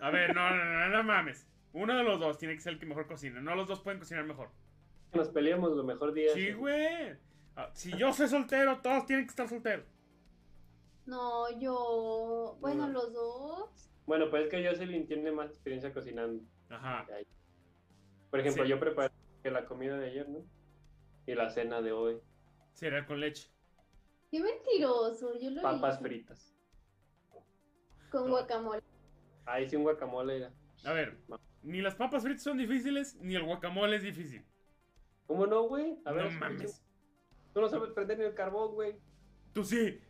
A 0.00 0.10
ver, 0.10 0.34
no, 0.34 0.50
no, 0.50 0.64
no, 0.64 0.88
no 0.88 1.02
mames. 1.02 1.46
Uno 1.72 1.96
de 1.96 2.04
los 2.04 2.20
dos 2.20 2.38
tiene 2.38 2.54
que 2.54 2.60
ser 2.60 2.74
el 2.74 2.78
que 2.78 2.86
mejor 2.86 3.06
cocina. 3.06 3.40
No 3.40 3.54
los 3.54 3.66
dos 3.66 3.80
pueden 3.80 3.98
cocinar 3.98 4.24
mejor. 4.24 4.50
Nos 5.12 5.28
peleamos 5.30 5.72
lo 5.76 5.82
mejor 5.84 6.12
día. 6.12 6.32
Sí, 6.34 6.52
güey. 6.52 7.16
Ah, 7.56 7.70
Si 7.74 7.90
yo 7.96 8.12
soy 8.12 8.28
soltero, 8.28 8.78
todos 8.80 9.06
tienen 9.06 9.24
que 9.26 9.30
estar 9.30 9.48
solteros. 9.48 9.86
No, 11.06 11.58
yo. 11.58 12.56
Bueno, 12.60 12.86
No. 12.86 12.92
los 12.92 13.12
dos. 13.12 13.90
Bueno, 14.06 14.30
pues 14.30 14.44
es 14.44 14.50
que 14.50 14.66
Jocelyn 14.68 15.06
tiene 15.06 15.32
más 15.32 15.48
experiencia 15.50 15.92
cocinando. 15.92 16.42
Ajá. 16.70 17.06
Por 18.30 18.40
ejemplo, 18.40 18.64
Sí. 18.64 18.70
yo 18.70 18.78
preparé 18.80 19.12
la 19.44 19.64
comida 19.64 19.96
de 19.98 20.10
ayer, 20.10 20.28
¿no? 20.28 20.44
Y 21.26 21.34
la 21.34 21.48
cena 21.50 21.80
de 21.80 21.92
hoy. 21.92 22.18
Cereal 22.74 23.06
con 23.06 23.20
leche. 23.20 23.50
Qué 24.30 24.40
mentiroso. 24.40 25.38
Yo 25.38 25.50
lo 25.50 25.62
Papas 25.62 25.94
hice 25.94 26.02
fritas. 26.08 26.54
con 28.10 28.24
No. 28.24 28.30
guacamole. 28.30 28.82
Ahí 29.46 29.68
sí 29.68 29.76
un 29.76 29.82
guacamole. 29.82 30.36
era. 30.36 30.52
A 30.84 30.92
ver, 30.92 31.16
ni 31.62 31.80
las 31.80 31.94
papas 31.94 32.22
fritas 32.22 32.42
son 32.42 32.56
difíciles, 32.58 33.16
ni 33.16 33.34
el 33.34 33.42
guacamole 33.44 33.96
es 33.96 34.02
difícil. 34.02 34.44
¿Cómo 35.26 35.46
no, 35.46 35.62
güey? 35.68 35.98
A 36.04 36.10
no 36.10 36.16
ver, 36.16 36.30
mames. 36.32 36.82
Tú 37.52 37.60
no 37.60 37.68
sabes 37.68 37.90
prender 37.92 38.18
ni 38.18 38.24
el 38.24 38.34
carbón, 38.34 38.74
güey. 38.74 38.96
Tú 39.52 39.64
sí, 39.64 40.00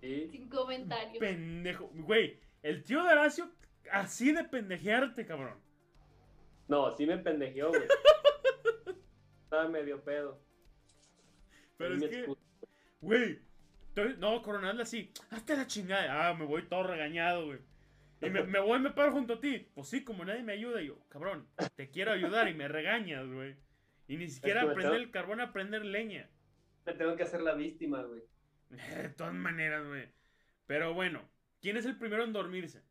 Sí. 0.00 0.28
Sin 0.30 0.48
comentarios. 0.48 1.18
pendejo. 1.18 1.90
Güey, 1.94 2.40
el 2.62 2.82
tío 2.84 3.02
de 3.04 3.10
Horacio, 3.10 3.50
así 3.92 4.32
de 4.32 4.44
pendejearte, 4.44 5.26
cabrón. 5.26 5.60
No, 6.70 6.96
sí 6.96 7.04
me 7.04 7.18
pendejeó, 7.18 7.68
güey. 7.70 7.82
Estaba 9.44 9.68
medio 9.68 10.00
pedo. 10.04 10.40
Pero 11.76 11.96
es 11.96 12.04
que, 12.04 12.26
güey, 13.00 13.40
Estoy- 13.88 14.16
no, 14.18 14.40
coronarla 14.40 14.84
así. 14.84 15.12
Hasta 15.30 15.56
la 15.56 15.66
chingada. 15.66 16.28
Ah, 16.28 16.34
me 16.34 16.44
voy 16.44 16.62
todo 16.68 16.84
regañado, 16.84 17.46
güey. 17.46 17.58
Y 18.22 18.30
me, 18.30 18.44
me 18.44 18.60
voy 18.60 18.78
y 18.78 18.82
me 18.82 18.90
paro 18.90 19.10
junto 19.12 19.34
a 19.34 19.40
ti. 19.40 19.66
Pues 19.74 19.88
sí, 19.88 20.04
como 20.04 20.24
nadie 20.24 20.44
me 20.44 20.52
ayuda. 20.52 20.80
Yo, 20.80 20.96
cabrón, 21.08 21.48
te 21.74 21.90
quiero 21.90 22.12
ayudar 22.12 22.48
y 22.48 22.54
me 22.54 22.68
regañas, 22.68 23.26
güey. 23.26 23.56
Y 24.06 24.16
ni 24.16 24.28
siquiera 24.28 24.62
aprender 24.62 24.92
tengo- 24.92 24.96
el 25.04 25.10
carbón, 25.10 25.40
aprender 25.40 25.84
leña. 25.84 26.30
Me 26.86 26.92
tengo 26.94 27.16
que 27.16 27.24
hacer 27.24 27.40
la 27.40 27.54
víctima, 27.54 28.02
güey. 28.04 28.22
De 28.68 29.08
todas 29.16 29.34
maneras, 29.34 29.84
güey. 29.86 30.08
Pero 30.66 30.94
bueno, 30.94 31.28
¿quién 31.60 31.76
es 31.76 31.84
el 31.86 31.98
primero 31.98 32.22
en 32.22 32.32
dormirse? 32.32 32.82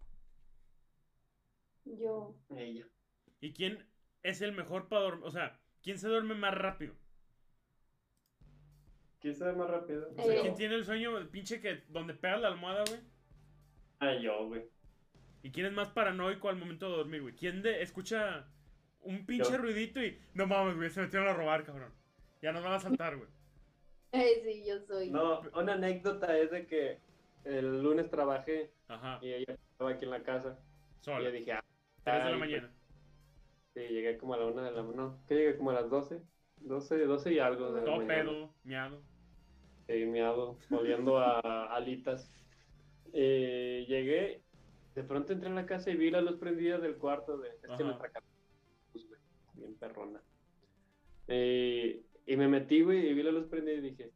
Yo. 1.85 2.35
Ella. 2.57 2.85
¿Y 3.41 3.53
quién 3.53 3.85
es 4.23 4.41
el 4.41 4.51
mejor 4.51 4.87
para 4.87 5.01
dormir? 5.03 5.25
O 5.25 5.31
sea, 5.31 5.59
¿quién 5.81 5.97
se 5.97 6.07
duerme 6.07 6.35
más 6.35 6.53
rápido? 6.53 6.93
¿Quién 9.19 9.35
sabe 9.35 9.53
más 9.53 9.69
rápido? 9.69 10.09
O 10.17 10.23
sea, 10.23 10.33
Eh. 10.35 10.39
¿quién 10.41 10.55
tiene 10.55 10.75
el 10.75 10.85
sueño 10.85 11.17
el 11.17 11.27
pinche 11.27 11.59
que 11.59 11.83
donde 11.89 12.13
pega 12.13 12.37
la 12.37 12.47
almohada, 12.47 12.83
güey? 12.87 12.99
Ah, 13.99 14.13
yo, 14.15 14.47
güey. 14.47 14.63
¿Y 15.43 15.51
quién 15.51 15.65
es 15.65 15.73
más 15.73 15.89
paranoico 15.89 16.49
al 16.49 16.55
momento 16.55 16.89
de 16.89 16.97
dormir, 16.97 17.21
güey? 17.21 17.35
¿Quién 17.35 17.61
de, 17.61 17.81
escucha 17.81 18.47
un 19.01 19.25
pinche 19.25 19.51
Yo. 19.51 19.57
ruidito 19.57 20.01
y 20.03 20.17
no 20.33 20.47
mames, 20.47 20.75
güey, 20.77 20.89
se 20.89 21.01
metieron 21.01 21.27
a 21.27 21.33
robar, 21.33 21.63
cabrón? 21.65 21.93
Ya 22.41 22.51
nos 22.53 22.63
van 22.63 22.73
a 22.73 22.79
saltar, 22.79 23.17
güey. 23.17 23.29
Eh, 24.11 24.41
sí, 24.43 24.63
yo 24.67 24.79
soy. 24.87 25.11
No, 25.11 25.41
una 25.53 25.73
anécdota 25.73 26.35
es 26.35 26.49
de 26.49 26.65
que 26.65 26.97
el 27.43 27.83
lunes 27.83 28.09
trabajé 28.09 28.71
Ajá, 28.87 29.19
y 29.21 29.31
ella 29.33 29.53
estaba 29.53 29.91
aquí 29.91 30.05
en 30.05 30.09
la 30.09 30.23
casa. 30.23 30.57
Y 30.99 31.03
solo. 31.05 31.21
yo 31.25 31.31
dije, 31.31 31.51
ah, 31.51 31.63
3 32.05 32.23
de 32.25 32.31
la 32.31 32.37
mañana. 32.37 32.71
Sí, 33.73 33.81
llegué 33.81 34.17
como 34.17 34.33
a 34.33 34.37
la 34.37 34.45
una 34.45 34.63
de 34.63 34.71
la 34.71 34.83
No, 34.83 35.23
que 35.27 35.35
llegué 35.35 35.57
como 35.57 35.71
a 35.71 35.73
las 35.73 35.89
12. 35.89 36.21
12, 36.57 37.05
12 37.05 37.33
y 37.33 37.39
algo 37.39 37.71
de 37.71 37.79
la 37.79 37.85
Todo 37.85 37.97
mañana. 37.97 38.23
pedo, 38.23 38.53
miado. 38.63 39.01
Sí, 39.87 40.05
miado, 40.05 40.57
oliendo 40.71 41.17
a 41.17 41.39
alitas. 41.75 42.31
Eh, 43.13 43.85
llegué, 43.87 44.43
de 44.95 45.03
pronto 45.03 45.33
entré 45.33 45.49
en 45.49 45.55
la 45.55 45.65
casa 45.65 45.89
y 45.89 45.95
vi 45.95 46.11
la 46.11 46.21
luz 46.21 46.37
prendida 46.37 46.77
del 46.77 46.97
cuarto 46.97 47.37
de... 47.37 47.49
Es 47.49 47.77
que 47.77 47.83
nuestra 47.83 48.09
casa, 48.09 48.27
pues, 48.91 49.07
güey, 49.07 49.19
bien 49.55 49.75
perrona. 49.75 50.21
Eh, 51.27 52.03
y 52.25 52.35
me 52.37 52.47
metí, 52.47 52.81
güey, 52.81 53.07
y 53.07 53.13
vi 53.13 53.23
la 53.23 53.31
luz 53.31 53.47
prendida 53.47 53.75
y 53.75 53.81
dije, 53.81 54.11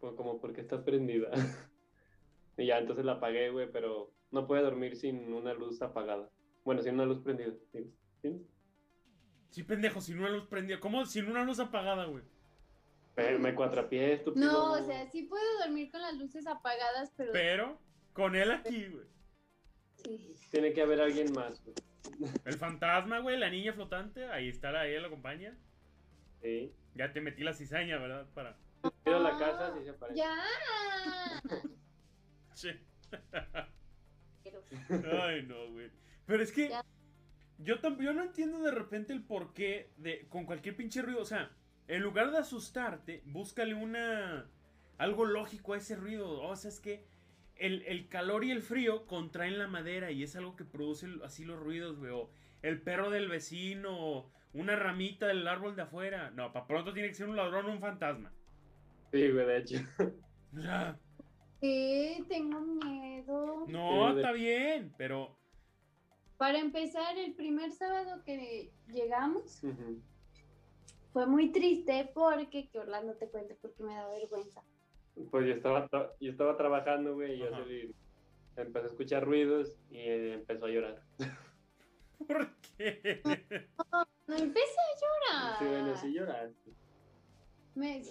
pues 0.00 0.14
como, 0.14 0.40
¿por 0.40 0.52
qué 0.52 0.60
está 0.60 0.84
prendida? 0.84 1.30
y 2.58 2.66
ya, 2.66 2.78
entonces 2.78 3.04
la 3.04 3.12
apagué, 3.12 3.50
güey, 3.50 3.70
pero 3.70 4.10
no 4.30 4.46
puede 4.46 4.62
dormir 4.62 4.96
sin 4.96 5.32
una 5.32 5.54
luz 5.54 5.80
apagada. 5.80 6.28
Bueno, 6.64 6.82
sin 6.82 6.94
una 6.94 7.06
luz 7.06 7.20
prendida. 7.20 7.54
¿sí? 7.72 7.90
¿Sí? 8.22 8.46
Sí, 9.50 9.62
pendejo, 9.64 10.00
sin 10.00 10.18
una 10.18 10.30
luz 10.30 10.46
prendida. 10.46 10.78
¿Cómo? 10.78 11.04
Sin 11.06 11.28
una 11.28 11.44
luz 11.44 11.58
apagada, 11.58 12.04
güey. 12.04 12.22
Pero 13.14 13.38
me 13.38 13.54
cuatrapié, 13.54 14.14
estúpido. 14.14 14.50
No, 14.50 14.72
o 14.72 14.84
sea, 14.84 15.10
sí 15.10 15.22
puedo 15.24 15.58
dormir 15.58 15.90
con 15.90 16.00
las 16.00 16.14
luces 16.14 16.46
apagadas, 16.46 17.12
pero. 17.16 17.32
Pero 17.32 17.78
con 18.12 18.36
él 18.36 18.50
aquí, 18.50 18.86
güey. 18.86 19.06
Sí. 20.04 20.32
Tiene 20.50 20.72
que 20.72 20.82
haber 20.82 21.00
alguien 21.00 21.32
más, 21.32 21.62
güey. 21.64 21.74
El 22.44 22.54
fantasma, 22.54 23.18
güey, 23.18 23.38
la 23.38 23.50
niña 23.50 23.72
flotante, 23.72 24.26
ahí 24.30 24.48
está, 24.48 24.70
la, 24.72 24.86
ella 24.86 25.06
acompaña. 25.06 25.56
Sí. 26.40 26.72
Ya 26.94 27.12
te 27.12 27.20
metí 27.20 27.42
la 27.42 27.54
cizaña, 27.54 27.98
¿verdad? 27.98 28.26
Para... 28.34 28.56
Pero 29.04 29.20
la 29.20 29.38
casa 29.38 29.74
sí 29.76 29.84
se 29.84 29.92
parece. 29.92 30.18
¡Ya! 30.18 30.36
Che. 32.54 32.80
Ay, 34.90 35.42
no, 35.42 35.72
güey. 35.72 35.90
Pero 36.26 36.42
es 36.42 36.52
que 36.52 36.68
Ya. 36.68 36.84
Yo, 37.62 37.76
yo 37.98 38.12
no 38.12 38.22
entiendo 38.22 38.58
de 38.60 38.70
repente 38.70 39.12
el 39.12 39.22
porqué 39.22 39.90
de 39.96 40.26
con 40.28 40.44
cualquier 40.46 40.76
pinche 40.76 41.02
ruido. 41.02 41.20
O 41.20 41.24
sea, 41.24 41.50
en 41.88 42.02
lugar 42.02 42.30
de 42.30 42.38
asustarte, 42.38 43.22
búscale 43.26 43.74
una. 43.74 44.50
algo 44.98 45.24
lógico 45.24 45.74
a 45.74 45.78
ese 45.78 45.96
ruido. 45.96 46.42
O 46.42 46.56
sea, 46.56 46.70
es 46.70 46.80
que 46.80 47.06
el, 47.56 47.82
el 47.82 48.08
calor 48.08 48.44
y 48.44 48.50
el 48.50 48.62
frío 48.62 49.06
contraen 49.06 49.58
la 49.58 49.68
madera 49.68 50.10
y 50.10 50.22
es 50.22 50.36
algo 50.36 50.56
que 50.56 50.64
produce 50.64 51.08
así 51.24 51.44
los 51.44 51.58
ruidos, 51.60 51.98
güey. 51.98 52.10
O 52.12 52.30
el 52.62 52.82
perro 52.82 53.10
del 53.10 53.28
vecino, 53.28 53.90
o 53.98 54.32
una 54.52 54.76
ramita 54.76 55.26
del 55.26 55.46
árbol 55.48 55.76
de 55.76 55.82
afuera. 55.82 56.30
No, 56.30 56.52
para 56.52 56.66
pronto 56.66 56.92
tiene 56.92 57.08
que 57.08 57.14
ser 57.14 57.28
un 57.28 57.36
ladrón 57.36 57.66
o 57.66 57.72
un 57.72 57.80
fantasma. 57.80 58.32
Sí, 59.12 59.30
güey, 59.30 59.46
de 59.46 59.58
hecho. 59.58 59.76
O 60.56 60.60
sea, 60.60 61.00
¿Qué? 61.60 62.24
Tengo 62.28 62.60
miedo. 62.62 63.66
no, 63.68 64.12
Sí, 64.14 64.16
está 64.16 64.32
bien, 64.32 64.94
pero. 64.96 65.39
Para 66.40 66.58
empezar, 66.58 67.18
el 67.18 67.34
primer 67.34 67.70
sábado 67.70 68.22
que 68.24 68.72
llegamos 68.86 69.60
fue 71.12 71.26
muy 71.26 71.52
triste 71.52 72.10
porque, 72.14 72.70
que 72.70 72.78
Orlando 72.78 73.12
te 73.16 73.28
cuente 73.28 73.56
porque 73.60 73.82
me 73.82 73.94
da 73.94 74.08
vergüenza. 74.08 74.62
Pues 75.30 75.46
yo 75.46 75.52
estaba, 75.52 75.86
tra- 75.90 76.10
yo 76.18 76.30
estaba 76.30 76.56
trabajando, 76.56 77.12
güey, 77.12 77.34
y 77.34 77.38
yo 77.40 77.48
Ajá. 77.48 77.58
salí- 77.58 77.94
empecé 78.56 78.86
a 78.86 78.88
escuchar 78.88 79.26
ruidos 79.26 79.76
y 79.90 79.98
eh, 79.98 80.32
empezó 80.32 80.64
a 80.64 80.70
llorar. 80.70 81.02
¿Por 82.26 82.56
qué? 82.78 83.20
No 84.26 84.34
empecé 84.36 84.80
a 84.80 84.96
llorar. 85.36 85.58
Sí, 85.58 85.64
bueno, 85.66 85.96
sí 85.96 86.12
lloraste. 86.14 86.70
Me- 87.74 88.02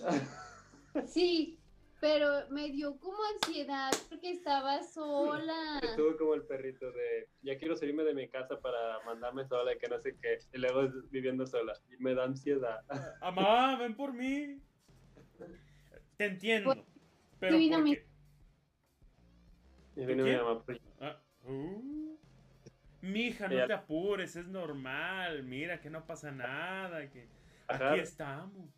Sí, 1.08 1.59
pero 2.00 2.50
me 2.50 2.70
dio 2.70 2.98
como 3.00 3.18
ansiedad 3.36 3.92
porque 4.10 4.32
estaba 4.32 4.82
sola. 4.84 5.80
Estuvo 5.84 6.18
como 6.18 6.34
el 6.36 6.44
perrito 6.44 6.92
de, 6.92 7.28
ya 7.42 7.58
quiero 7.58 7.76
salirme 7.76 8.04
de 8.04 8.14
mi 8.14 8.28
casa 8.30 8.60
para 8.60 9.00
mandarme 9.06 9.46
sola, 9.46 9.76
que 9.78 9.88
no 9.88 10.00
sé 10.00 10.18
qué, 10.22 10.40
y 10.54 10.58
luego 10.60 10.84
es 10.84 11.10
viviendo 11.12 11.46
sola. 11.46 11.74
Y 11.90 12.02
me 12.02 12.14
da 12.16 12.24
ansiedad. 12.26 12.80
Amá, 13.22 13.78
ven 13.78 13.96
por 13.96 14.14
mí. 14.14 14.62
Te 16.18 16.26
entiendo. 16.26 16.86
Pero 17.40 17.54
Sí, 17.58 17.60
vino 17.60 17.76
¿por 17.78 17.84
mi- 17.84 17.96
qué? 17.96 18.06
Y 19.96 20.06
vino 20.06 20.24
mi 20.24 20.36
mamá 20.36 20.64
por 20.64 20.80
Ah, 21.02 21.22
uh. 21.44 22.18
Mija, 23.02 23.48
no 23.48 23.66
te 23.66 23.74
apures, 23.74 24.36
es 24.36 24.48
normal. 24.48 25.44
Mira 25.44 25.80
que 25.80 25.90
no 25.90 26.06
pasa 26.06 26.32
nada. 26.32 27.10
Que 27.10 27.28
Ajá. 27.68 27.92
aquí 27.92 28.02
estamos. 28.02 28.70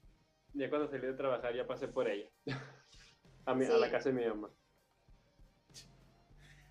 Ya 0.53 0.69
cuando 0.69 0.88
salí 0.88 1.07
de 1.07 1.13
trabajar 1.13 1.55
ya 1.55 1.65
pasé 1.65 1.88
por 1.88 2.07
ella. 2.07 2.30
A, 3.46 3.54
mi, 3.56 3.66
a 3.66 3.68
Sí. 3.72 3.80
la 3.80 3.89
casa 3.92 4.10
de 4.10 4.16
mi 4.16 4.26
mamá. 4.28 4.50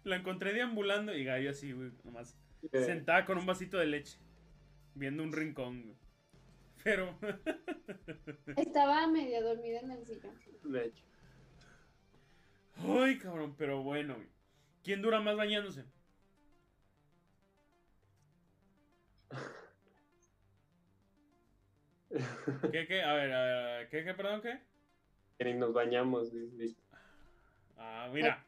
La 0.04 0.16
encontré 0.16 0.52
deambulando 0.52 1.14
y 1.14 1.24
Gallo 1.24 1.50
así, 1.50 1.72
güey, 1.72 1.90
nomás. 2.04 2.36
Eh, 2.72 2.84
Sentada 2.84 3.24
con 3.26 3.38
un 3.38 3.46
vasito 3.46 3.78
de 3.78 3.86
leche. 3.86 4.18
Viendo 4.94 5.22
un 5.22 5.32
rincón, 5.32 5.82
güey. 5.82 5.96
Pero, 6.82 7.18
Estaba 8.56 9.06
media 9.08 9.42
dormida 9.42 9.80
en 9.80 9.90
el 9.90 10.06
sillón. 10.06 10.34
de 10.64 10.86
hecho. 10.86 11.04
ay, 12.78 13.18
cabrón, 13.18 13.54
pero 13.58 13.82
bueno, 13.82 14.14
güey. 14.14 14.28
¿Quién 14.82 15.02
dura 15.02 15.20
más 15.20 15.36
bañándose? 15.36 15.84
¿Qué, 22.72 22.86
qué? 22.86 23.02
A 23.02 23.12
ver, 23.14 23.32
a 23.32 23.42
ver, 23.44 23.88
¿qué, 23.88 24.04
qué, 24.04 24.14
perdón, 24.14 24.42
qué? 24.42 24.58
Que 25.40 25.46
ni 25.46 25.54
nos 25.54 25.72
bañamos, 25.72 26.28
Ah, 27.78 28.10
mira. 28.12 28.44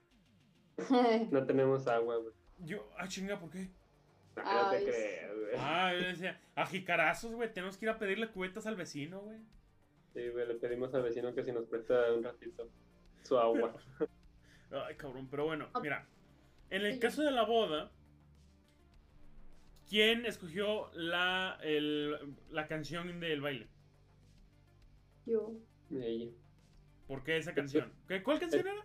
no 1.30 1.46
tenemos 1.46 1.86
agua, 1.86 2.18
güey. 2.18 2.34
Yo, 2.58 2.86
ah, 2.98 3.08
chinga, 3.08 3.40
¿por 3.40 3.48
qué? 3.48 3.70
No, 4.36 4.64
no 4.64 4.70
te 4.72 4.84
creas, 4.84 5.34
güey. 5.34 5.52
Ah, 5.56 5.94
yo 5.98 6.06
decía, 6.06 6.38
a 6.54 6.66
jicarazos, 6.66 7.32
güey, 7.32 7.50
tenemos 7.50 7.78
que 7.78 7.86
ir 7.86 7.90
a 7.90 7.98
pedirle 7.98 8.28
cubetas 8.28 8.66
al 8.66 8.76
vecino, 8.76 9.20
güey. 9.22 9.38
Sí, 10.12 10.28
güey, 10.28 10.46
le 10.46 10.54
pedimos 10.56 10.92
al 10.94 11.02
vecino 11.02 11.34
que 11.34 11.42
si 11.42 11.50
nos 11.52 11.64
presta 11.64 12.12
un 12.12 12.24
ratito 12.24 12.68
su 13.22 13.38
agua. 13.38 13.74
Ay, 14.70 14.94
cabrón, 14.96 15.28
pero 15.30 15.46
bueno, 15.46 15.68
mira. 15.80 16.06
En 16.68 16.84
el 16.84 16.98
caso 16.98 17.22
de 17.22 17.30
la 17.30 17.44
boda, 17.44 17.90
¿quién 19.88 20.26
escogió 20.26 20.90
la, 20.92 21.58
el- 21.62 22.36
la 22.50 22.66
canción 22.66 23.18
del 23.18 23.40
baile? 23.40 23.66
Yo. 25.24 25.52
Y 25.88 26.02
ella. 26.02 26.30
¿Por 27.06 27.22
qué 27.24 27.36
esa 27.36 27.54
canción? 27.54 27.92
¿Qué, 28.08 28.22
¿Cuál 28.22 28.38
canción 28.40 28.66
era? 28.66 28.84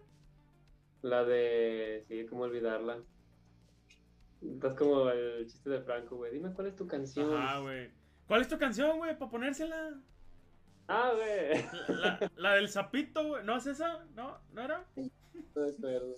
La 1.01 1.23
de. 1.23 2.03
Sí, 2.07 2.25
cómo 2.27 2.43
olvidarla. 2.43 2.99
Estás 4.41 4.73
como 4.75 5.09
el 5.09 5.47
chiste 5.47 5.69
de 5.69 5.81
Franco, 5.81 6.17
güey. 6.17 6.31
Dime 6.33 6.51
cuál 6.53 6.67
es 6.67 6.75
tu 6.75 6.87
canción. 6.87 7.35
Ajá, 7.35 7.59
güey. 7.59 7.89
¿Cuál 8.27 8.41
es 8.41 8.47
tu 8.47 8.57
canción, 8.57 8.97
güey? 8.97 9.17
Para 9.17 9.31
ponérsela. 9.31 9.99
Ah, 10.87 11.11
güey. 11.15 11.63
La, 11.97 12.17
la- 12.19 12.31
la 12.35 12.53
del 12.55 12.69
sapito, 12.69 13.25
güey. 13.27 13.43
¿No 13.45 13.57
es 13.57 13.65
esa? 13.67 14.05
¿No? 14.15 14.39
¿No 14.53 14.61
era? 14.61 14.85
No 14.95 15.03
me 15.55 15.69
acuerdo. 15.71 16.15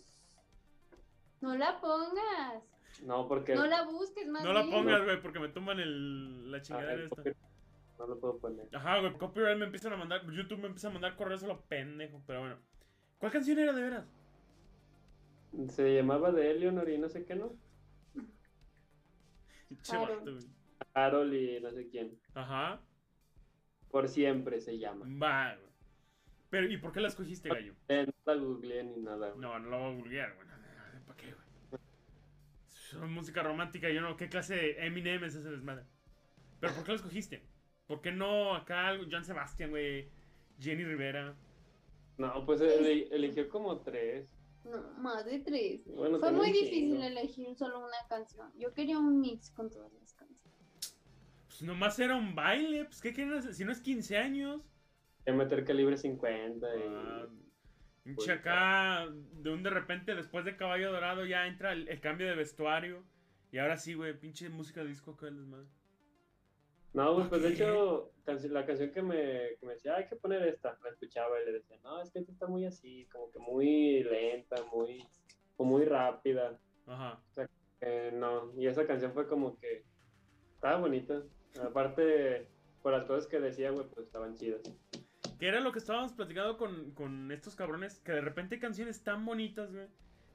No 1.42 1.56
la 1.56 1.80
pongas. 1.80 2.64
No, 3.04 3.28
porque. 3.28 3.56
No 3.56 3.66
la 3.68 3.84
busques 3.84 4.28
más. 4.28 4.44
No 4.44 4.52
la 4.54 4.64
pongas, 4.64 5.04
güey, 5.04 5.22
porque 5.22 5.40
me 5.40 5.50
tumban 5.50 5.80
el, 5.80 6.52
la 6.52 6.58
Ah, 6.58 6.62
chingadera 6.62 7.04
esta. 7.04 7.16
copyright. 7.16 7.38
No 8.00 8.08
lo 8.08 8.20
puedo 8.20 8.40
poner. 8.40 8.68
Ajá, 8.74 9.00
güey, 9.02 9.14
copyright 9.18 9.58
me 9.58 9.66
empiezan 9.66 9.92
a 9.94 9.98
mandar, 9.98 10.22
YouTube 10.32 10.60
me 10.60 10.68
empieza 10.68 10.88
a 10.88 10.92
mandar 10.92 11.16
correos 11.18 11.44
a 11.44 11.48
lo 11.48 11.62
pendejo, 11.66 12.24
pero 12.26 12.40
bueno. 12.40 12.58
¿Cuál 13.18 13.32
canción 13.32 13.60
era 13.60 13.74
de 13.74 13.82
veras? 13.82 14.06
Se 15.68 15.96
llamaba 15.96 16.32
de 16.32 16.52
Eleanor 16.52 16.90
y 16.90 16.98
no 16.98 17.10
sé 17.10 17.26
qué, 17.26 17.36
¿no? 17.36 17.54
Che 19.84 19.92
Claro. 19.92 20.18
vato, 20.20 20.32
güey. 20.32 20.46
Carol 20.94 21.34
y 21.34 21.60
no 21.60 21.72
sé 21.72 21.90
quién. 21.90 22.18
Ajá. 22.34 22.82
Por 23.92 24.08
siempre 24.08 24.62
se 24.62 24.78
llama. 24.80 25.06
Va, 25.22 25.56
güey. 25.56 25.70
Pero, 26.50 26.72
¿y 26.72 26.78
por 26.78 26.92
qué 26.94 27.02
la 27.02 27.10
escogiste, 27.10 27.50
gallo? 27.50 27.76
Eh, 27.90 28.06
no 28.08 28.14
la 28.34 28.40
googleé 28.40 28.84
ni 28.84 28.98
nada. 29.02 29.30
güey. 29.30 29.40
No, 29.42 29.60
no 29.60 29.70
la 29.70 29.78
voy 29.78 29.92
a 29.92 29.96
googlear, 29.98 30.36
güey. 30.36 30.48
¿Para 31.06 31.18
qué, 31.18 31.34
güey? 31.34 31.82
Es 32.72 32.94
música 33.10 33.44
romántica, 33.44 33.90
yo 33.90 34.02
no. 34.02 34.16
¿Qué 34.16 34.30
clase 34.30 34.56
de 34.56 34.86
Eminem 34.86 35.24
es 35.26 35.36
ese 35.36 35.52
desmadre? 35.52 35.84
Pero, 36.60 36.74
¿por 36.74 36.84
qué 36.86 36.92
la 36.92 36.96
escogiste? 36.96 37.44
¿Por 37.90 38.02
qué 38.02 38.12
no 38.12 38.54
acá 38.54 38.88
algo? 38.88 39.06
John 39.12 39.26
Sebastian, 39.26 39.72
güey? 39.72 40.08
Jenny 40.60 40.86
Rivera. 40.86 41.34
No, 42.20 42.46
pues 42.46 42.62
eli- 42.62 43.08
eligió 43.10 43.50
como 43.50 43.80
tres. 43.80 44.30
No, 44.64 44.78
más 45.00 45.26
de 45.26 45.40
tres. 45.40 45.82
Bueno, 45.88 46.20
Fue 46.20 46.32
muy 46.32 46.52
difícil 46.52 47.02
elegir 47.02 47.56
solo 47.56 47.80
una 47.80 47.98
canción. 48.08 48.52
Yo 48.60 48.76
quería 48.76 49.00
un 49.00 49.20
mix 49.20 49.50
con 49.50 49.72
todas 49.72 49.92
las 49.94 50.14
canciones. 50.14 50.96
Pues 51.48 51.64
nomás 51.64 51.98
era 51.98 52.16
un 52.16 52.36
baile. 52.36 52.86
Pues, 52.86 53.02
¿qué 53.02 53.12
quieren 53.12 53.34
hacer? 53.34 53.56
Si 53.56 53.66
no 53.66 53.72
es 53.72 53.82
15 53.82 54.18
años. 54.20 54.70
A 55.28 55.32
meter 55.32 55.66
calibre 55.66 55.98
50 55.98 56.68
y... 56.76 56.82
Ah, 56.86 57.28
pinche 58.04 58.32
acá, 58.34 59.08
de 59.10 59.50
un 59.50 59.64
de 59.64 59.72
repente, 59.72 60.14
después 60.14 60.46
de 60.46 60.56
Caballo 60.56 60.92
Dorado, 60.92 61.26
ya 61.26 61.48
entra 61.48 61.74
el, 61.74 61.88
el 61.90 62.00
cambio 62.02 62.28
de 62.28 62.36
vestuario. 62.36 63.04
Y 63.52 63.58
ahora 63.58 63.78
sí, 63.78 63.96
güey, 63.96 64.14
pinche 64.20 64.48
música 64.50 64.84
de 64.84 64.90
disco 64.90 65.12
acá 65.12 65.28
el 65.28 65.38
desmadre. 65.38 65.68
No, 66.94 67.14
güey, 67.14 67.30
pues 67.30 67.44
de 67.44 67.50
hecho, 67.50 68.12
la 68.50 68.66
canción 68.66 68.92
que 68.92 69.02
me, 69.02 69.58
que 69.60 69.66
me 69.66 69.74
decía, 69.74 69.96
hay 69.96 70.08
que 70.08 70.16
poner 70.16 70.42
esta, 70.48 70.78
la 70.84 70.90
escuchaba 70.90 71.40
y 71.40 71.46
le 71.46 71.54
decía, 71.54 71.78
no, 71.84 72.02
es 72.02 72.10
que 72.10 72.20
esta 72.20 72.32
está 72.32 72.48
muy 72.48 72.66
así, 72.66 73.08
como 73.12 73.32
que 73.32 73.40
muy 73.40 74.04
lenta, 74.04 74.56
muy, 74.74 75.06
o 75.58 75.64
muy 75.64 75.86
rápida. 75.86 76.60
Ajá. 76.88 77.22
Eh, 77.82 78.12
no, 78.14 78.52
y 78.58 78.66
esa 78.66 78.88
canción 78.88 79.14
fue 79.14 79.28
como 79.28 79.58
que 79.60 79.86
estaba 80.56 80.80
bonita. 80.80 81.22
Aparte, 81.64 82.48
por 82.82 82.92
las 82.92 83.06
cosas 83.06 83.28
que 83.28 83.40
decía, 83.40 83.70
güey, 83.70 83.88
pues 83.88 84.08
estaban 84.08 84.36
chidas. 84.36 84.62
Que 85.40 85.48
era 85.48 85.60
lo 85.60 85.72
que 85.72 85.80
estábamos 85.80 86.14
platicando 86.14 86.58
con, 86.58 86.92
con 86.92 87.32
estos 87.32 87.56
cabrones, 87.56 88.00
que 88.00 88.14
de 88.14 88.22
repente 88.22 88.56
hay 88.56 88.62
canciones 88.62 89.04
tan 89.04 89.26
bonitas, 89.26 89.72
güey, 89.72 89.88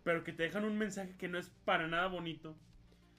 pero 0.04 0.22
que 0.22 0.32
te 0.32 0.44
dejan 0.44 0.64
un 0.64 0.78
mensaje 0.78 1.16
que 1.16 1.28
no 1.28 1.36
es 1.36 1.50
para 1.64 1.88
nada 1.88 2.06
bonito. 2.06 2.56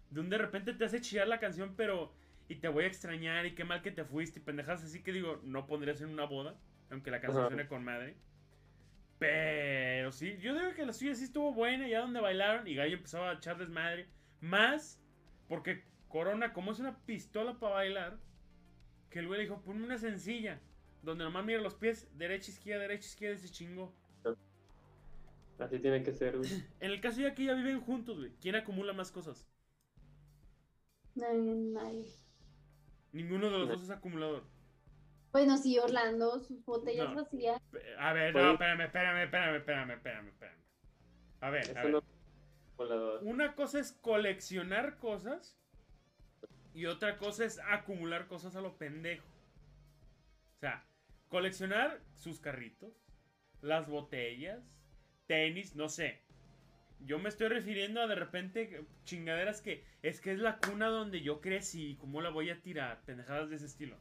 De 0.09 0.21
un 0.21 0.29
de 0.29 0.37
repente 0.37 0.73
te 0.73 0.85
hace 0.85 1.01
chillar 1.01 1.27
la 1.27 1.39
canción, 1.39 1.75
pero... 1.75 2.13
Y 2.47 2.55
te 2.55 2.67
voy 2.67 2.83
a 2.83 2.87
extrañar 2.87 3.45
y 3.45 3.55
qué 3.55 3.63
mal 3.63 3.81
que 3.81 3.91
te 3.91 4.05
fuiste 4.05 4.39
y 4.39 4.43
pendejas 4.43 4.83
así 4.83 5.01
que 5.01 5.11
digo, 5.11 5.41
no 5.43 5.65
pondrías 5.65 6.01
en 6.01 6.09
una 6.09 6.25
boda, 6.25 6.55
aunque 6.91 7.11
la 7.11 7.19
canción 7.19 7.47
suene 7.47 7.67
con 7.67 7.83
madre. 7.83 8.15
Pero 9.17 10.11
sí, 10.11 10.37
yo 10.39 10.53
digo 10.53 10.73
que 10.73 10.85
la 10.85 10.93
suya 10.93 11.15
sí 11.15 11.23
estuvo 11.23 11.53
buena, 11.53 11.87
ya 11.87 12.01
donde 12.01 12.19
bailaron 12.19 12.67
y 12.67 12.75
Gallo 12.75 12.97
empezaba 12.97 13.31
a 13.31 13.33
echar 13.35 13.57
desmadre. 13.57 14.07
Más 14.41 15.01
porque 15.47 15.83
Corona, 16.07 16.53
como 16.53 16.71
es 16.71 16.79
una 16.79 16.97
pistola 17.05 17.59
para 17.59 17.75
bailar, 17.75 18.17
que 19.09 19.19
el 19.19 19.27
güey 19.27 19.39
le 19.39 19.45
dijo, 19.45 19.61
ponme 19.61 19.85
una 19.85 19.97
sencilla, 19.97 20.59
donde 21.01 21.23
nomás 21.23 21.45
mira 21.45 21.61
los 21.61 21.75
pies, 21.75 22.07
derecha, 22.17 22.51
izquierda, 22.51 22.81
derecha, 22.81 23.07
izquierda, 23.07 23.35
y 23.35 23.39
se 23.39 23.49
chingó. 23.49 23.93
Así 25.59 25.79
tiene 25.79 26.03
que 26.03 26.11
ser, 26.11 26.37
güey. 26.37 26.49
En 26.81 26.91
el 26.91 26.99
caso 26.99 27.21
ya 27.21 27.33
que 27.33 27.45
ya 27.45 27.53
viven 27.53 27.79
juntos, 27.79 28.17
güey, 28.17 28.31
¿quién 28.41 28.55
acumula 28.55 28.93
más 28.93 29.11
cosas? 29.11 29.47
Nadie, 31.15 31.55
nadie. 31.55 32.24
Ninguno 33.15 33.45
de 33.49 33.59
los 33.59 33.67
No. 33.69 33.73
dos 33.75 33.83
es 33.83 33.89
acumulador. 33.89 34.43
Bueno, 35.31 35.57
sí, 35.57 35.79
Orlando, 35.79 36.41
sus 36.41 36.63
botellas 36.65 37.09
No. 37.09 37.15
vacías. 37.15 37.61
A 37.97 38.11
ver, 38.11 38.35
no, 38.35 38.51
espérame, 38.51 38.81
espérame, 38.81 39.23
espérame, 39.23 39.55
espérame, 39.55 39.91
espérame, 39.93 40.27
espérame. 40.27 40.61
A 41.39 41.49
ver, 41.49 41.77
a 41.77 41.83
ver. 41.83 41.91
no. 41.93 42.03
Una 43.21 43.55
cosa 43.55 43.79
es 43.79 43.93
coleccionar 43.93 44.97
cosas 44.97 45.57
y 46.73 46.87
otra 46.87 47.17
cosa 47.17 47.45
es 47.45 47.57
acumular 47.59 48.27
cosas 48.27 48.57
a 48.57 48.61
lo 48.61 48.77
pendejo. 48.77 49.25
O 50.57 50.59
sea, 50.59 50.85
coleccionar 51.29 52.01
sus 52.15 52.41
carritos, 52.41 52.91
las 53.61 53.87
botellas, 53.87 54.59
tenis, 55.25 55.73
no 55.77 55.87
sé. 55.87 56.21
Yo 57.05 57.19
me 57.19 57.29
estoy 57.29 57.47
refiriendo 57.49 58.01
a 58.01 58.07
de 58.07 58.15
repente 58.15 58.85
chingaderas 59.03 59.61
que 59.61 59.83
es 60.01 60.19
que 60.21 60.31
es 60.31 60.39
la 60.39 60.57
cuna 60.59 60.87
donde 60.87 61.21
yo 61.21 61.39
crecí, 61.41 61.97
¿cómo 61.99 62.21
la 62.21 62.29
voy 62.29 62.49
a 62.49 62.61
tirar? 62.61 63.01
Pendejadas 63.05 63.49
de 63.49 63.57
ese 63.57 63.65
estilo. 63.67 63.97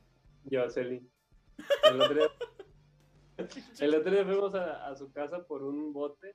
El 1.90 2.00
otro 2.00 2.14
día, 2.14 2.28
el 3.80 3.94
otro 3.94 4.10
día 4.12 4.24
fuimos 4.24 4.54
a, 4.54 4.86
a 4.88 4.96
su 4.96 5.12
casa 5.12 5.44
por 5.46 5.62
un 5.62 5.92
bote. 5.92 6.34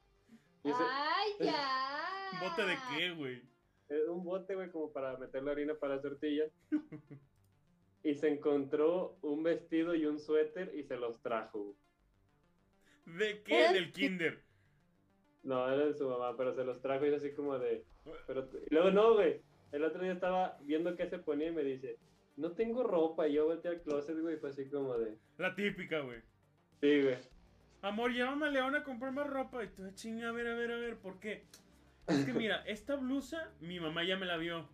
Y 0.63 0.69
ese- 0.69 0.77
¡Ay, 0.89 1.31
ya! 1.39 2.05
¿Bote 2.41 2.65
de 2.65 2.77
qué, 2.95 3.11
güey? 3.11 3.41
eh, 3.89 4.03
un 4.09 4.23
bote, 4.23 4.53
güey, 4.53 4.69
como 4.69 4.91
para 4.93 5.17
meter 5.17 5.41
la 5.43 5.51
harina 5.51 5.73
para 5.75 5.95
las 5.95 6.03
tortillas. 6.03 6.51
Y 8.03 8.13
se 8.15 8.29
encontró 8.29 9.17
un 9.21 9.41
vestido 9.43 9.95
y 9.95 10.05
un 10.05 10.19
suéter 10.19 10.73
y 10.75 10.83
se 10.83 10.95
los 10.97 11.19
trajo. 11.21 11.75
¿De 13.05 13.41
qué? 13.43 13.65
¿Eh? 13.65 13.73
Del 13.73 13.91
kinder. 13.91 14.43
No, 15.49 15.67
era 15.67 15.83
de 15.87 15.95
su 15.95 16.07
mamá, 16.07 16.37
pero 16.37 16.53
se 16.53 16.63
los 16.63 16.79
trajo 16.79 17.03
y 17.05 17.09
es 17.09 17.15
así 17.15 17.31
como 17.31 17.57
de... 17.57 17.83
Pero, 18.27 18.47
y 18.69 18.71
luego 18.71 18.91
no, 18.91 19.15
güey. 19.15 19.41
El 19.71 19.83
otro 19.83 20.03
día 20.03 20.11
estaba 20.11 20.59
viendo 20.61 20.95
qué 20.95 21.07
se 21.09 21.17
ponía 21.17 21.47
y 21.47 21.51
me 21.51 21.63
dice, 21.63 21.97
no 22.37 22.51
tengo 22.51 22.83
ropa. 22.83 23.27
Y 23.27 23.33
yo 23.33 23.47
volteé 23.47 23.71
al 23.71 23.81
closet, 23.81 24.15
güey, 24.21 24.35
y 24.35 24.37
fue 24.37 24.49
así 24.51 24.69
como 24.69 24.95
de... 24.99 25.17
La 25.39 25.55
típica, 25.55 26.01
güey. 26.01 26.19
Sí, 26.79 27.01
güey. 27.01 27.17
Amor, 27.81 28.11
llévame 28.13 28.45
a 28.45 28.51
León 28.51 28.75
a 28.75 28.83
comprar 28.83 29.11
más 29.11 29.25
ropa. 29.25 29.63
Y 29.63 29.69
tú, 29.69 29.83
"Ah, 29.85 29.91
chinga, 29.95 30.29
a 30.29 30.31
ver, 30.31 30.45
a 30.45 30.53
ver, 30.53 30.71
a 30.71 30.77
ver, 30.77 30.97
¿por 30.97 31.19
qué? 31.19 31.45
Es 32.07 32.25
que 32.25 32.33
mira, 32.33 32.57
esta 32.67 32.95
blusa, 32.95 33.51
mi 33.59 33.79
mamá 33.79 34.03
ya 34.03 34.17
me 34.17 34.27
la 34.27 34.37
vio. 34.37 34.69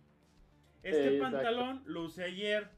Este 0.82 1.18
pantalón 1.18 1.82
lo 1.86 2.02
usé 2.02 2.24
ayer. 2.24 2.68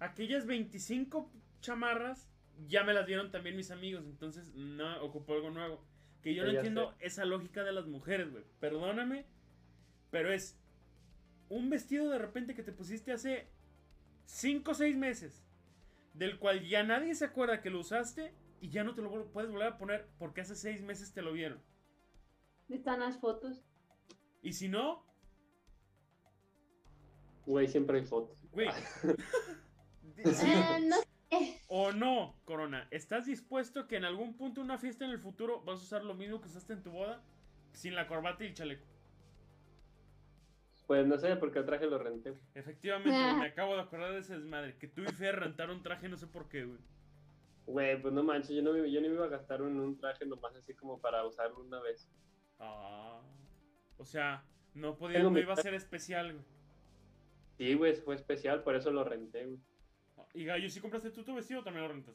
Aquellas 0.00 0.44
25 0.44 1.30
chamarras 1.60 2.28
ya 2.66 2.82
me 2.82 2.94
las 2.94 3.06
dieron 3.06 3.30
también 3.30 3.54
mis 3.56 3.70
amigos. 3.70 4.04
Entonces, 4.06 4.52
no, 4.56 5.04
ocupó 5.04 5.34
algo 5.34 5.50
nuevo. 5.50 5.84
Que 6.22 6.34
yo 6.34 6.44
no 6.44 6.50
entiendo 6.50 6.94
esa 7.00 7.24
lógica 7.24 7.62
de 7.64 7.72
las 7.72 7.86
mujeres, 7.86 8.30
güey. 8.30 8.44
Perdóname, 8.60 9.26
pero 10.10 10.32
es 10.32 10.58
un 11.48 11.70
vestido 11.70 12.10
de 12.10 12.18
repente 12.18 12.54
que 12.54 12.62
te 12.62 12.72
pusiste 12.72 13.12
hace 13.12 13.48
5 14.24 14.70
o 14.70 14.74
6 14.74 14.96
meses. 14.96 15.44
Del 16.14 16.38
cual 16.38 16.66
ya 16.66 16.82
nadie 16.82 17.14
se 17.14 17.24
acuerda 17.24 17.60
que 17.62 17.70
lo 17.70 17.80
usaste 17.80 18.34
y 18.60 18.70
ya 18.70 18.82
no 18.82 18.94
te 18.94 19.02
lo 19.02 19.30
puedes 19.30 19.50
volver 19.50 19.68
a 19.68 19.78
poner 19.78 20.08
porque 20.18 20.40
hace 20.40 20.56
6 20.56 20.82
meses 20.82 21.12
te 21.12 21.22
lo 21.22 21.32
vieron. 21.32 21.62
Están 22.68 23.00
las 23.00 23.18
fotos. 23.18 23.64
Y 24.42 24.52
si 24.52 24.68
no, 24.68 25.06
Güey, 27.46 27.66
siempre 27.66 27.98
hay 27.98 28.04
fotos. 28.04 28.36
güey. 28.52 28.68
Eh, 30.20 30.80
no 30.82 30.96
o 31.68 31.92
no, 31.92 32.34
Corona, 32.44 32.88
¿estás 32.90 33.26
dispuesto 33.26 33.86
que 33.86 33.96
en 33.96 34.04
algún 34.04 34.34
punto 34.36 34.60
de 34.60 34.64
una 34.64 34.78
fiesta 34.78 35.04
en 35.04 35.10
el 35.10 35.18
futuro 35.18 35.62
vas 35.62 35.80
a 35.80 35.82
usar 35.84 36.04
lo 36.04 36.14
mismo 36.14 36.40
que 36.40 36.48
usaste 36.48 36.72
en 36.72 36.82
tu 36.82 36.90
boda? 36.90 37.22
Sin 37.72 37.94
la 37.94 38.06
corbata 38.06 38.44
y 38.44 38.48
el 38.48 38.54
chaleco. 38.54 38.86
Pues 40.86 41.06
no 41.06 41.18
sé, 41.18 41.36
porque 41.36 41.58
el 41.58 41.66
traje 41.66 41.86
lo 41.86 41.98
renté. 41.98 42.34
Efectivamente, 42.54 43.10
me 43.38 43.46
acabo 43.46 43.74
de 43.74 43.82
acordar 43.82 44.12
de 44.12 44.20
ese 44.20 44.38
desmadre. 44.38 44.78
Que 44.78 44.88
tú 44.88 45.02
y 45.02 45.06
Fer 45.12 45.38
rentaron 45.38 45.82
traje, 45.82 46.08
no 46.08 46.16
sé 46.16 46.26
por 46.26 46.48
qué, 46.48 46.64
güey. 46.64 46.78
Güey, 47.66 48.00
pues 48.00 48.14
no 48.14 48.22
manches, 48.22 48.56
yo 48.56 48.62
no, 48.62 48.72
me, 48.72 48.90
yo 48.90 48.98
no 49.02 49.08
me 49.08 49.14
iba 49.14 49.26
a 49.26 49.28
gastar 49.28 49.60
en 49.60 49.78
un 49.78 49.98
traje 49.98 50.24
nomás 50.24 50.56
así 50.56 50.72
como 50.72 50.98
para 50.98 51.26
usarlo 51.26 51.60
una 51.60 51.78
vez. 51.80 52.08
Ah. 52.58 53.20
O 53.98 54.04
sea, 54.06 54.42
no 54.72 54.96
podía, 54.96 55.18
Tengo 55.18 55.28
no 55.28 55.34
mi- 55.34 55.40
iba 55.40 55.52
a 55.52 55.56
ser 55.56 55.74
especial, 55.74 56.32
güey. 56.32 56.44
Sí, 57.58 57.74
güey, 57.74 57.94
fue 57.96 58.14
especial, 58.14 58.62
por 58.62 58.74
eso 58.74 58.90
lo 58.90 59.04
renté, 59.04 59.44
güey. 59.44 59.58
Y 60.38 60.44
Gallo, 60.44 60.68
¿sí 60.70 60.80
compraste 60.80 61.10
tú 61.10 61.24
tu 61.24 61.34
vestido 61.34 61.60
o 61.60 61.64
también 61.64 61.82
lo 61.84 61.92
rentas? 61.92 62.14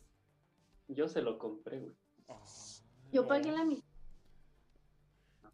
Yo 0.88 1.10
se 1.10 1.22
lo 1.22 1.38
compré, 1.38 1.80
güey. 1.80 1.94
Ah, 2.30 2.42
Yo 3.12 3.24
no. 3.24 3.28
pagué 3.28 3.52
la 3.52 3.66
mitad, 3.66 3.84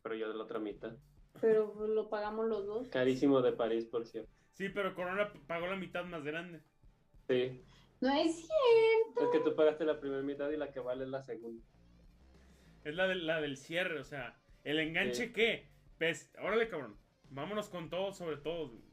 Pero 0.04 0.14
yo 0.16 0.30
de 0.30 0.36
la 0.36 0.44
otra 0.44 0.60
mitad. 0.60 0.96
pero 1.42 1.88
lo 1.88 2.10
pagamos 2.12 2.46
los 2.48 2.68
dos. 2.68 2.88
Carísimo 2.90 3.42
de 3.42 3.54
París, 3.54 3.86
por 3.86 4.06
cierto. 4.06 4.30
Sí, 4.54 4.70
pero 4.70 4.94
Corona 4.94 5.34
pagó 5.48 5.66
la 5.66 5.78
mitad 5.78 6.06
más 6.06 6.24
grande. 6.24 6.62
Sí. 7.28 7.64
No 8.02 8.14
es 8.14 8.36
cierto. 8.36 9.24
Es 9.24 9.30
que 9.32 9.40
tú 9.50 9.56
pagaste 9.56 9.84
la 9.84 10.00
primera 10.00 10.22
mitad 10.22 10.50
y 10.52 10.58
la 10.58 10.72
que 10.72 10.80
vale 10.80 11.06
es 11.06 11.10
la 11.10 11.24
segunda. 11.24 11.64
Es 12.84 12.94
la, 12.94 13.08
del- 13.08 13.26
la 13.26 13.42
del 13.42 13.58
cierre, 13.58 14.00
o 14.00 14.04
sea, 14.04 14.40
¿el 14.64 14.78
enganche 14.80 15.26
Sí. 15.28 15.34
qué? 15.34 15.72
Pues, 15.98 16.32
órale, 16.40 16.70
cabrón. 16.70 16.98
Vámonos 17.32 17.68
con 17.70 17.90
todo 17.90 18.14
sobre 18.14 18.38
todo. 18.38 18.70
güey. 18.70 18.84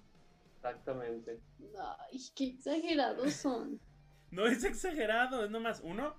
Exactamente. 0.71 1.41
Ay, 1.79 2.21
qué 2.35 2.47
exagerados 2.49 3.33
son. 3.35 3.81
No 4.33 4.45
es 4.47 4.65
exagerado, 4.65 5.45
es 5.45 5.51
nomás, 5.53 5.81
uno, 5.85 6.17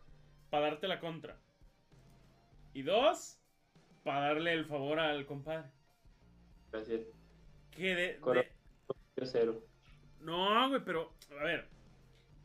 para 0.49 0.67
darte 0.67 0.87
la 0.87 1.01
contra. 1.01 1.37
Y 2.73 2.81
dos, 2.81 3.37
para 4.05 4.27
darle 4.29 4.53
el 4.53 4.65
favor 4.65 4.97
al 4.99 5.25
compadre. 5.25 5.69
Gracias. 6.71 7.01
Que 7.69 7.95
de, 7.95 8.19
de- 8.19 8.51
Yo 9.17 9.25
cero. 9.25 9.61
No, 10.21 10.69
güey, 10.69 10.81
pero, 10.85 11.13
a 11.37 11.43
ver. 11.43 11.67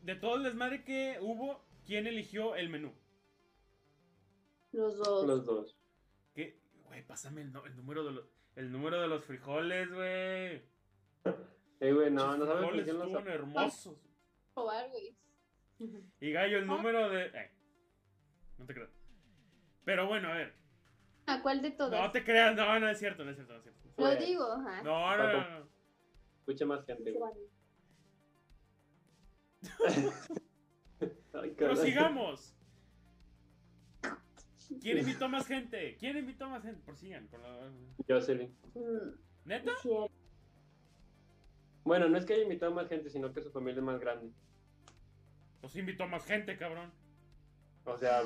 De 0.01 0.15
todo 0.15 0.35
el 0.35 0.43
desmadre 0.43 0.83
que 0.83 1.17
hubo, 1.21 1.63
¿quién 1.85 2.07
eligió 2.07 2.55
el 2.57 2.69
menú? 2.69 2.93
Los 4.73 4.97
dos. 4.97 5.25
Los 5.25 5.45
dos. 5.45 5.77
¿Qué? 6.35 6.59
Güey, 6.87 7.07
pásame 7.07 7.41
el, 7.41 7.53
no- 7.53 7.65
el 7.65 7.75
número 7.77 8.03
de 8.03 8.11
los... 8.11 8.25
El 8.57 8.69
número 8.71 9.01
de 9.01 9.07
los 9.07 9.23
frijoles, 9.23 9.89
güey. 9.91 10.61
Eh, 11.83 11.91
güey, 11.93 12.09
no, 12.11 12.27
Los 12.37 12.39
no 12.39 12.45
sabes 12.45 12.61
por 12.95 13.11
sabes. 13.11 13.27
hermosos. 13.35 13.97
Probar, 14.53 14.89
güey. 14.89 15.15
Y 16.21 16.31
Gallo, 16.31 16.57
Ah. 16.57 16.59
el 16.61 16.67
número 16.67 17.09
de... 17.09 17.25
eh, 17.25 17.51
no 18.57 18.65
te 18.65 18.73
creas. 18.73 18.89
Pero 19.83 20.07
bueno, 20.07 20.29
a 20.29 20.35
ver. 20.35 20.55
¿A 21.25 21.41
cuál 21.41 21.61
de 21.61 21.71
todos? 21.71 21.91
No 21.91 22.11
te 22.11 22.23
creas, 22.23 22.55
no, 22.55 22.79
no 22.79 22.87
es 22.89 22.97
cierto, 22.99 23.25
no 23.25 23.31
es 23.31 23.35
cierto, 23.35 23.51
no 23.53 23.59
es 23.59 23.63
cierto. 23.63 23.81
Lo 23.97 24.05
Fue- 24.05 24.15
digo, 24.17 24.43
ajá. 24.51 24.81
No, 24.83 25.17
no, 25.17 25.33
no, 25.33 25.59
no. 25.59 25.67
Escucha 26.39 26.65
más 26.65 26.85
gente. 26.85 27.13
Ay, 31.33 31.51
caray. 31.55 31.75
Prosigamos. 31.75 32.55
¿Quién 34.81 34.97
invitó 34.99 35.29
más 35.29 35.45
gente? 35.47 35.97
¿Quién 35.99 36.17
invitó 36.17 36.49
más 36.49 36.63
gente? 36.63 36.81
Prosigan 36.85 37.27
con 37.27 37.41
la... 37.41 37.71
Jocelyn. 38.07 38.55
Mm, 38.73 39.09
¿Neta? 39.45 39.71
Bueno, 41.83 42.07
no 42.09 42.17
es 42.17 42.25
que 42.25 42.33
haya 42.33 42.43
invitado 42.43 42.71
más 42.73 42.87
gente, 42.87 43.09
sino 43.09 43.33
que 43.33 43.41
su 43.41 43.51
familia 43.51 43.79
es 43.79 43.85
más 43.85 43.99
grande. 43.99 44.31
Pues 45.61 45.75
invitó 45.75 46.07
más 46.07 46.25
gente, 46.25 46.57
cabrón. 46.57 46.91
O 47.85 47.97
sea, 47.97 48.21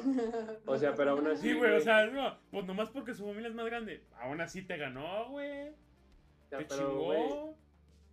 o 0.65 0.77
sea, 0.77 0.93
pero 0.95 1.11
aún 1.11 1.27
así. 1.27 1.49
Sí, 1.49 1.53
güey, 1.53 1.71
o 1.75 1.79
sea, 1.79 2.05
no, 2.07 2.37
pues 2.51 2.65
nomás 2.65 2.89
porque 2.91 3.13
su 3.15 3.25
familia 3.25 3.49
es 3.49 3.55
más 3.55 3.65
grande. 3.65 4.03
Aún 4.19 4.39
así 4.41 4.61
te 4.61 4.77
ganó, 4.77 5.29
güey. 5.29 5.69
o 5.69 6.47
sea, 6.49 6.59
Te 6.59 6.65
pero, 6.65 6.89
chingó. 6.91 7.57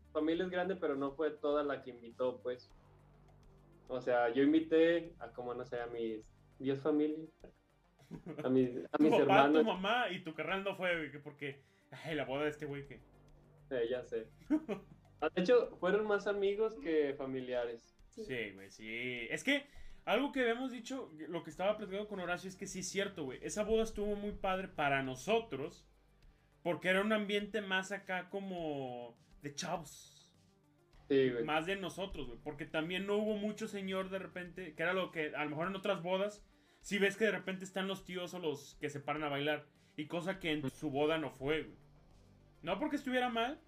su 0.06 0.12
familia 0.12 0.44
es 0.44 0.50
grande, 0.50 0.76
pero 0.76 0.96
no 0.96 1.12
fue 1.12 1.30
toda 1.30 1.62
la 1.62 1.82
que 1.82 1.90
invitó, 1.90 2.38
pues. 2.42 2.70
O 3.88 4.00
sea, 4.00 4.30
yo 4.30 4.42
invité 4.42 5.14
a 5.18 5.28
como 5.32 5.52
no 5.54 5.64
sé, 5.66 5.78
a 5.80 5.86
mis 5.86 6.24
10 6.58 6.80
familias. 6.80 7.28
A 8.42 8.48
mis, 8.48 8.70
a 8.92 8.98
Tu 8.98 9.02
mis 9.02 9.10
papá, 9.10 9.44
hermanos. 9.44 9.62
tu 9.62 9.64
mamá 9.68 10.08
y 10.10 10.22
tu 10.22 10.34
carnal 10.34 10.64
no 10.64 10.76
fue, 10.76 11.10
porque... 11.22 11.62
Ay, 11.90 12.14
la 12.14 12.24
boda 12.24 12.44
de 12.44 12.50
este 12.50 12.64
güey 12.66 12.86
que... 12.86 13.00
Eh, 13.70 13.86
ya 13.90 14.02
sé. 14.04 14.28
Ah, 15.20 15.28
De 15.34 15.42
hecho, 15.42 15.76
fueron 15.78 16.06
más 16.06 16.26
amigos 16.26 16.74
que 16.82 17.14
familiares. 17.14 17.96
Sí. 18.10 18.24
Sí, 18.24 18.50
güey, 18.52 18.70
sí. 18.70 19.26
Es 19.30 19.42
que 19.42 19.66
algo 20.04 20.32
que 20.32 20.42
habíamos 20.42 20.70
dicho, 20.70 21.10
lo 21.28 21.42
que 21.42 21.50
estaba 21.50 21.76
platicando 21.76 22.08
con 22.08 22.20
Horacio 22.20 22.48
es 22.48 22.56
que 22.56 22.66
sí 22.66 22.80
es 22.80 22.88
cierto, 22.88 23.24
güey. 23.24 23.38
Esa 23.42 23.64
boda 23.64 23.84
estuvo 23.84 24.16
muy 24.16 24.32
padre 24.32 24.68
para 24.68 25.02
nosotros. 25.02 25.86
Porque 26.62 26.88
era 26.88 27.02
un 27.02 27.12
ambiente 27.12 27.60
más 27.60 27.92
acá 27.92 28.30
como 28.30 29.16
de 29.42 29.54
chavos. 29.54 30.32
Sí, 31.08 31.30
güey. 31.30 31.44
Más 31.44 31.66
de 31.66 31.76
nosotros, 31.76 32.26
güey. 32.26 32.38
Porque 32.42 32.64
también 32.64 33.06
no 33.06 33.16
hubo 33.16 33.36
mucho 33.36 33.68
señor 33.68 34.10
de 34.10 34.18
repente. 34.18 34.74
Que 34.74 34.82
era 34.82 34.94
lo 34.94 35.10
que 35.10 35.34
a 35.34 35.44
lo 35.44 35.50
mejor 35.50 35.68
en 35.68 35.76
otras 35.76 36.02
bodas. 36.02 36.42
Si 36.80 36.98
ves 36.98 37.16
que 37.16 37.24
de 37.24 37.32
repente 37.32 37.64
están 37.64 37.88
los 37.88 38.04
tíos 38.04 38.32
o 38.34 38.38
los 38.38 38.76
que 38.80 38.90
se 38.90 39.00
paran 39.00 39.24
a 39.24 39.28
bailar. 39.28 39.66
Y 39.96 40.06
cosa 40.06 40.38
que 40.38 40.52
en 40.52 40.70
su 40.70 40.90
boda 40.90 41.18
no 41.18 41.30
fue, 41.30 41.62
güey. 41.62 41.78
No 42.62 42.78
porque 42.78 42.96
estuviera 42.96 43.28
mal. 43.28 43.60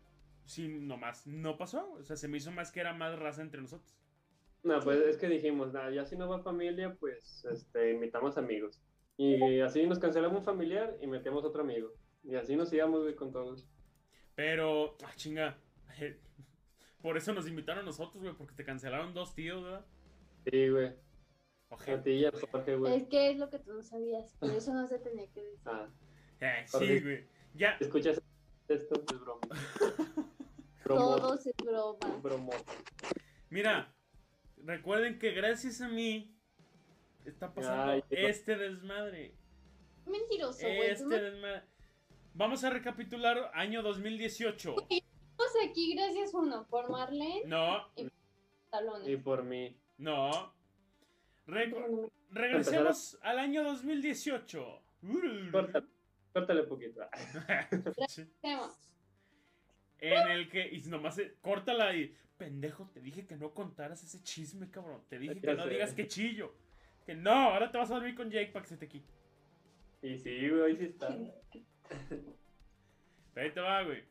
Sino 0.47 0.80
nomás 0.80 1.26
no 1.26 1.57
pasó. 1.57 1.92
O 1.92 2.03
sea, 2.03 2.16
se 2.16 2.28
me 2.28 2.38
hizo 2.38 2.51
más 2.51 2.72
que 2.72 2.80
era 2.80 2.94
más 2.94 3.18
raza 3.18 3.42
entre 3.42 3.61
nosotros. 3.61 3.94
No, 4.62 4.80
pues 4.80 4.99
es 5.01 5.16
que 5.16 5.28
dijimos, 5.28 5.72
nada, 5.72 5.90
ya 5.90 6.05
si 6.05 6.16
no 6.16 6.28
va 6.28 6.40
familia, 6.42 6.97
pues 6.99 7.44
este, 7.53 7.92
invitamos 7.92 8.36
amigos. 8.36 8.80
Y 9.16 9.61
así 9.61 9.86
nos 9.86 9.99
cancelamos 9.99 10.38
un 10.38 10.44
familiar 10.44 10.97
y 11.01 11.07
metemos 11.07 11.44
otro 11.44 11.62
amigo. 11.62 11.92
Y 12.24 12.34
así 12.34 12.57
nos 12.57 12.72
íbamos, 12.72 13.03
güey, 13.03 13.14
con 13.14 13.30
todos. 13.32 13.68
Pero, 14.34 14.97
ah, 15.05 15.12
chinga. 15.14 15.59
Por 17.01 17.16
eso 17.16 17.32
nos 17.32 17.47
invitaron 17.49 17.82
a 17.82 17.86
nosotros, 17.86 18.20
güey, 18.22 18.34
porque 18.34 18.55
te 18.55 18.64
cancelaron 18.64 19.14
dos 19.14 19.34
tíos, 19.34 19.62
¿verdad? 19.62 19.86
Sí, 20.51 20.68
güey. 20.68 20.86
A 20.88 21.74
Oje. 21.74 21.99
ti 21.99 22.11
y 22.11 22.24
a 22.24 22.32
Jorge, 22.32 22.76
güey. 22.76 22.97
Es 22.97 23.05
que 23.09 23.30
es 23.30 23.38
lo 23.38 23.49
que 23.49 23.59
tú 23.61 23.72
no 23.72 23.82
sabías, 23.82 24.34
por 24.34 24.51
eso 24.51 24.74
no 24.74 24.86
se 24.88 24.99
tenía 24.99 25.26
que 25.30 25.42
decir. 25.42 25.61
Ah, 25.66 25.88
Eh, 26.40 26.64
sí, 26.66 27.01
güey. 27.01 27.26
Ya, 27.55 27.76
¿escuchas 27.80 28.20
esto? 28.68 28.94
Es 28.94 29.20
broma. 29.20 29.40
Bromo, 30.87 31.16
Todo 31.16 31.34
es 31.34 31.51
broma. 31.64 31.99
bromo. 32.22 32.53
mira. 33.51 33.93
Recuerden 34.64 35.18
que 35.18 35.32
gracias 35.32 35.80
a 35.80 35.89
mí 35.89 36.34
está 37.24 37.53
pasando 37.53 37.93
Ay, 37.93 38.05
este 38.11 38.57
desmadre. 38.57 39.34
Mentiroso, 40.07 40.61
güey. 40.66 40.91
Este 40.91 41.20
desmadre. 41.20 41.62
Vamos 42.34 42.62
a 42.64 42.70
recapitular 42.70 43.51
año 43.55 43.82
2018. 43.82 44.76
Estamos 44.89 45.53
aquí 45.68 45.95
gracias 45.95 46.34
uno, 46.34 46.66
por 46.68 46.89
Marlene 46.91 47.43
No, 47.47 47.89
Y 49.07 49.16
por 49.16 49.43
mí. 49.43 49.76
no. 49.99 50.55
Regresemos 52.30 53.18
al 53.22 53.39
año 53.41 53.62
2018. 53.64 54.82
Córtale, 55.53 55.87
córtale 56.32 56.62
un 56.62 56.68
poquito. 56.68 57.01
En 60.01 60.30
el 60.30 60.49
que, 60.51 60.66
y 60.68 60.82
nomás 60.88 61.14
se- 61.16 61.34
córtala 61.40 61.94
y, 61.94 62.14
pendejo, 62.36 62.90
te 62.92 63.01
dije 63.01 63.26
que 63.26 63.36
no 63.36 63.55
contaras 63.55 64.03
ese 64.03 64.22
chisme, 64.22 64.70
cabrón. 64.70 65.03
Te 65.09 65.18
dije 65.18 65.40
que 65.40 65.55
no 65.55 65.64
sé. 65.64 65.70
digas 65.70 65.94
que 65.94 66.07
chillo. 66.07 66.55
Que 67.07 67.14
no, 67.14 67.30
ahora 67.30 67.70
te 67.70 67.78
vas 67.78 67.90
a 67.90 67.94
dormir 67.94 68.14
con 68.14 68.30
Jake 68.30 68.53
para 68.53 68.62
que 68.64 68.68
se 68.68 68.76
te 68.76 68.88
quite. 68.88 69.12
Y 70.03 70.18
sí, 70.18 70.49
güey, 70.51 70.62
ahí 70.72 70.76
sí 70.76 70.84
está. 70.84 71.09
Pero 73.32 73.47
ahí 73.47 73.53
te 73.53 73.61
va, 73.61 73.82
güey. 73.84 74.05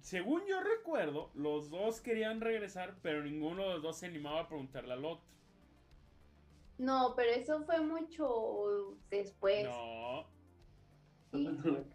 Según 0.00 0.42
yo 0.46 0.60
recuerdo, 0.62 1.30
los 1.34 1.70
dos 1.70 2.00
querían 2.00 2.40
regresar, 2.40 2.96
pero 3.02 3.22
ninguno 3.22 3.62
de 3.64 3.68
los 3.74 3.82
dos 3.82 3.98
se 3.98 4.06
animaba 4.06 4.40
a 4.40 4.48
preguntarle 4.48 4.92
al 4.92 5.04
otro. 5.04 5.24
No, 6.78 7.14
pero 7.16 7.30
eso 7.30 7.64
fue 7.64 7.80
mucho 7.80 8.96
después. 9.10 9.64
No, 9.64 10.26
Sí. 11.32 11.46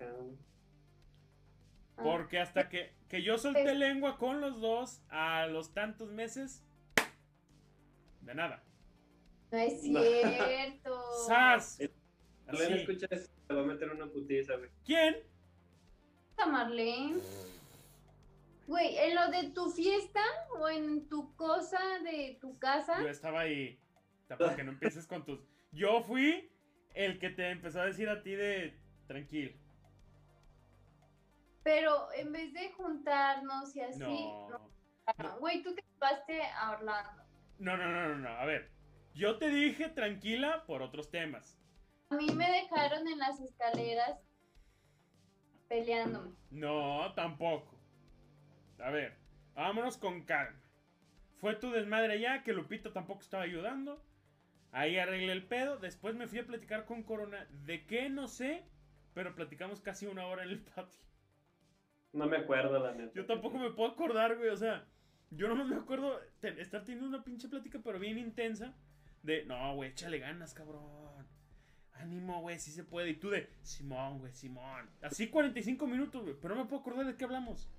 Ah. 1.98 2.02
porque 2.04 2.40
hasta 2.40 2.70
que, 2.70 2.94
que 3.10 3.24
yo 3.24 3.38
solté 3.38 3.74
lengua 3.74 4.18
con 4.18 4.40
los 4.40 4.62
dos 4.62 5.02
a 5.10 5.48
los 5.48 5.74
tantos 5.74 6.12
meses, 6.12 6.64
de 8.22 8.36
nada. 8.36 8.64
No 9.52 9.58
es 9.58 9.82
cierto. 9.82 11.02
¡Sas! 11.28 11.82
Así. 12.48 12.64
escucha 12.74 13.08
esto, 13.12 13.32
te 13.48 13.54
va 13.54 13.62
a 13.62 13.66
meter 13.66 13.90
una 13.90 14.08
putiza, 14.08 14.56
güey. 14.56 14.70
¿Quién? 14.86 15.18
¿A 16.38 16.46
Marlene? 16.46 17.20
Güey, 18.68 18.98
¿en 18.98 19.16
lo 19.16 19.30
de 19.30 19.50
tu 19.50 19.72
fiesta 19.72 20.22
o 20.60 20.70
en 20.70 21.10
tu 21.10 21.36
cosa 21.36 21.80
de 22.04 22.38
tu 22.40 22.58
casa? 22.60 23.02
Yo 23.02 23.10
estaba 23.10 23.42
ahí. 23.42 23.80
Para 24.28 24.56
que 24.56 24.64
no 24.64 24.72
empieces 24.72 25.08
con 25.08 25.26
tus. 25.26 25.40
Yo 25.72 26.04
fui 26.04 26.52
el 26.94 27.18
que 27.18 27.32
te 27.32 27.50
empezó 27.50 27.82
a 27.82 27.86
decir 27.86 28.08
a 28.10 28.22
ti 28.22 28.36
de 28.36 28.78
tranquilo. 29.08 29.54
Pero 31.70 32.12
en 32.14 32.32
vez 32.32 32.52
de 32.52 32.72
juntarnos 32.72 33.76
y 33.76 33.82
así, 33.82 34.00
No. 34.00 34.50
no. 34.50 35.40
Güey, 35.40 35.62
tú 35.62 35.76
te 35.76 35.84
llevaste 35.94 36.42
a 36.42 36.72
Orlando. 36.72 37.24
No, 37.60 37.78
no, 37.78 37.88
no, 37.88 38.10
no, 38.10 38.16
no. 38.16 38.30
A 38.30 38.46
ver. 38.46 38.72
Yo 39.14 39.38
te 39.38 39.50
dije 39.50 39.88
tranquila 39.90 40.64
por 40.66 40.82
otros 40.82 41.12
temas. 41.12 41.60
A 42.10 42.16
mí 42.16 42.26
me 42.34 42.50
dejaron 42.50 43.08
en 43.08 43.20
las 43.20 43.40
escaleras 43.40 44.20
peleándome. 45.68 46.32
No, 46.50 47.14
tampoco. 47.14 47.80
A 48.80 48.90
ver, 48.90 49.16
vámonos 49.54 49.98
con 49.98 50.24
calma. 50.26 50.60
Fue 51.40 51.54
tu 51.54 51.70
desmadre 51.70 52.14
allá, 52.14 52.42
que 52.44 52.54
Lupita 52.54 52.92
tampoco 52.92 53.22
estaba 53.22 53.44
ayudando. 53.44 54.04
Ahí 54.72 54.98
arreglé 54.98 55.34
el 55.34 55.46
pedo. 55.46 55.78
Después 55.78 56.16
me 56.16 56.28
fui 56.28 56.40
a 56.40 56.48
platicar 56.48 56.86
con 56.86 57.04
Corona. 57.04 57.46
¿De 57.52 57.86
qué? 57.86 58.10
No 58.10 58.28
sé. 58.28 58.64
Pero 59.14 59.36
platicamos 59.36 59.82
casi 59.82 60.08
una 60.08 60.26
hora 60.26 60.44
en 60.44 60.50
el 60.50 60.62
patio. 60.76 61.00
No 62.14 62.26
me 62.28 62.38
acuerdo, 62.38 62.80
la 62.80 62.94
neta. 62.94 63.14
Yo 63.14 63.26
tampoco 63.26 63.58
me 63.58 63.72
puedo 63.72 63.92
acordar, 63.92 64.38
güey. 64.38 64.50
O 64.50 64.58
sea, 64.58 64.88
yo 65.32 65.48
no 65.48 65.64
me 65.64 65.76
acuerdo 65.76 66.20
estar 66.42 66.84
teniendo 66.84 67.08
una 67.08 67.24
pinche 67.24 67.48
plática, 67.48 67.80
pero 67.84 68.00
bien 68.00 68.18
intensa. 68.18 68.74
De, 69.22 69.46
no, 69.46 69.76
güey, 69.76 69.92
échale 69.92 70.20
ganas, 70.20 70.54
cabrón. 70.54 71.28
Ánimo, 71.94 72.42
güey, 72.42 72.58
sí 72.60 72.72
se 72.72 72.84
puede. 72.84 73.10
Y 73.10 73.16
tú 73.16 73.30
de, 73.30 73.50
Simón, 73.62 74.20
güey, 74.20 74.34
Simón. 74.34 74.90
Así 75.02 75.30
45 75.30 75.86
minutos, 75.86 76.24
güey. 76.24 76.36
Pero 76.42 76.56
no 76.56 76.64
me 76.64 76.70
puedo 76.70 76.82
acordar 76.82 77.06
de 77.06 77.16
qué 77.16 77.26
hablamos. 77.26 77.70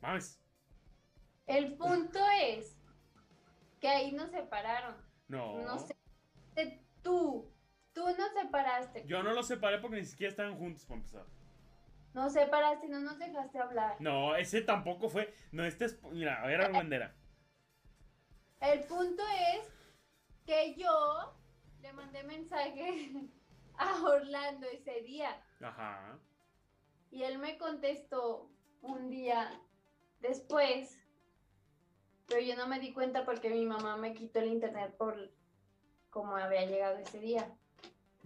Mames. 0.00 0.40
El 1.46 1.74
punto 1.74 2.18
es 2.40 2.76
que 3.80 3.88
ahí 3.88 4.12
nos 4.12 4.30
separaron. 4.30 4.96
No. 5.28 5.60
No 5.62 5.78
sé. 5.78 5.96
de 6.54 6.80
Tú, 7.02 7.50
tú 7.98 8.04
nos 8.16 8.32
separaste. 8.32 9.04
Yo 9.06 9.22
no 9.22 9.32
los 9.32 9.46
separé 9.46 9.78
porque 9.78 9.96
ni 9.96 10.04
siquiera 10.04 10.30
estaban 10.30 10.56
juntos 10.56 10.84
para 10.84 10.98
empezar. 10.98 11.24
Nos 12.14 12.32
separaste 12.32 12.86
y 12.86 12.90
no 12.90 13.00
nos 13.00 13.18
dejaste 13.18 13.58
hablar. 13.58 13.96
No, 13.98 14.36
ese 14.36 14.62
tampoco 14.62 15.08
fue. 15.08 15.34
No, 15.50 15.64
este 15.64 15.86
es. 15.86 16.02
Mira, 16.04 16.42
a 16.42 16.46
ver, 16.46 16.60
Argüendera. 16.60 17.14
El 18.60 18.84
punto 18.84 19.22
es 19.54 19.68
que 20.46 20.74
yo 20.74 21.34
le 21.80 21.92
mandé 21.92 22.22
mensaje 22.22 23.10
a 23.78 24.02
Orlando 24.02 24.66
ese 24.66 25.02
día 25.02 25.40
Ajá. 25.60 26.18
y 27.10 27.22
él 27.22 27.38
me 27.38 27.56
contestó 27.58 28.50
un 28.80 29.10
día 29.10 29.60
después, 30.20 30.98
pero 32.26 32.40
yo 32.40 32.56
no 32.56 32.66
me 32.66 32.80
di 32.80 32.92
cuenta 32.92 33.24
porque 33.24 33.50
mi 33.50 33.64
mamá 33.64 33.96
me 33.96 34.12
quitó 34.14 34.40
el 34.40 34.48
internet 34.48 34.96
por 34.96 35.30
cómo 36.10 36.36
había 36.36 36.66
llegado 36.66 36.98
ese 36.98 37.20
día. 37.20 37.57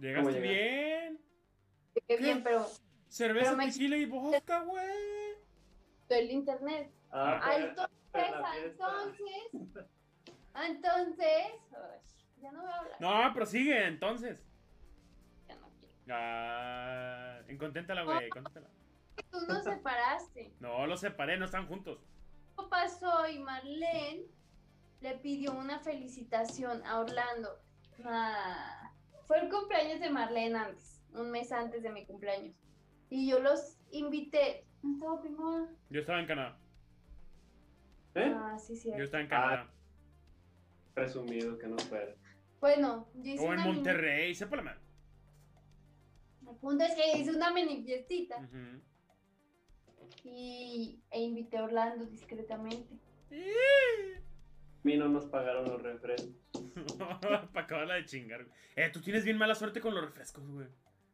Llegaste 0.03 0.39
bien. 0.41 1.21
Qué 2.07 2.17
bien, 2.17 2.43
pero 2.43 2.65
Cerveza, 3.07 3.51
Pero 3.51 3.57
me- 3.57 3.71
tequila 3.71 3.95
y 3.97 4.05
vodka, 4.05 4.63
güey. 4.63 4.83
el 6.09 6.31
internet. 6.31 6.91
Ah, 7.11 7.39
Ah, 7.41 7.49
pero- 7.49 7.67
entonces, 7.69 7.97
fiesta. 8.11 8.53
entonces, 8.61 9.87
entonces, 10.65 11.47
uy, 11.71 12.41
Ya 12.41 12.51
no 12.51 12.61
voy 12.63 12.71
a 12.71 12.75
hablar. 12.79 12.97
No, 12.99 13.33
prosigue, 13.33 13.87
entonces. 13.87 14.43
Ya 15.47 15.55
no 15.55 15.69
quiero. 15.79 15.93
Ah, 16.11 17.39
inconténtala, 17.49 18.03
güey, 18.03 18.27
conténtala. 18.29 18.67
Tú 19.31 19.39
nos 19.47 19.63
separaste. 19.63 20.51
No, 20.59 20.85
los 20.85 20.99
separé, 20.99 21.37
no 21.37 21.45
están 21.45 21.67
juntos. 21.67 21.99
¿Qué 22.57 22.65
pasó? 22.69 23.27
Y 23.29 23.39
Marlene 23.39 24.25
le 25.01 25.15
pidió 25.19 25.53
una 25.53 25.79
felicitación 25.79 26.85
a 26.85 26.99
Orlando. 26.99 27.59
Ah, 28.03 28.82
fue 29.25 29.39
el 29.39 29.49
cumpleaños 29.49 29.99
de 29.99 30.09
Marlene 30.09 30.57
antes, 30.57 31.01
un 31.13 31.31
mes 31.31 31.51
antes 31.51 31.81
de 31.83 31.89
mi 31.91 32.05
cumpleaños. 32.05 32.55
Y 33.09 33.29
yo 33.29 33.39
los 33.39 33.77
invité. 33.91 34.65
¿No 34.81 34.93
estaba 34.93 35.21
primo? 35.21 35.67
Yo 35.89 35.99
estaba 36.01 36.19
en 36.19 36.25
Canadá. 36.27 36.57
¿Eh? 38.15 38.33
Ah, 38.35 38.57
sí, 38.59 38.75
sí. 38.75 38.91
Yo 38.97 39.03
estaba 39.03 39.23
en 39.23 39.29
Canadá. 39.29 39.69
Presumido 40.93 41.57
que 41.57 41.67
no 41.67 41.77
puede. 41.77 42.15
Bueno, 42.59 43.07
yo 43.15 43.33
hice 43.33 43.43
o 43.43 43.47
en 43.47 43.53
una 43.53 43.63
mini- 43.65 43.75
Monterrey, 43.75 44.35
sepa 44.35 44.55
la 44.57 44.61
madre. 44.63 44.79
El 46.49 46.55
punto 46.57 46.83
es 46.83 46.93
que 46.95 47.17
hice 47.17 47.31
una 47.31 47.51
mini 47.51 47.83
fiestita 47.83 48.37
y, 50.23 51.01
e 51.11 51.21
invité 51.21 51.57
a 51.57 51.63
Orlando 51.63 52.05
discretamente. 52.05 52.93
A 53.31 54.83
mí 54.83 54.97
no 54.97 55.09
nos 55.09 55.25
pagaron 55.25 55.65
los 55.67 55.81
refrescos. 55.81 56.35
Para 56.97 57.49
acabarla 57.53 57.95
de 57.95 58.05
chingar, 58.05 58.43
güey. 58.43 58.55
Eh, 58.75 58.89
tú 58.91 59.01
tienes 59.01 59.23
bien 59.23 59.37
mala 59.37 59.55
suerte 59.55 59.79
con 59.81 59.93
los 59.93 60.03
refrescos, 60.03 60.47
güey. 60.47 60.67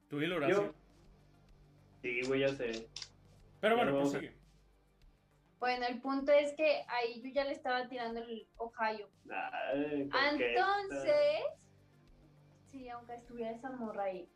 Tú 0.10 0.22
y 0.22 0.26
el 0.26 0.34
Horacio. 0.34 0.64
Yo. 0.64 0.74
Sí, 2.02 2.22
güey, 2.28 2.42
ya 2.42 2.50
sé. 2.50 2.90
Pero 3.60 3.76
bueno, 3.76 3.92
prosigue. 3.92 4.34
Bueno, 5.60 5.86
el 5.88 6.00
punto 6.00 6.32
es 6.32 6.54
que 6.54 6.84
ahí 6.88 7.22
yo 7.22 7.30
ya 7.34 7.44
le 7.44 7.52
estaba 7.52 7.88
tirando 7.90 8.22
el 8.22 8.48
Ohio. 8.56 9.10
Ay. 9.30 10.10
Entonces, 10.40 11.42
sí, 12.72 12.88
aunque 12.90 13.16
estuviera 13.16 13.52
esa 13.52 13.70
morra 13.72 14.04
ahí. 14.04 14.30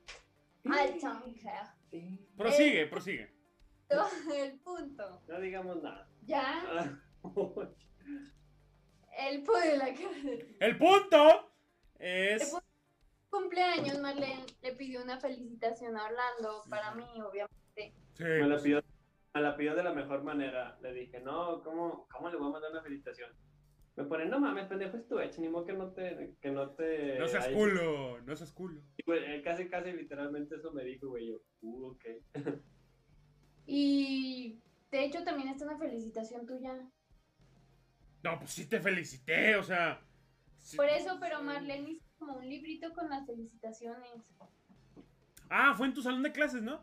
Sí. 1.92 2.20
Prosigue, 2.36 2.88
prosigue. 2.88 3.34
El 4.36 4.60
punto. 4.60 5.22
No 5.28 5.40
digamos 5.40 5.82
nada. 5.84 6.08
Ya, 6.26 6.64
Ah, 6.68 7.00
el 9.20 9.44
punto 9.44 9.60
de 9.60 9.78
la 9.78 9.94
cara. 9.94 10.46
El 10.60 10.78
punto 10.78 11.52
El 12.00 12.42
es. 12.42 12.58
Cumpleaños, 13.30 14.00
Marlene 14.00 14.46
le 14.62 14.74
pidió 14.74 15.02
una 15.02 15.20
felicitación 15.20 15.98
a 15.98 16.06
Orlando, 16.06 16.64
para 16.70 16.94
mí, 16.94 17.06
obviamente. 17.20 17.96
Sí, 18.14 18.24
me, 18.24 18.42
la 18.42 18.48
pues, 18.50 18.64
pidió, 18.64 18.84
me 19.34 19.42
la 19.42 19.58
pidió 19.58 19.76
de 19.76 19.84
la 19.84 19.94
mejor 19.94 20.24
manera. 20.24 20.78
Le 20.82 20.94
dije, 20.94 21.20
no, 21.20 21.64
¿cómo, 21.64 22.08
¿cómo 22.12 22.30
le 22.30 22.38
voy 22.38 22.50
a 22.50 22.52
mandar 22.52 22.72
una 22.72 22.84
felicitación? 22.84 23.32
Me 23.96 24.04
pone, 24.04 24.26
no 24.26 24.40
mames, 24.40 24.68
pendejo, 24.68 24.98
es 24.98 25.08
tu 25.08 25.20
hecho, 25.20 25.42
ni 25.42 25.50
modo 25.50 25.66
que 25.66 25.74
no 25.74 25.92
te. 25.94 26.36
Que 26.42 26.52
no, 26.52 26.72
te 26.72 27.18
no 27.18 27.28
seas 27.28 27.48
culo, 27.50 28.22
no 28.22 28.36
seas 28.36 28.52
culo. 28.52 28.82
Y, 28.98 29.12
él 29.12 29.42
casi, 29.44 29.68
casi 29.68 29.92
literalmente 29.92 30.56
eso 30.56 30.72
me 30.72 30.84
dijo, 30.84 31.10
güey. 31.10 31.30
Yo, 31.30 31.38
uh, 31.62 31.88
ok. 31.88 32.06
Y 33.66 34.62
de 34.92 35.06
hecho 35.06 35.24
también 35.24 35.50
está 35.50 35.66
una 35.66 35.78
felicitación 35.78 36.46
tuya. 36.46 36.86
No, 38.24 38.40
pues 38.40 38.52
sí 38.52 38.66
te 38.66 38.80
felicité, 38.80 39.56
o 39.58 39.64
sea. 39.64 40.00
sí- 40.60 40.78
Por 40.78 40.88
eso, 40.90 41.18
pero 41.20 41.42
Marlene 41.44 41.92
hizo 41.92 42.06
como 42.18 42.38
un 42.38 42.48
librito 42.48 42.94
con 42.94 43.10
las 43.10 43.26
felicitaciones. 43.26 44.34
Ah, 45.50 45.74
fue 45.76 45.88
en 45.88 45.94
tu 45.94 46.02
salón 46.02 46.24
de 46.24 46.32
clases, 46.32 46.62
¿no? 46.62 46.82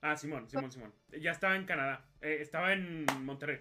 Ah, 0.00 0.16
Simón, 0.16 0.48
Simón, 0.48 0.70
Simón. 0.70 0.92
Ya 1.20 1.32
estaba 1.32 1.56
en 1.56 1.64
Canadá. 1.66 2.04
Eh, 2.20 2.38
estaba 2.40 2.72
en 2.72 3.06
Monterrey. 3.24 3.60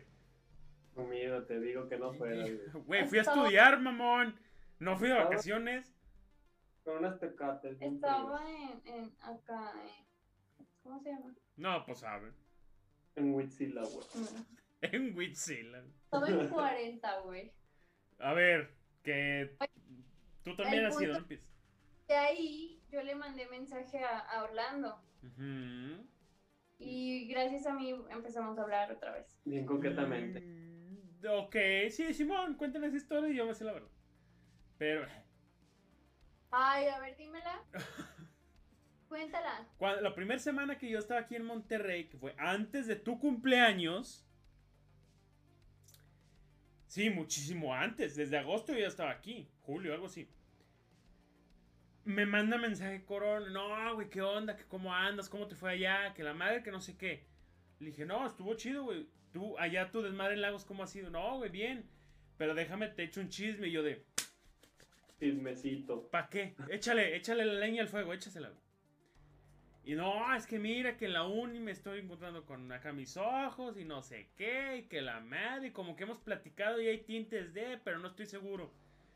Conmigo, 0.94 1.44
te 1.44 1.60
digo 1.60 1.90
que 1.90 1.98
no 1.98 2.14
fuera, 2.14 2.44
güey. 2.44 2.60
Güey, 2.86 3.06
fui 3.08 3.18
a 3.18 3.22
estudiar, 3.22 3.80
mamón. 3.82 4.38
No 4.80 4.96
fui 4.98 5.08
de 5.10 5.16
vacaciones. 5.16 5.94
Con 6.84 6.98
unas 7.00 7.20
tecates. 7.20 7.78
Estaba 7.82 8.44
en, 8.50 8.82
en 8.86 9.12
acá, 9.22 9.74
en- 9.82 10.66
¿cómo 10.84 11.00
se 11.02 11.10
llama? 11.10 11.34
No, 11.58 11.84
pues 11.86 12.00
sabe. 12.00 12.32
En 13.16 13.34
Huitzila, 13.34 13.82
güey. 13.82 14.06
Mm. 14.14 14.56
En 14.94 15.16
Huitzilac. 15.18 15.84
Estaba 16.04 16.30
en 16.30 16.50
40, 16.50 17.20
güey. 17.22 17.52
A 18.20 18.34
ver, 18.34 18.72
que. 19.04 19.56
Tú 20.44 20.56
también 20.56 20.82
El 20.82 20.86
has 20.88 20.98
sido. 20.98 21.20
De 22.08 22.16
ahí 22.16 22.82
yo 22.92 23.02
le 23.02 23.16
mandé 23.16 23.48
mensaje 23.48 24.04
a, 24.04 24.20
a 24.20 24.44
Orlando. 24.44 25.02
Y 26.78 27.28
gracias 27.28 27.66
a 27.66 27.74
mí 27.74 27.96
empezamos 28.10 28.58
a 28.58 28.62
hablar 28.62 28.92
otra 28.92 29.14
vez. 29.14 29.40
Bien 29.46 29.66
coquetamente. 29.66 30.42
Mm, 30.42 31.26
ok, 31.30 31.56
sí, 31.90 32.14
Simón, 32.14 32.56
cuéntame 32.56 32.88
esa 32.88 32.98
historia 32.98 33.30
y 33.30 33.36
yo 33.36 33.46
me 33.46 33.54
sé 33.54 33.64
la 33.64 33.74
verdad. 33.74 33.90
Pero 34.78 35.08
Ay, 36.52 36.88
a 36.88 37.00
ver, 37.00 37.18
dímela. 37.18 37.62
Cuéntala. 39.10 39.68
cuando, 39.78 40.02
la 40.02 40.16
primera 40.16 40.40
semana 40.40 40.78
que 40.78 40.90
yo 40.90 41.00
estaba 41.00 41.22
aquí 41.22 41.36
en 41.36 41.46
Monterrey, 41.46 42.08
que 42.08 42.18
fue 42.18 42.34
antes 42.38 42.88
de 42.88 42.96
tu 42.96 43.20
cumpleaños. 43.20 44.26
Sí, 46.96 47.10
muchísimo 47.10 47.74
antes. 47.74 48.16
Desde 48.16 48.38
agosto 48.38 48.72
yo 48.72 48.80
ya 48.80 48.88
estaba 48.88 49.12
aquí. 49.12 49.50
Julio, 49.64 49.94
algo 49.94 50.06
así. 50.06 50.30
Me 52.06 52.26
manda 52.26 52.58
mensaje 52.58 53.04
Corona. 53.04 53.50
No, 53.50 53.96
güey, 53.96 54.10
¿qué 54.10 54.22
onda? 54.22 54.56
¿Qué, 54.56 54.64
¿Cómo 54.64 54.94
andas? 54.94 55.28
¿Cómo 55.28 55.46
te 55.46 55.56
fue 55.56 55.72
allá? 55.72 56.14
Que 56.14 56.24
la 56.24 56.34
madre, 56.34 56.64
que 56.64 56.72
no 56.72 56.80
sé 56.80 56.96
qué. 56.96 57.26
Le 57.80 57.88
dije, 57.88 58.06
no, 58.06 58.26
estuvo 58.26 58.54
chido, 58.54 58.86
güey. 58.86 59.10
Tú, 59.34 59.58
allá 59.60 59.92
tu 59.92 60.02
desmadre 60.04 60.36
en 60.36 60.42
Lagos, 60.42 60.64
¿cómo 60.64 60.84
ha 60.84 60.88
sido? 60.88 61.10
No, 61.10 61.36
güey, 61.40 61.50
bien. 61.50 61.84
Pero 62.38 62.56
déjame, 62.56 62.88
te 62.88 63.04
echo 63.04 63.20
un 63.20 63.28
chisme. 63.28 63.68
Y 63.68 63.72
yo 63.72 63.84
de, 63.84 64.06
Chismecito. 65.20 66.10
¿pa' 66.10 66.30
qué? 66.30 66.56
Échale, 66.70 67.18
échale 67.18 67.44
la 67.44 67.56
leña 67.56 67.82
al 67.82 67.90
fuego, 67.90 68.14
échasela. 68.14 68.48
güey. 68.48 68.65
Y 69.86 69.94
no, 69.96 70.34
es 70.36 70.48
que 70.48 70.58
mira 70.60 70.98
que 70.98 71.06
en 71.06 71.14
la 71.14 71.26
uni 71.28 71.60
me 71.60 71.72
estoy 71.72 72.00
encontrando 72.00 72.44
con 72.46 72.72
acá 72.72 72.92
mis 72.92 73.16
ojos 73.18 73.78
y 73.78 73.86
no 73.86 74.02
sé 74.02 74.32
qué, 74.36 74.78
y 74.78 74.84
que 74.88 75.02
la 75.02 75.20
madre, 75.22 75.68
y 75.68 75.72
como 75.72 75.96
que 75.96 76.04
hemos 76.04 76.20
platicado 76.20 76.82
y 76.82 76.88
hay 76.88 77.04
tintes 77.04 77.54
de, 77.54 77.78
pero 77.84 78.00
no 78.00 78.08
estoy 78.08 78.26
seguro. 78.26 78.74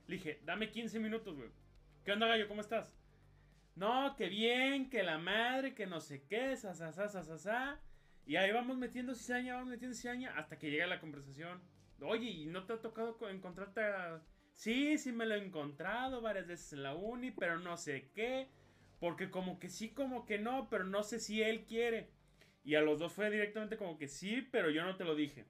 Dije, 0.07 0.39
dame 0.45 0.69
15 0.71 0.99
minutos, 0.99 1.35
güey. 1.35 1.49
¿Qué 2.05 2.11
onda, 2.11 2.27
gallo? 2.27 2.47
¿Cómo 2.47 2.61
estás? 2.61 2.95
No, 3.75 4.15
que 4.17 4.29
bien, 4.29 4.89
que 4.89 5.03
la 5.03 5.17
madre, 5.17 5.75
que 5.75 5.87
no 5.87 6.01
sé 6.01 6.23
qué, 6.27 6.55
sa, 6.57 6.73
sa. 6.75 7.79
Y 8.25 8.35
ahí 8.35 8.51
vamos 8.51 8.77
metiendo 8.77 9.15
cizaña, 9.15 9.55
vamos 9.55 9.69
metiendo 9.69 9.95
cizaña, 9.95 10.33
hasta 10.37 10.59
que 10.59 10.69
llega 10.71 10.87
la 10.87 10.99
conversación. 10.99 11.61
Oye, 12.01 12.29
¿y 12.29 12.45
no 12.45 12.65
te 12.65 12.73
ha 12.73 12.81
tocado 12.81 13.17
co- 13.17 13.29
encontrarte 13.29 13.81
a... 13.81 14.21
Sí, 14.53 14.97
sí 14.97 15.11
me 15.13 15.25
lo 15.25 15.35
he 15.35 15.43
encontrado 15.43 16.21
varias 16.21 16.47
veces 16.47 16.73
en 16.73 16.83
la 16.83 16.95
uni, 16.95 17.31
pero 17.31 17.59
no 17.59 17.77
sé 17.77 18.11
qué. 18.13 18.49
Porque 18.99 19.29
como 19.29 19.59
que 19.59 19.69
sí, 19.69 19.89
como 19.89 20.25
que 20.25 20.39
no, 20.39 20.69
pero 20.69 20.83
no 20.83 21.03
sé 21.03 21.19
si 21.19 21.41
él 21.41 21.65
quiere. 21.65 22.09
Y 22.63 22.75
a 22.75 22.81
los 22.81 22.99
dos 22.99 23.13
fue 23.13 23.29
directamente 23.29 23.77
como 23.77 23.97
que 23.97 24.07
sí, 24.07 24.47
pero 24.51 24.69
yo 24.69 24.83
no 24.83 24.97
te 24.97 25.05
lo 25.05 25.15
dije. 25.15 25.45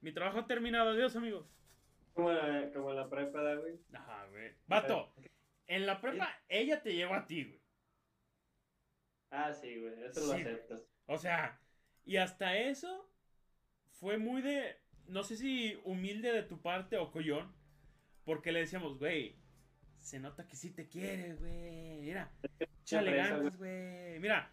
Mi 0.00 0.12
trabajo 0.12 0.40
ha 0.40 0.46
terminado. 0.46 0.90
Adiós, 0.90 1.16
amigos. 1.16 1.46
Como 2.12 2.32
la, 2.32 2.70
como 2.72 2.92
la 2.92 3.08
prepa, 3.08 3.42
¿da, 3.42 3.54
güey. 3.56 3.80
Ajá, 3.92 4.26
güey. 4.30 4.52
Vato, 4.66 5.12
en 5.66 5.86
la 5.86 6.00
prepa 6.00 6.28
ella 6.48 6.82
te 6.82 6.94
llevó 6.94 7.14
a 7.14 7.26
ti, 7.26 7.44
güey. 7.44 7.60
Ah, 9.30 9.52
sí, 9.52 9.80
güey. 9.80 9.94
Eso 10.04 10.20
lo 10.20 10.26
güey. 10.26 10.42
aceptas. 10.42 10.82
O 11.06 11.18
sea, 11.18 11.58
y 12.04 12.18
hasta 12.18 12.56
eso 12.56 13.10
fue 13.92 14.18
muy 14.18 14.42
de, 14.42 14.78
no 15.08 15.24
sé 15.24 15.36
si 15.36 15.80
humilde 15.84 16.32
de 16.32 16.42
tu 16.42 16.60
parte 16.60 16.98
o 16.98 17.10
collón, 17.10 17.52
porque 18.24 18.52
le 18.52 18.60
decíamos, 18.60 18.98
güey, 18.98 19.36
se 19.98 20.20
nota 20.20 20.46
que 20.46 20.56
sí 20.56 20.70
te 20.70 20.86
quiere, 20.86 21.34
güey. 21.34 22.00
Mira, 22.00 22.30
ganas, 22.90 23.56
güey. 23.58 24.18
Mira, 24.20 24.50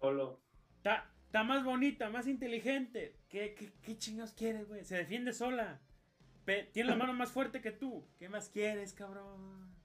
Solo. 0.00 0.40
está 0.76 1.10
está 1.26 1.44
más 1.44 1.62
bonita, 1.64 2.08
más 2.08 2.26
inteligente. 2.26 3.16
¿Qué, 3.28 3.54
qué, 3.54 3.70
qué 3.82 3.98
chingados 3.98 4.32
quieres, 4.32 4.66
güey? 4.68 4.84
Se 4.84 4.96
defiende 4.96 5.32
sola. 5.32 5.80
Pe- 6.46 6.70
tiene 6.72 6.88
la 6.90 6.96
mano 6.96 7.12
más 7.12 7.30
fuerte 7.30 7.60
que 7.60 7.70
tú. 7.72 8.08
¿Qué 8.18 8.28
más 8.30 8.48
quieres, 8.48 8.94
cabrón? 8.94 9.76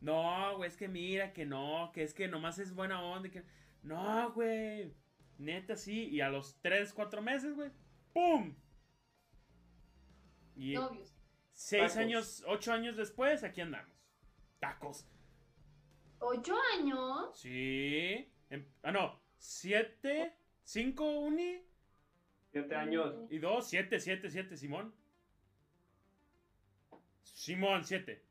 No, 0.00 0.56
güey, 0.56 0.68
es 0.70 0.76
que 0.76 0.88
mira, 0.88 1.32
que 1.34 1.44
no, 1.44 1.90
que 1.92 2.02
es 2.02 2.14
que 2.14 2.28
nomás 2.28 2.58
es 2.58 2.74
buena 2.74 3.02
onda. 3.02 3.28
Que... 3.28 3.44
No, 3.82 4.32
güey. 4.32 4.94
Neta, 5.36 5.76
sí. 5.76 6.08
Y 6.08 6.20
a 6.22 6.30
los 6.30 6.58
3, 6.62 6.92
4 6.94 7.20
meses, 7.20 7.54
güey. 7.54 7.70
¡Pum! 8.14 8.54
Y 10.56 10.74
Novios. 10.74 11.14
6 11.52 11.82
Tacos. 11.82 11.96
años, 11.98 12.44
8 12.46 12.72
años 12.72 12.96
después, 12.96 13.44
aquí 13.44 13.60
andamos. 13.60 13.94
Tacos. 14.60 15.06
¿Ocho 16.20 16.54
años? 16.78 17.38
Sí. 17.40 18.30
Em- 18.50 18.66
ah, 18.82 18.92
no. 18.92 19.20
7, 19.38 20.34
5 20.64 21.04
uni 21.20 21.62
Siete 22.50 22.74
años. 22.74 23.14
y 23.30 23.38
2, 23.38 23.68
7, 23.68 24.00
7, 24.00 24.30
7, 24.30 24.56
Simón. 24.56 24.94
Simón, 27.22 27.84
7. 27.84 28.22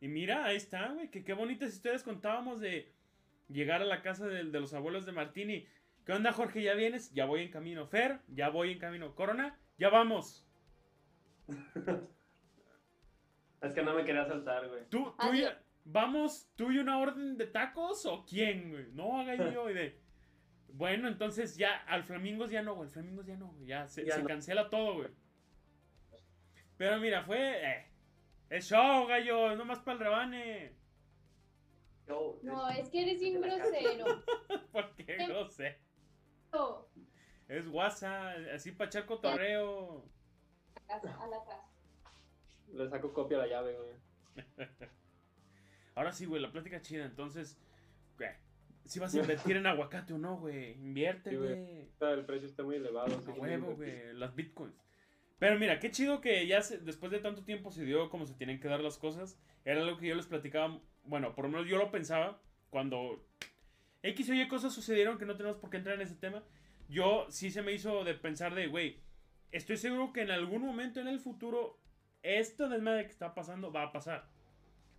Y 0.00 0.08
mira, 0.08 0.44
ahí 0.44 0.56
está, 0.56 0.88
güey. 0.92 1.10
Que 1.10 1.24
qué 1.24 1.32
bonitas 1.32 1.72
historias 1.72 2.02
contábamos 2.02 2.60
de 2.60 2.92
llegar 3.48 3.82
a 3.82 3.86
la 3.86 4.02
casa 4.02 4.26
de, 4.26 4.44
de 4.44 4.60
los 4.60 4.74
abuelos 4.74 5.06
de 5.06 5.12
Martini. 5.12 5.66
¿Qué 6.04 6.12
onda, 6.12 6.32
Jorge? 6.32 6.62
¿Ya 6.62 6.74
vienes? 6.74 7.12
Ya 7.14 7.24
voy 7.24 7.42
en 7.42 7.50
camino. 7.50 7.86
Fer, 7.86 8.20
ya 8.28 8.50
voy 8.50 8.72
en 8.72 8.78
camino. 8.78 9.14
Corona, 9.14 9.58
ya 9.78 9.88
vamos. 9.88 10.46
Es 13.62 13.72
que 13.72 13.82
no 13.82 13.94
me 13.94 14.04
quería 14.04 14.26
saltar, 14.26 14.68
güey. 14.68 14.84
¿Tú, 14.90 15.14
tú 15.18 15.32
ya- 15.32 15.58
¿Vamos 15.84 16.50
tú 16.56 16.72
y 16.72 16.78
una 16.78 16.98
orden 16.98 17.36
de 17.36 17.46
tacos 17.46 18.06
o 18.06 18.24
quién, 18.24 18.70
güey? 18.70 18.92
No, 18.92 19.20
haga 19.20 19.36
yo 19.52 19.68
y 19.70 19.74
de... 19.74 20.00
Bueno, 20.68 21.06
entonces 21.08 21.56
ya, 21.56 21.76
al 21.86 22.02
Flamingos 22.04 22.50
ya 22.50 22.62
no, 22.62 22.74
güey. 22.74 22.88
Al 22.88 22.92
Flamingos 22.92 23.26
ya 23.26 23.36
no, 23.36 23.48
güey. 23.52 23.66
Ya 23.66 23.86
se, 23.86 24.04
Ya 24.04 24.14
se 24.16 24.22
no. 24.22 24.28
cancela 24.28 24.70
todo, 24.70 24.94
güey. 24.96 25.08
Pero 26.76 26.98
mira, 26.98 27.22
fue... 27.22 27.38
Eh, 27.64 27.86
es 28.50 28.66
show, 28.68 29.06
gallo. 29.06 29.54
Nomás 29.56 29.78
para 29.80 29.92
el 29.98 30.04
rebane. 30.04 30.72
Yo, 32.08 32.38
No, 32.42 32.68
es 32.70 32.88
que 32.90 33.02
eres 33.02 33.20
bien 33.20 33.40
grosero. 33.40 34.24
¿Por 34.72 34.94
qué? 34.96 35.28
No 35.28 35.48
sé. 35.48 35.78
A 36.52 36.82
Es 37.48 37.66
WhatsApp, 37.68 38.36
así 38.54 38.72
para 38.72 38.88
echar 38.88 39.06
cotorreo. 39.06 40.04
a 40.88 41.26
la 41.26 41.44
casa. 41.44 41.62
Le 42.72 42.88
saco 42.88 43.12
copia 43.12 43.38
a 43.38 43.40
la 43.42 43.46
llave, 43.46 43.76
güey. 43.76 43.94
Ahora 45.94 46.12
sí, 46.12 46.26
güey, 46.26 46.40
la 46.42 46.50
plática 46.52 46.80
chida. 46.82 47.04
Entonces, 47.04 47.58
güey, 48.18 48.30
si 48.84 48.98
vas 49.00 49.14
a 49.14 49.18
invertir 49.20 49.56
en 49.56 49.66
aguacate 49.66 50.12
o 50.12 50.18
no, 50.18 50.36
güey. 50.38 50.72
Invierte, 50.72 51.30
Sí, 51.30 51.36
güey. 51.36 51.88
El 52.00 52.24
precio 52.26 52.46
está 52.48 52.62
muy 52.62 52.76
elevado. 52.76 53.14
A 53.16 53.30
huevo, 53.32 53.74
güey. 53.74 53.90
güey, 54.02 54.14
las 54.14 54.34
bitcoins. 54.34 54.74
Pero 55.38 55.58
mira, 55.58 55.78
qué 55.80 55.90
chido 55.90 56.20
que 56.20 56.46
ya 56.46 56.62
se- 56.62 56.78
después 56.78 57.10
de 57.12 57.18
tanto 57.18 57.44
tiempo 57.44 57.70
se 57.70 57.84
dio 57.84 58.08
como 58.10 58.24
se 58.26 58.34
tienen 58.34 58.60
que 58.60 58.68
dar 58.68 58.80
las 58.80 58.98
cosas. 58.98 59.38
Era 59.64 59.80
algo 59.82 59.98
que 59.98 60.06
yo 60.08 60.14
les 60.14 60.26
platicaba, 60.26 60.78
bueno, 61.04 61.34
por 61.34 61.44
lo 61.46 61.50
menos 61.50 61.66
yo 61.68 61.76
lo 61.76 61.90
pensaba 61.90 62.40
cuando 62.70 63.24
X 64.02 64.30
o 64.30 64.34
Y 64.34 64.46
cosas 64.48 64.72
sucedieron 64.72 65.18
que 65.18 65.26
no 65.26 65.36
tenemos 65.36 65.56
por 65.58 65.70
qué 65.70 65.78
entrar 65.78 65.96
en 65.96 66.02
ese 66.02 66.14
tema. 66.14 66.42
Yo 66.88 67.26
sí 67.30 67.50
se 67.50 67.62
me 67.62 67.72
hizo 67.72 68.04
de 68.04 68.14
pensar 68.14 68.54
de, 68.54 68.66
güey, 68.68 69.00
estoy 69.50 69.76
seguro 69.76 70.12
que 70.12 70.22
en 70.22 70.30
algún 70.30 70.62
momento 70.62 71.00
en 71.00 71.08
el 71.08 71.18
futuro 71.18 71.78
esto 72.22 72.68
desmadre 72.68 73.04
que 73.06 73.10
está 73.12 73.34
pasando 73.34 73.72
va 73.72 73.84
a 73.84 73.92
pasar. 73.92 74.28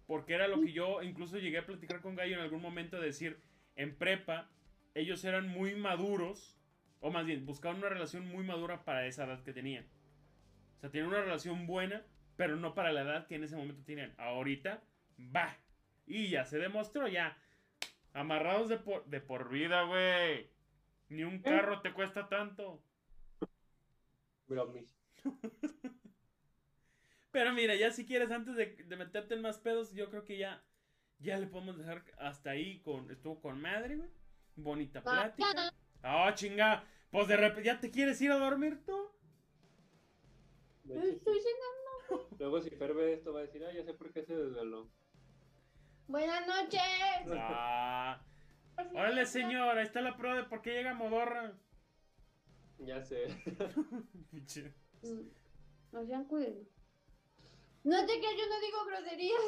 Porque 0.07 0.33
era 0.33 0.47
lo 0.47 0.61
que 0.61 0.71
yo 0.71 1.01
incluso 1.01 1.37
llegué 1.37 1.57
a 1.57 1.65
platicar 1.65 2.01
con 2.01 2.15
Gallo 2.15 2.35
en 2.35 2.41
algún 2.41 2.61
momento 2.61 2.99
de 2.99 3.07
decir, 3.07 3.39
en 3.75 3.95
prepa, 3.95 4.49
ellos 4.93 5.23
eran 5.25 5.47
muy 5.47 5.75
maduros, 5.75 6.57
o 6.99 7.11
más 7.11 7.25
bien, 7.25 7.45
buscaban 7.45 7.77
una 7.77 7.89
relación 7.89 8.27
muy 8.27 8.43
madura 8.43 8.83
para 8.85 9.05
esa 9.07 9.25
edad 9.25 9.43
que 9.43 9.53
tenían. 9.53 9.85
O 10.77 10.79
sea, 10.79 10.91
tienen 10.91 11.09
una 11.09 11.21
relación 11.21 11.65
buena, 11.65 12.05
pero 12.35 12.55
no 12.55 12.73
para 12.73 12.91
la 12.91 13.01
edad 13.01 13.27
que 13.27 13.35
en 13.35 13.43
ese 13.43 13.55
momento 13.55 13.83
tenían. 13.83 14.13
Ahorita, 14.17 14.83
va. 15.19 15.57
Y 16.05 16.29
ya 16.29 16.45
se 16.45 16.59
demostró, 16.59 17.07
ya. 17.07 17.37
Amarrados 18.13 18.69
de 18.69 18.77
por, 18.77 19.05
de 19.05 19.21
por 19.21 19.49
vida, 19.49 19.83
güey. 19.83 20.49
Ni 21.09 21.23
un 21.23 21.39
carro 21.39 21.81
te 21.81 21.93
cuesta 21.93 22.29
tanto. 22.29 22.81
Bromis. 24.47 24.95
Pero 27.35 27.51
mira, 27.51 27.75
ya 27.75 27.91
si 27.91 28.05
quieres, 28.05 28.31
antes 28.31 28.55
de, 28.55 28.77
de 28.87 28.95
meterte 28.95 29.33
en 29.33 29.41
más 29.41 29.57
pedos, 29.59 29.91
yo 29.91 30.09
creo 30.09 30.23
que 30.23 30.37
ya, 30.37 30.63
ya 31.19 31.37
le 31.37 31.47
podemos 31.47 31.77
dejar 31.77 32.05
hasta 32.17 32.51
ahí 32.51 32.79
con, 32.79 33.11
estuvo 33.11 33.41
con 33.41 33.59
madre, 33.59 33.97
güey. 33.97 34.09
Bonita 34.55 35.03
plática. 35.03 35.69
Ah, 36.01 36.31
chinga. 36.33 36.85
Pues 37.11 37.27
de 37.27 37.35
repente, 37.35 37.63
¿ya 37.65 37.77
te 37.77 37.91
quieres 37.91 38.21
ir 38.21 38.31
a 38.31 38.37
dormir 38.37 38.85
tú? 38.85 39.11
Sí. 40.85 40.93
Estoy 40.93 41.39
cenando. 41.41 42.29
Luego 42.39 42.61
si 42.61 42.69
Fer 42.69 42.93
ve 42.93 43.11
esto 43.15 43.33
va 43.33 43.39
a 43.39 43.41
decir, 43.43 43.65
ah, 43.65 43.73
ya 43.73 43.83
sé 43.83 43.93
por 43.93 44.13
qué 44.13 44.23
se 44.23 44.33
desveló. 44.33 44.89
Buenas 46.07 46.47
noches. 46.47 46.81
Ah. 47.37 48.21
Órale, 48.93 49.25
señor, 49.25 49.77
ahí 49.77 49.83
está 49.83 49.99
la 49.99 50.15
prueba 50.15 50.37
de 50.37 50.43
por 50.45 50.61
qué 50.61 50.71
llega 50.71 50.93
Modorra. 50.93 51.51
Ya 52.77 53.01
sé. 53.03 53.27
Pinche. 54.31 54.73
Mm, 55.01 55.27
No 55.91 56.05
sean 56.05 56.23
cuidados. 56.23 56.67
No 57.85 58.05
te 58.05 58.13
que 58.19 58.37
yo 58.37 58.47
no 58.49 58.59
digo 58.59 58.85
groserías. 58.85 59.39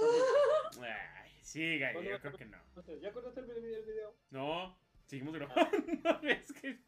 Ay, 0.82 1.32
sí, 1.42 1.80
gallo, 1.80 2.02
yo 2.02 2.20
creo 2.22 2.34
que 2.34 2.46
no. 2.46 2.58
¿Ya 3.02 3.12
cortaste 3.12 3.40
el 3.42 3.46
video? 3.48 3.80
el 3.80 3.86
video? 3.86 4.16
No, 4.30 4.78
seguimos 5.06 5.34
grabando. 5.36 5.68
es 6.24 6.54
que... 6.54 6.80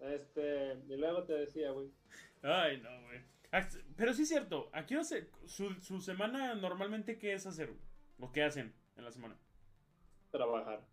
Este, 0.00 0.72
y 0.88 0.96
luego 0.96 1.24
te 1.24 1.34
decía, 1.34 1.70
güey. 1.70 1.90
Ay, 2.42 2.80
no, 2.80 3.02
güey. 3.02 3.20
Ah, 3.52 3.68
Pero 3.96 4.12
sí 4.14 4.22
es 4.22 4.28
cierto, 4.28 4.68
aquí 4.72 4.94
no 4.94 5.04
sé, 5.04 5.30
su, 5.46 5.72
su 5.80 6.00
semana 6.00 6.54
normalmente, 6.56 7.18
¿qué 7.18 7.34
es 7.34 7.46
hacer? 7.46 7.70
¿O 8.18 8.32
qué 8.32 8.42
hacen 8.42 8.74
en 8.96 9.04
la 9.04 9.12
semana? 9.12 9.36
Trabajar. 10.32 10.84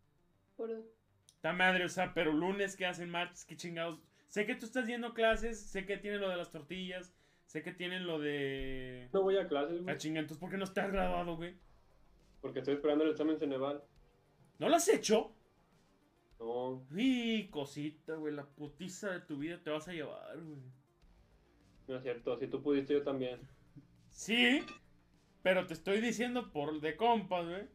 Por- 0.57 0.83
Ta 1.39 1.53
madre, 1.53 1.85
o 1.85 1.89
sea, 1.89 2.13
pero 2.13 2.31
lunes, 2.31 2.75
¿qué 2.75 2.85
hacen? 2.85 3.09
Martes, 3.09 3.45
¿qué 3.45 3.55
chingados? 3.57 3.99
Sé 4.27 4.45
que 4.45 4.53
tú 4.55 4.65
estás 4.67 4.85
yendo 4.85 5.13
clases, 5.15 5.59
sé 5.71 5.85
que 5.87 5.97
tienen 5.97 6.21
lo 6.21 6.29
de 6.29 6.37
las 6.37 6.51
tortillas, 6.51 7.11
sé 7.51 7.63
que 7.63 7.73
tienen 7.73 8.07
lo 8.07 8.17
de... 8.17 9.09
No 9.11 9.23
voy 9.23 9.35
a 9.35 9.45
clases, 9.45 9.79
Ah, 9.81 9.83
güey. 9.83 9.97
chinga, 9.97 10.21
entonces, 10.21 10.39
¿por 10.39 10.49
qué 10.49 10.55
no 10.57 10.63
estás 10.63 10.89
graduado, 10.89 11.35
güey? 11.35 11.53
Porque 12.39 12.59
estoy 12.59 12.75
esperando 12.75 13.03
el 13.03 13.11
examen 13.11 13.37
Ceneval. 13.37 13.83
¿No 14.57 14.69
lo 14.69 14.75
has 14.77 14.87
hecho? 14.87 15.33
No, 16.39 16.81
Y 16.95 17.49
cosita, 17.49 18.15
güey, 18.15 18.33
la 18.33 18.45
putiza 18.45 19.09
de 19.11 19.19
tu 19.19 19.37
vida 19.37 19.59
te 19.61 19.69
vas 19.69 19.85
a 19.89 19.91
llevar, 19.91 20.39
güey. 20.39 20.59
no 21.89 21.97
es 21.97 22.03
cierto. 22.03 22.37
Si 22.37 22.47
tú 22.47 22.61
pudiste, 22.63 22.93
yo 22.93 23.03
también. 23.03 23.41
Sí, 24.11 24.61
pero 25.43 25.67
te 25.67 25.73
estoy 25.73 25.99
diciendo 25.99 26.53
por 26.53 26.79
de 26.79 26.95
compas, 26.95 27.45
güey, 27.45 27.67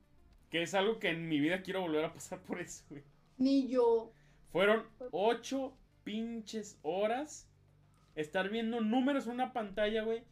que 0.49 0.62
es 0.62 0.72
algo 0.72 0.99
que 0.99 1.11
en 1.11 1.29
mi 1.29 1.39
vida 1.39 1.61
quiero 1.62 1.83
volver 1.83 2.07
a 2.07 2.14
pasar 2.14 2.41
por 2.41 2.61
eso, 2.61 2.83
güey. 2.89 3.03
Ni 3.37 3.68
yo. 3.68 4.11
Fueron 4.53 4.87
ocho 5.11 5.77
pinches 6.03 6.79
horas 6.81 7.47
estar 8.17 8.49
viendo 8.49 8.81
números 8.81 9.27
en 9.27 9.35
una 9.35 9.53
pantalla, 9.53 10.03
güey. 10.03 10.25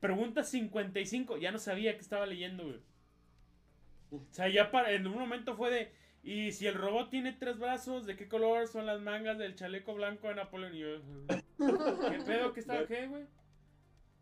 Pregunta 0.00 0.42
55, 0.42 1.36
ya 1.36 1.52
no 1.52 1.58
sabía 1.58 1.94
que 1.94 2.00
estaba 2.00 2.24
leyendo, 2.24 2.64
güey. 2.64 2.80
O 4.10 4.26
sea, 4.30 4.48
ya 4.48 4.70
en 4.88 5.06
un 5.06 5.18
momento 5.18 5.56
fue 5.56 5.70
de, 5.70 5.92
y 6.22 6.52
si 6.52 6.66
el 6.66 6.74
robot 6.74 7.10
tiene 7.10 7.32
tres 7.32 7.58
brazos, 7.58 8.06
¿de 8.06 8.16
qué 8.16 8.28
color 8.28 8.66
son 8.66 8.86
las 8.86 9.00
mangas 9.00 9.38
del 9.38 9.54
chaleco 9.54 9.94
blanco 9.94 10.28
de 10.28 10.34
Napoleón? 10.34 10.74
Y 10.74 10.78
yo, 10.80 11.00
¿qué 12.10 12.18
pedo 12.24 12.52
que 12.52 12.60
estaba 12.60 12.86
qué, 12.86 13.06
güey? 13.06 13.26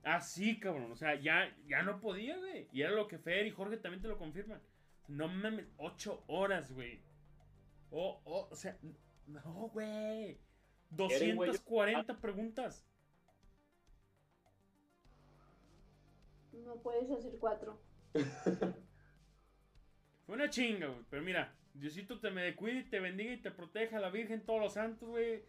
Así, 0.04 0.58
cabrón, 0.58 0.92
o 0.92 0.96
sea, 0.96 1.16
ya, 1.16 1.54
ya 1.66 1.82
no 1.82 2.00
podía, 2.00 2.36
güey. 2.38 2.68
Y 2.72 2.82
era 2.82 2.92
lo 2.92 3.08
que 3.08 3.18
Fer 3.18 3.46
y 3.46 3.50
Jorge 3.50 3.76
también 3.76 4.00
te 4.00 4.08
lo 4.08 4.16
confirman. 4.16 4.60
No 5.08 5.28
mames, 5.28 5.66
ocho 5.76 6.22
horas, 6.28 6.72
güey. 6.72 7.00
Oh, 7.90 8.20
oh, 8.24 8.48
o 8.50 8.56
sea, 8.56 8.76
no, 9.26 9.70
güey. 9.72 10.38
¿Quieren, 10.96 11.36
güey? 11.36 11.48
240 11.50 12.20
preguntas. 12.20 12.84
No 16.52 16.76
puedes 16.82 17.10
hacer 17.10 17.32
cuatro. 17.38 17.80
Fue 20.26 20.34
una 20.34 20.50
chinga, 20.50 20.86
güey. 20.88 21.04
Pero 21.10 21.22
mira, 21.22 21.54
Diosito 21.74 22.18
te 22.20 22.30
me 22.30 22.54
cuide 22.56 22.80
y 22.80 22.84
te 22.90 23.00
bendiga 23.00 23.32
y 23.32 23.40
te 23.40 23.50
proteja, 23.50 23.98
la 24.00 24.10
Virgen, 24.10 24.44
todos 24.44 24.60
los 24.60 24.74
santos, 24.74 25.08
güey. 25.08 25.44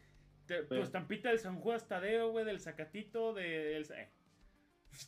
Te- 0.46 0.64
Tu 0.64 0.76
estampita 0.76 1.30
del 1.30 1.40
San 1.40 1.60
Judas 1.60 1.88
Tadeo, 1.88 2.32
güey, 2.32 2.46
del 2.46 2.60
Zacatito, 2.60 3.34
del... 3.34 3.86
Eh, 3.92 4.10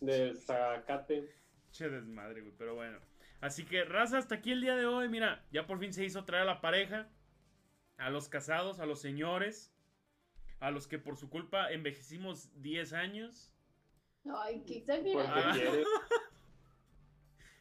Del 0.02 0.38
zacate. 0.38 1.30
che 1.72 1.90
desmadre, 1.90 2.42
güey, 2.42 2.54
pero 2.58 2.76
bueno. 2.76 3.00
Así 3.40 3.66
que, 3.66 3.84
raza, 3.86 4.18
hasta 4.20 4.36
aquí 4.36 4.52
el 4.52 4.62
día 4.62 4.76
de 4.76 4.86
hoy, 4.86 5.10
mira, 5.10 5.44
ya 5.52 5.66
por 5.66 5.80
fin 5.80 5.94
se 5.94 6.06
hizo 6.06 6.26
traer 6.26 6.44
a 6.44 6.46
la 6.46 6.62
pareja, 6.62 7.10
a 7.98 8.10
los 8.12 8.30
casados, 8.30 8.80
a 8.80 8.86
los 8.86 9.02
señores, 9.02 9.74
a 10.62 10.72
los 10.72 10.88
que 10.88 10.99
por 10.99 11.18
su 11.18 11.30
culpa 11.30 11.72
envejecimos 11.72 12.49
10 12.62 12.93
años. 12.93 13.51
Ay, 14.34 14.64
qué 14.66 14.78
exagerado. 14.78 15.28
Ah. 15.28 15.55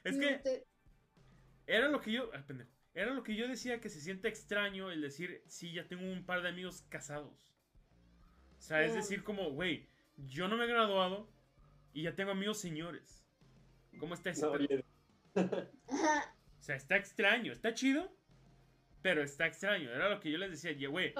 Es 0.04 0.16
que... 0.16 0.64
Era 1.66 1.88
lo 1.88 2.00
que 2.00 2.12
yo. 2.12 2.30
ah, 2.32 2.42
pendejo. 2.46 2.70
Era 2.94 3.12
lo 3.12 3.22
que 3.22 3.36
yo 3.36 3.46
decía 3.46 3.80
que 3.80 3.90
se 3.90 4.00
siente 4.00 4.28
extraño 4.28 4.90
el 4.90 5.02
decir, 5.02 5.42
sí, 5.46 5.72
ya 5.72 5.86
tengo 5.86 6.10
un 6.10 6.24
par 6.24 6.42
de 6.42 6.48
amigos 6.48 6.84
casados. 6.88 7.54
O 8.58 8.62
sea, 8.62 8.82
es 8.82 8.94
decir, 8.94 9.22
como, 9.22 9.50
güey, 9.50 9.86
yo 10.16 10.48
no 10.48 10.56
me 10.56 10.64
he 10.64 10.68
graduado 10.68 11.30
y 11.92 12.02
ya 12.02 12.14
tengo 12.14 12.32
amigos 12.32 12.58
señores. 12.58 13.24
¿Cómo 13.98 14.14
está 14.14 14.30
ese 14.30 14.46
No, 14.46 14.52
O 15.34 16.62
sea, 16.62 16.76
está 16.76 16.96
extraño, 16.96 17.52
está 17.52 17.72
chido, 17.74 18.10
pero 19.02 19.22
está 19.22 19.46
extraño. 19.46 19.90
Era 19.90 20.08
lo 20.08 20.20
que 20.20 20.30
yo 20.30 20.38
les 20.38 20.50
decía, 20.50 20.88
güey, 20.88 21.14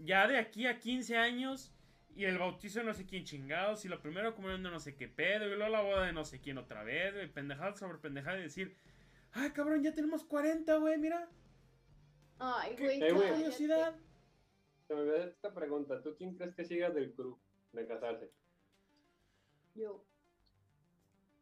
ya 0.00 0.26
de 0.26 0.38
aquí 0.38 0.66
a 0.66 0.78
15 0.78 1.16
años 1.16 1.72
y 2.14 2.24
el 2.24 2.38
bautizo 2.38 2.80
de 2.80 2.86
no 2.86 2.94
sé 2.94 3.06
quién 3.06 3.24
chingados 3.24 3.84
y 3.84 3.88
la 3.88 4.00
primera 4.02 4.34
comunión 4.34 4.62
de 4.62 4.70
no 4.70 4.80
sé 4.80 4.96
qué 4.96 5.08
pedo 5.08 5.46
y 5.46 5.54
luego 5.56 5.68
la 5.68 5.80
boda 5.82 6.06
de 6.06 6.12
no 6.12 6.24
sé 6.24 6.40
quién 6.40 6.58
otra 6.58 6.82
vez, 6.82 7.14
güey, 7.14 7.32
pendejada 7.32 7.74
sobre 7.76 7.98
pendejada 7.98 8.38
y 8.38 8.42
decir, 8.42 8.76
ay, 9.32 9.50
cabrón, 9.50 9.82
ya 9.82 9.94
tenemos 9.94 10.24
40, 10.24 10.76
güey, 10.76 10.98
mira. 10.98 11.28
Ay, 12.38 12.74
Qué, 12.76 12.84
güey. 12.84 13.00
qué 13.00 13.08
cállate. 13.08 13.32
curiosidad. 13.34 13.96
Se 14.88 14.94
me 14.94 15.00
olvidó 15.02 15.16
esta 15.24 15.54
pregunta. 15.54 16.02
¿Tú 16.02 16.14
quién 16.16 16.34
crees 16.34 16.54
que 16.54 16.64
siga 16.64 16.90
del 16.90 17.12
club 17.12 17.38
de 17.72 17.86
casarse? 17.86 18.30
Yo. 19.74 20.04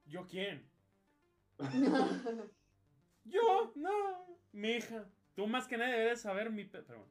¿Yo 0.06 0.26
quién? 0.26 0.68
Yo, 3.24 3.72
no, 3.76 4.38
mi 4.52 4.72
hija. 4.72 5.06
Tú 5.34 5.46
más 5.46 5.66
que 5.68 5.76
nadie 5.76 5.94
debes 5.98 6.20
saber 6.20 6.50
mi... 6.50 6.64
pe- 6.64 6.82
Pero 6.82 7.06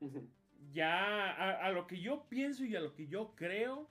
bueno. 0.00 0.22
ya 0.72 1.30
a, 1.30 1.66
a 1.66 1.70
lo 1.72 1.86
que 1.86 2.00
yo 2.00 2.28
pienso 2.28 2.64
y 2.64 2.76
a 2.76 2.80
lo 2.80 2.94
que 2.94 3.06
yo 3.06 3.34
creo 3.34 3.88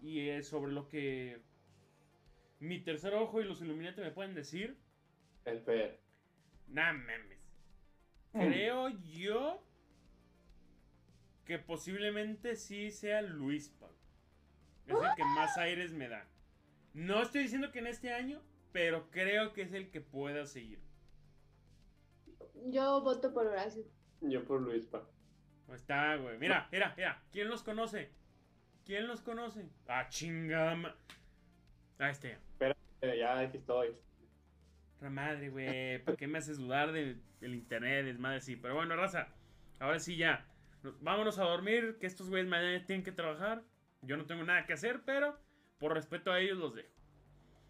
y 0.00 0.28
eh, 0.28 0.42
sobre 0.42 0.72
lo 0.72 0.88
que 0.88 1.42
mi 2.60 2.80
tercer 2.80 3.14
ojo 3.14 3.40
y 3.40 3.44
los 3.44 3.60
Illuminati 3.62 4.00
me 4.00 4.10
pueden 4.10 4.34
decir. 4.34 4.76
El 5.44 5.60
Fer. 5.60 6.00
Nah, 6.68 6.92
memes. 6.92 7.38
Creo 8.32 8.88
yo 8.88 9.62
que 11.44 11.58
posiblemente 11.58 12.56
sí 12.56 12.90
sea 12.90 13.22
Luis 13.22 13.68
Pablo. 13.68 13.96
Es 14.86 14.94
el 14.94 15.14
que 15.16 15.24
más 15.24 15.56
aires 15.56 15.92
me 15.92 16.08
da. 16.08 16.26
No 16.94 17.22
estoy 17.22 17.42
diciendo 17.42 17.70
que 17.70 17.78
en 17.78 17.86
este 17.86 18.12
año, 18.12 18.42
pero 18.72 19.10
creo 19.10 19.52
que 19.52 19.62
es 19.62 19.72
el 19.72 19.90
que 19.90 20.00
pueda 20.00 20.46
seguir. 20.46 20.80
Yo 22.66 23.02
voto 23.02 23.32
por 23.32 23.46
Horacio. 23.46 23.84
Yo 24.20 24.44
por 24.44 24.60
Luispa. 24.60 25.06
Ahí 25.68 25.74
está, 25.76 26.16
güey. 26.16 26.38
Mira, 26.38 26.68
mira, 26.70 26.94
mira. 26.96 27.22
¿Quién 27.32 27.48
los 27.48 27.62
conoce? 27.62 28.10
¿Quién 28.84 29.06
los 29.06 29.20
conoce? 29.22 29.66
Ah, 29.88 30.06
chingada. 30.08 30.74
ma- 30.76 30.94
Ah, 31.98 32.10
este. 32.10 32.32
Espera, 32.32 32.76
eh, 33.00 33.18
ya 33.18 33.38
aquí 33.38 33.56
estoy. 33.58 33.94
La 35.00 35.10
madre, 35.10 35.48
güey. 35.50 35.98
¿Por 36.04 36.16
qué 36.16 36.26
me 36.26 36.38
haces 36.38 36.58
dudar 36.58 36.92
de- 36.92 37.18
del 37.40 37.54
internet? 37.54 38.06
Es 38.06 38.18
madre, 38.18 38.40
sí. 38.40 38.56
Pero 38.56 38.74
bueno, 38.74 38.96
raza. 38.96 39.28
Ahora 39.78 39.98
sí 40.00 40.16
ya. 40.16 40.46
Nos- 40.82 41.00
Vámonos 41.02 41.38
a 41.38 41.44
dormir. 41.44 41.96
Que 42.00 42.06
estos 42.06 42.28
güeyes 42.28 42.48
mañana 42.48 42.84
tienen 42.84 43.04
que 43.04 43.12
trabajar. 43.12 43.62
Yo 44.02 44.16
no 44.16 44.26
tengo 44.26 44.44
nada 44.44 44.66
que 44.66 44.72
hacer, 44.74 45.02
pero 45.04 45.38
por 45.78 45.94
respeto 45.94 46.30
a 46.30 46.40
ellos 46.40 46.58
los 46.58 46.74
dejo. 46.74 46.88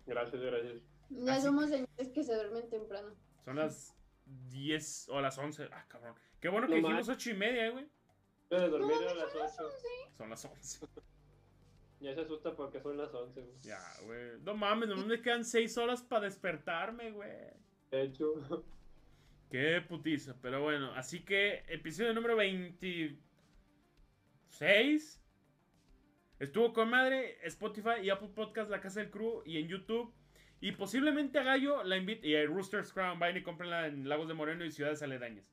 Gracias, 0.06 0.40
gracias. 0.42 0.82
Ya 1.10 1.34
Así 1.34 1.42
somos 1.46 1.68
señores 1.70 2.08
que 2.12 2.24
se 2.24 2.34
duermen 2.34 2.68
temprano. 2.70 3.14
Son 3.44 3.56
las 3.56 3.94
10 4.26 5.08
o 5.10 5.20
las 5.20 5.38
11. 5.38 5.68
Ah, 5.72 5.84
cabrón. 5.88 6.14
Qué 6.40 6.48
bueno 6.48 6.66
que 6.66 6.72
No 6.80 6.88
dijimos 6.88 7.08
más. 7.08 7.16
8 7.16 7.30
y 7.30 7.34
media, 7.34 7.70
güey. 7.70 7.86
De 8.50 8.68
dormir 8.68 8.96
No, 9.02 9.08
a 9.10 9.14
las 9.14 9.34
8. 9.34 9.70
Son 10.16 10.30
las 10.30 10.44
11. 10.44 10.86
Ya 12.00 12.12
se 12.14 12.20
asusta 12.20 12.54
porque 12.54 12.80
son 12.80 12.98
las 12.98 13.14
11. 13.14 13.40
güey. 13.40 13.54
Ya, 13.62 13.80
güey. 14.04 14.38
No 14.42 14.54
mames, 14.54 14.88
nomás 14.90 15.06
me 15.06 15.22
quedan 15.22 15.42
6 15.44 15.78
horas 15.78 16.02
para 16.02 16.24
despertarme, 16.26 17.12
güey. 17.12 17.30
De 17.90 18.02
hecho, 18.02 18.34
Qué 19.50 19.80
putiza. 19.88 20.36
Pero 20.42 20.60
bueno, 20.62 20.92
así 20.94 21.24
que 21.24 21.64
episodio 21.68 22.12
número 22.12 22.36
26. 22.36 25.20
Estuvo 26.40 26.72
con 26.74 26.90
madre, 26.90 27.38
Spotify 27.46 28.00
y 28.02 28.10
Apple 28.10 28.30
Podcast, 28.34 28.68
La 28.70 28.80
Casa 28.80 29.00
del 29.00 29.10
Crew 29.10 29.42
y 29.46 29.56
en 29.58 29.68
YouTube. 29.68 30.12
Y 30.64 30.72
posiblemente 30.72 31.38
a 31.38 31.42
Gallo 31.42 31.84
la 31.84 31.98
invite. 31.98 32.26
Y 32.26 32.34
a 32.36 32.46
Rooster's 32.46 32.90
Crown, 32.90 33.18
vayan 33.18 33.36
y 33.36 33.42
cómprenla 33.42 33.86
en 33.86 34.08
Lagos 34.08 34.28
de 34.28 34.32
Moreno 34.32 34.64
y 34.64 34.70
ciudades 34.70 35.02
aledañas. 35.02 35.44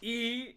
Y 0.00 0.56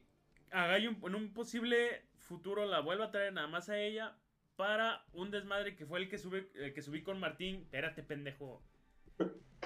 a 0.51 0.67
Gallo 0.67 0.91
en 1.03 1.15
un 1.15 1.33
posible 1.33 2.05
futuro 2.17 2.65
la 2.65 2.79
vuelva 2.79 3.07
a 3.07 3.11
traer 3.11 3.33
nada 3.33 3.47
más 3.49 3.67
a 3.67 3.77
ella 3.77 4.15
para 4.55 5.03
un 5.11 5.31
desmadre 5.31 5.75
que 5.75 5.85
fue 5.85 5.99
el 5.99 6.07
que, 6.07 6.17
sube, 6.17 6.49
el 6.55 6.73
que 6.73 6.81
subí 6.81 7.03
con 7.03 7.19
Martín. 7.19 7.63
Espérate, 7.63 8.03
pendejo. 8.03 8.63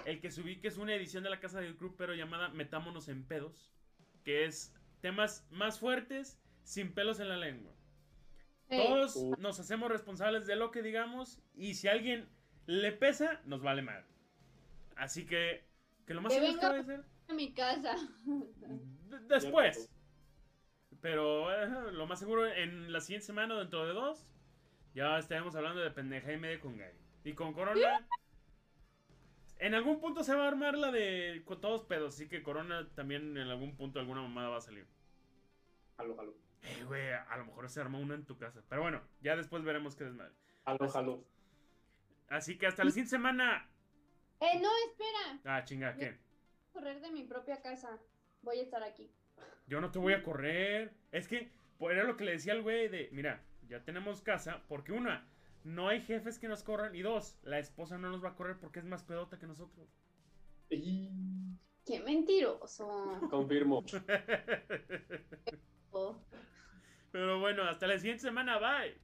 El 0.07 0.19
que 0.19 0.31
subí 0.31 0.59
que 0.59 0.69
es 0.69 0.77
una 0.77 0.95
edición 0.95 1.23
de 1.23 1.29
la 1.29 1.39
Casa 1.39 1.61
del 1.61 1.77
Club, 1.77 1.93
pero 1.99 2.15
llamada 2.15 2.49
Metámonos 2.49 3.07
en 3.07 3.23
Pedos. 3.23 3.71
Que 4.23 4.45
es 4.45 4.73
temas 4.99 5.45
más 5.51 5.79
fuertes 5.79 6.41
sin 6.63 6.91
pelos 6.91 7.19
en 7.19 7.29
la 7.29 7.37
lengua. 7.37 7.75
Todos 8.67 9.15
Uh. 9.15 9.35
nos 9.37 9.59
hacemos 9.59 9.91
responsables 9.91 10.47
de 10.47 10.55
lo 10.55 10.71
que 10.71 10.81
digamos 10.81 11.39
y 11.53 11.75
si 11.75 11.87
alguien 11.87 12.27
le 12.67 12.91
pesa, 12.91 13.41
nos 13.45 13.61
vale 13.61 13.81
mal. 13.81 14.03
Así 14.95 15.25
que, 15.25 15.63
que 16.05 16.13
lo 16.13 16.21
más 16.21 16.33
Que 16.33 16.39
seguro 16.39 16.51
es 16.53 16.59
que 16.59 16.65
venga- 16.67 16.79
a 16.81 16.83
ser 16.85 17.05
a 17.29 17.33
mi 17.33 17.53
casa. 17.53 17.95
después. 19.27 19.89
Pero 21.01 21.51
eh, 21.51 21.91
lo 21.93 22.05
más 22.05 22.19
seguro 22.19 22.45
en 22.47 22.91
la 22.93 23.01
siguiente 23.01 23.25
semana 23.25 23.55
o 23.55 23.59
dentro 23.59 23.85
de 23.87 23.93
dos, 23.93 24.27
ya 24.93 25.17
estaremos 25.17 25.55
hablando 25.55 25.81
de 25.81 25.89
pendeja 25.91 26.31
y 26.33 26.37
media 26.37 26.59
con 26.59 26.77
Gay. 26.77 26.93
Y 27.23 27.33
con 27.33 27.53
Corona, 27.53 28.07
en 29.59 29.73
algún 29.73 29.99
punto 29.99 30.23
se 30.23 30.35
va 30.35 30.45
a 30.45 30.47
armar 30.47 30.77
la 30.77 30.91
de 30.91 31.41
con 31.45 31.59
todos 31.61 31.83
pedos, 31.83 32.13
así 32.15 32.27
que 32.27 32.43
Corona 32.43 32.87
también 32.93 33.35
en 33.37 33.47
algún 33.47 33.75
punto 33.75 33.99
alguna 33.99 34.21
mamada 34.21 34.49
va 34.49 34.57
a 34.57 34.61
salir. 34.61 34.85
jalo, 35.97 36.15
jalo. 36.15 36.35
Eh, 36.63 36.83
güey, 36.85 37.11
a 37.11 37.37
lo 37.37 37.45
mejor 37.45 37.67
se 37.69 37.81
armó 37.81 37.99
una 37.99 38.13
en 38.13 38.25
tu 38.25 38.37
casa. 38.37 38.61
Pero 38.69 38.83
bueno, 38.83 39.01
ya 39.21 39.35
después 39.35 39.63
veremos 39.63 39.95
qué 39.95 40.03
desmadre. 40.03 40.33
Jalo, 40.65 40.89
jalo. 40.89 41.23
Así 42.31 42.57
que 42.57 42.65
hasta 42.65 42.85
la 42.85 42.91
siguiente 42.91 43.09
semana. 43.09 43.69
Eh, 44.39 44.59
no, 44.61 44.69
espera. 44.87 45.41
Ah, 45.43 45.65
chinga, 45.65 45.93
¿qué? 45.97 46.17
Correr 46.71 47.01
de 47.01 47.11
mi 47.11 47.23
propia 47.23 47.61
casa. 47.61 47.99
Voy 48.41 48.59
a 48.59 48.63
estar 48.63 48.81
aquí. 48.83 49.11
Yo 49.67 49.81
no 49.81 49.91
te 49.91 49.99
voy 49.99 50.13
a 50.13 50.23
correr. 50.23 50.93
Es 51.11 51.27
que, 51.27 51.51
pues 51.77 51.93
era 51.93 52.05
lo 52.05 52.15
que 52.15 52.23
le 52.23 52.31
decía 52.31 52.53
al 52.53 52.61
güey 52.61 52.87
de, 52.87 53.09
mira, 53.11 53.43
ya 53.67 53.83
tenemos 53.83 54.21
casa, 54.21 54.63
porque 54.69 54.93
una, 54.93 55.27
no 55.65 55.89
hay 55.89 55.99
jefes 56.01 56.39
que 56.39 56.47
nos 56.47 56.63
corran, 56.63 56.95
y 56.95 57.01
dos, 57.01 57.37
la 57.43 57.59
esposa 57.59 57.97
no 57.97 58.09
nos 58.09 58.23
va 58.23 58.29
a 58.29 58.35
correr 58.35 58.57
porque 58.57 58.79
es 58.79 58.85
más 58.85 59.03
pedota 59.03 59.37
que 59.37 59.47
nosotros. 59.47 59.89
Y... 60.69 61.09
Qué 61.85 61.99
mentiroso. 61.99 63.19
Confirmo. 63.29 63.83
Oh. 65.93 66.17
Pero 67.11 67.41
bueno, 67.41 67.63
hasta 67.63 67.85
la 67.85 67.97
siguiente 67.97 68.21
semana, 68.21 68.57
bye. 68.59 68.97